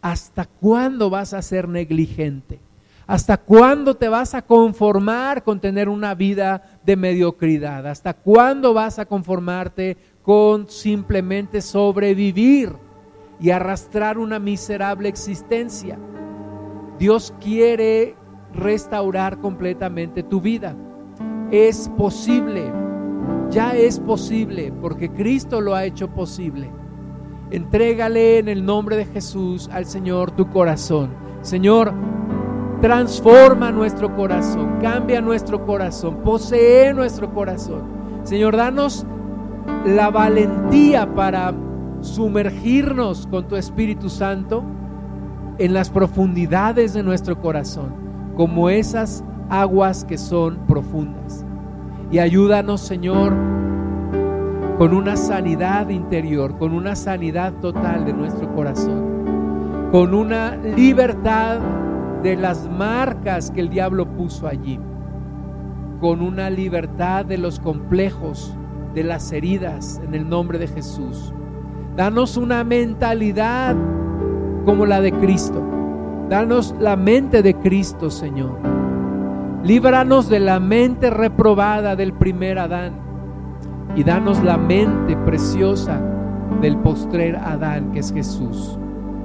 ¿Hasta 0.02 0.46
cuándo 0.46 1.10
vas 1.10 1.34
a 1.34 1.42
ser 1.42 1.68
negligente? 1.68 2.58
¿Hasta 3.06 3.38
cuándo 3.38 3.96
te 3.96 4.08
vas 4.08 4.34
a 4.34 4.42
conformar 4.42 5.42
con 5.42 5.60
tener 5.60 5.88
una 5.88 6.14
vida 6.14 6.78
de 6.84 6.94
mediocridad? 6.96 7.86
¿Hasta 7.86 8.14
cuándo 8.14 8.72
vas 8.72 8.98
a 9.00 9.06
conformarte 9.06 9.96
con 10.22 10.68
simplemente 10.68 11.60
sobrevivir 11.60 12.72
y 13.40 13.50
arrastrar 13.50 14.16
una 14.16 14.38
miserable 14.38 15.08
existencia? 15.08 15.98
Dios 17.00 17.34
quiere 17.40 18.14
restaurar 18.54 19.40
completamente 19.40 20.22
tu 20.22 20.40
vida. 20.40 20.76
Es 21.50 21.88
posible 21.98 22.70
ya 23.50 23.74
es 23.74 23.98
posible 23.98 24.72
porque 24.80 25.10
Cristo 25.10 25.60
lo 25.60 25.74
ha 25.74 25.84
hecho 25.84 26.08
posible. 26.08 26.70
Entrégale 27.50 28.38
en 28.38 28.48
el 28.48 28.64
nombre 28.64 28.96
de 28.96 29.06
Jesús 29.06 29.68
al 29.72 29.86
Señor 29.86 30.30
tu 30.30 30.48
corazón. 30.50 31.10
Señor, 31.42 31.92
transforma 32.80 33.72
nuestro 33.72 34.14
corazón, 34.14 34.78
cambia 34.80 35.20
nuestro 35.20 35.66
corazón, 35.66 36.18
posee 36.22 36.94
nuestro 36.94 37.32
corazón. 37.34 37.82
Señor, 38.22 38.56
danos 38.56 39.04
la 39.84 40.10
valentía 40.10 41.12
para 41.14 41.52
sumergirnos 42.02 43.26
con 43.26 43.48
tu 43.48 43.56
Espíritu 43.56 44.08
Santo 44.08 44.62
en 45.58 45.74
las 45.74 45.90
profundidades 45.90 46.94
de 46.94 47.02
nuestro 47.02 47.40
corazón, 47.40 47.92
como 48.36 48.70
esas 48.70 49.24
aguas 49.50 50.04
que 50.04 50.16
son 50.16 50.58
profundas. 50.66 51.44
Y 52.10 52.18
ayúdanos, 52.18 52.80
Señor, 52.80 53.32
con 54.78 54.94
una 54.94 55.16
sanidad 55.16 55.90
interior, 55.90 56.58
con 56.58 56.72
una 56.72 56.96
sanidad 56.96 57.52
total 57.60 58.04
de 58.04 58.12
nuestro 58.12 58.52
corazón, 58.52 59.88
con 59.92 60.12
una 60.12 60.56
libertad 60.56 61.60
de 62.24 62.34
las 62.34 62.68
marcas 62.68 63.52
que 63.52 63.60
el 63.60 63.70
diablo 63.70 64.06
puso 64.06 64.48
allí, 64.48 64.80
con 66.00 66.20
una 66.20 66.50
libertad 66.50 67.24
de 67.26 67.38
los 67.38 67.60
complejos, 67.60 68.56
de 68.92 69.04
las 69.04 69.30
heridas, 69.30 70.00
en 70.04 70.14
el 70.16 70.28
nombre 70.28 70.58
de 70.58 70.66
Jesús. 70.66 71.32
Danos 71.96 72.36
una 72.36 72.64
mentalidad 72.64 73.76
como 74.64 74.84
la 74.84 75.00
de 75.00 75.12
Cristo. 75.12 75.62
Danos 76.28 76.74
la 76.80 76.96
mente 76.96 77.42
de 77.42 77.54
Cristo, 77.54 78.10
Señor 78.10 78.79
Líbranos 79.62 80.30
de 80.30 80.40
la 80.40 80.58
mente 80.58 81.10
reprobada 81.10 81.94
del 81.94 82.14
primer 82.14 82.58
Adán 82.58 82.94
y 83.94 84.04
danos 84.04 84.42
la 84.42 84.56
mente 84.56 85.18
preciosa 85.18 86.00
del 86.62 86.78
postrer 86.78 87.36
Adán, 87.36 87.92
que 87.92 87.98
es 87.98 88.10
Jesús. 88.10 88.78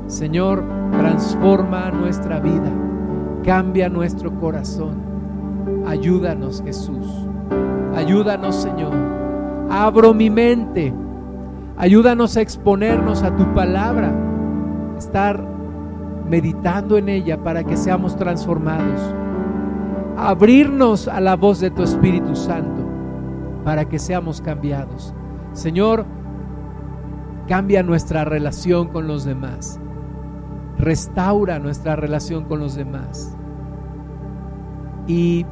Señor, 0.07 0.61
transforma 0.91 1.89
nuestra 1.91 2.41
vida, 2.41 2.69
cambia 3.45 3.87
nuestro 3.87 4.37
corazón. 4.37 4.97
Ayúdanos, 5.87 6.61
Jesús. 6.65 7.07
Ayúdanos, 7.95 8.57
Señor. 8.57 8.93
Abro 9.69 10.13
mi 10.13 10.29
mente. 10.29 10.93
Ayúdanos 11.77 12.35
a 12.35 12.41
exponernos 12.41 13.23
a 13.23 13.33
tu 13.37 13.45
palabra, 13.53 14.13
estar 14.97 15.41
meditando 16.29 16.97
en 16.97 17.07
ella 17.07 17.41
para 17.41 17.63
que 17.63 17.77
seamos 17.77 18.17
transformados 18.17 18.99
abrirnos 20.17 21.07
a 21.07 21.19
la 21.19 21.35
voz 21.35 21.59
de 21.59 21.71
tu 21.71 21.83
Espíritu 21.83 22.35
Santo 22.35 22.83
para 23.63 23.85
que 23.85 23.99
seamos 23.99 24.41
cambiados. 24.41 25.13
Señor, 25.53 26.05
cambia 27.47 27.83
nuestra 27.83 28.25
relación 28.25 28.87
con 28.89 29.07
los 29.07 29.25
demás. 29.25 29.79
Restaura 30.77 31.59
nuestra 31.59 31.95
relación 31.95 32.45
con 32.45 32.59
los 32.59 32.75
demás. 32.75 33.35
Y 35.07 35.45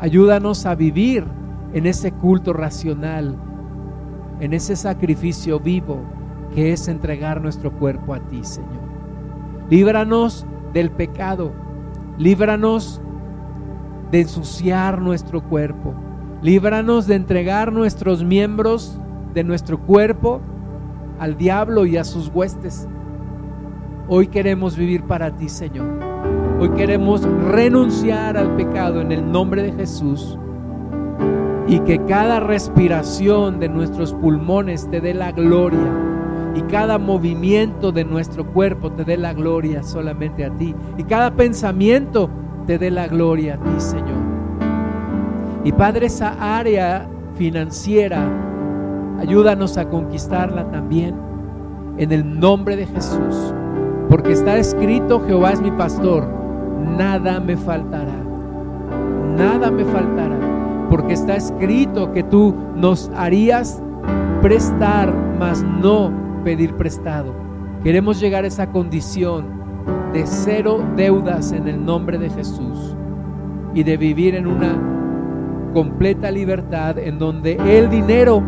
ayúdanos 0.00 0.66
a 0.66 0.74
vivir 0.74 1.24
en 1.72 1.86
ese 1.86 2.12
culto 2.12 2.52
racional, 2.52 3.36
en 4.40 4.52
ese 4.52 4.76
sacrificio 4.76 5.60
vivo 5.60 6.00
que 6.54 6.72
es 6.72 6.88
entregar 6.88 7.40
nuestro 7.40 7.72
cuerpo 7.72 8.14
a 8.14 8.20
ti, 8.20 8.42
Señor. 8.42 8.80
Líbranos 9.68 10.46
del 10.72 10.90
pecado, 10.90 11.52
líbranos 12.18 13.00
de 14.10 14.20
ensuciar 14.22 15.00
nuestro 15.00 15.42
cuerpo, 15.42 15.94
líbranos 16.42 17.06
de 17.06 17.14
entregar 17.14 17.72
nuestros 17.72 18.24
miembros 18.24 19.00
de 19.34 19.44
nuestro 19.44 19.78
cuerpo 19.78 20.40
al 21.18 21.36
diablo 21.36 21.86
y 21.86 21.96
a 21.96 22.04
sus 22.04 22.28
huestes. 22.34 22.88
Hoy 24.08 24.26
queremos 24.26 24.76
vivir 24.76 25.04
para 25.04 25.30
ti, 25.36 25.48
Señor. 25.48 25.86
Hoy 26.58 26.70
queremos 26.70 27.22
renunciar 27.22 28.36
al 28.36 28.56
pecado 28.56 29.00
en 29.00 29.12
el 29.12 29.30
nombre 29.30 29.62
de 29.62 29.72
Jesús 29.72 30.38
y 31.68 31.78
que 31.80 32.04
cada 32.04 32.40
respiración 32.40 33.60
de 33.60 33.68
nuestros 33.68 34.12
pulmones 34.14 34.90
te 34.90 35.00
dé 35.00 35.14
la 35.14 35.30
gloria 35.30 36.10
y 36.54 36.62
cada 36.62 36.98
movimiento 36.98 37.92
de 37.92 38.04
nuestro 38.04 38.44
cuerpo 38.44 38.90
te 38.90 39.04
dé 39.04 39.16
la 39.16 39.32
gloria 39.32 39.82
solamente 39.82 40.44
a 40.44 40.50
ti 40.50 40.74
y 40.98 41.04
cada 41.04 41.30
pensamiento 41.36 42.28
te 42.66 42.78
dé 42.78 42.90
la 42.90 43.08
gloria 43.08 43.54
a 43.54 43.58
ti, 43.58 43.70
Señor. 43.78 44.20
Y 45.64 45.72
Padre, 45.72 46.06
esa 46.06 46.58
área 46.58 47.08
financiera, 47.34 48.26
ayúdanos 49.18 49.76
a 49.76 49.88
conquistarla 49.88 50.70
también 50.70 51.14
en 51.98 52.12
el 52.12 52.38
nombre 52.38 52.76
de 52.76 52.86
Jesús, 52.86 53.54
porque 54.08 54.32
está 54.32 54.56
escrito, 54.56 55.20
Jehová 55.26 55.52
es 55.52 55.60
mi 55.60 55.70
pastor, 55.70 56.26
nada 56.96 57.40
me 57.40 57.56
faltará, 57.56 58.16
nada 59.36 59.70
me 59.70 59.84
faltará 59.84 60.50
porque 60.90 61.12
está 61.14 61.36
escrito 61.36 62.12
que 62.12 62.24
tú 62.24 62.52
nos 62.74 63.10
harías 63.14 63.80
prestar, 64.42 65.14
mas 65.38 65.62
no 65.62 66.12
pedir 66.44 66.74
prestado. 66.74 67.32
Queremos 67.84 68.18
llegar 68.18 68.42
a 68.42 68.48
esa 68.48 68.72
condición 68.72 69.59
de 70.12 70.26
cero 70.26 70.84
deudas 70.96 71.52
en 71.52 71.68
el 71.68 71.84
nombre 71.84 72.18
de 72.18 72.30
Jesús 72.30 72.96
y 73.74 73.82
de 73.82 73.96
vivir 73.96 74.34
en 74.34 74.46
una 74.46 75.70
completa 75.72 76.30
libertad 76.30 76.98
en 76.98 77.18
donde 77.18 77.52
el 77.64 77.88
dinero 77.88 78.42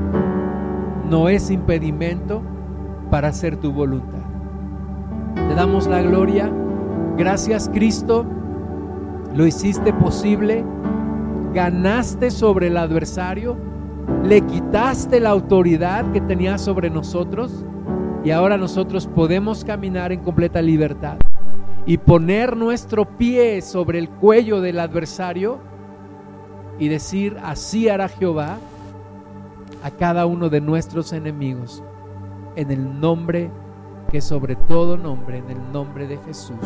no 1.08 1.28
es 1.28 1.50
impedimento 1.50 2.42
para 3.10 3.28
hacer 3.28 3.56
tu 3.56 3.72
voluntad. 3.72 4.22
Te 5.34 5.54
damos 5.54 5.86
la 5.86 6.02
gloria. 6.02 6.50
Gracias 7.16 7.70
Cristo. 7.72 8.24
Lo 9.34 9.46
hiciste 9.46 9.92
posible 9.92 10.64
ganaste 11.52 12.30
sobre 12.30 12.68
el 12.68 12.76
adversario, 12.76 13.56
le 14.24 14.40
quitaste 14.40 15.20
la 15.20 15.30
autoridad 15.30 16.10
que 16.12 16.20
tenía 16.20 16.58
sobre 16.58 16.90
nosotros 16.90 17.64
y 18.24 18.30
ahora 18.30 18.56
nosotros 18.56 19.06
podemos 19.06 19.64
caminar 19.64 20.12
en 20.12 20.20
completa 20.20 20.62
libertad 20.62 21.18
y 21.84 21.98
poner 21.98 22.56
nuestro 22.56 23.04
pie 23.04 23.60
sobre 23.62 23.98
el 23.98 24.08
cuello 24.08 24.60
del 24.60 24.78
adversario 24.78 25.58
y 26.78 26.88
decir, 26.88 27.36
así 27.42 27.88
hará 27.88 28.08
Jehová 28.08 28.58
a 29.82 29.90
cada 29.90 30.26
uno 30.26 30.48
de 30.48 30.60
nuestros 30.60 31.12
enemigos, 31.12 31.82
en 32.56 32.70
el 32.70 33.00
nombre 33.00 33.50
que 34.10 34.20
sobre 34.20 34.56
todo 34.56 34.96
nombre, 34.96 35.38
en 35.38 35.50
el 35.50 35.72
nombre 35.72 36.06
de 36.06 36.18
Jesús. 36.18 36.58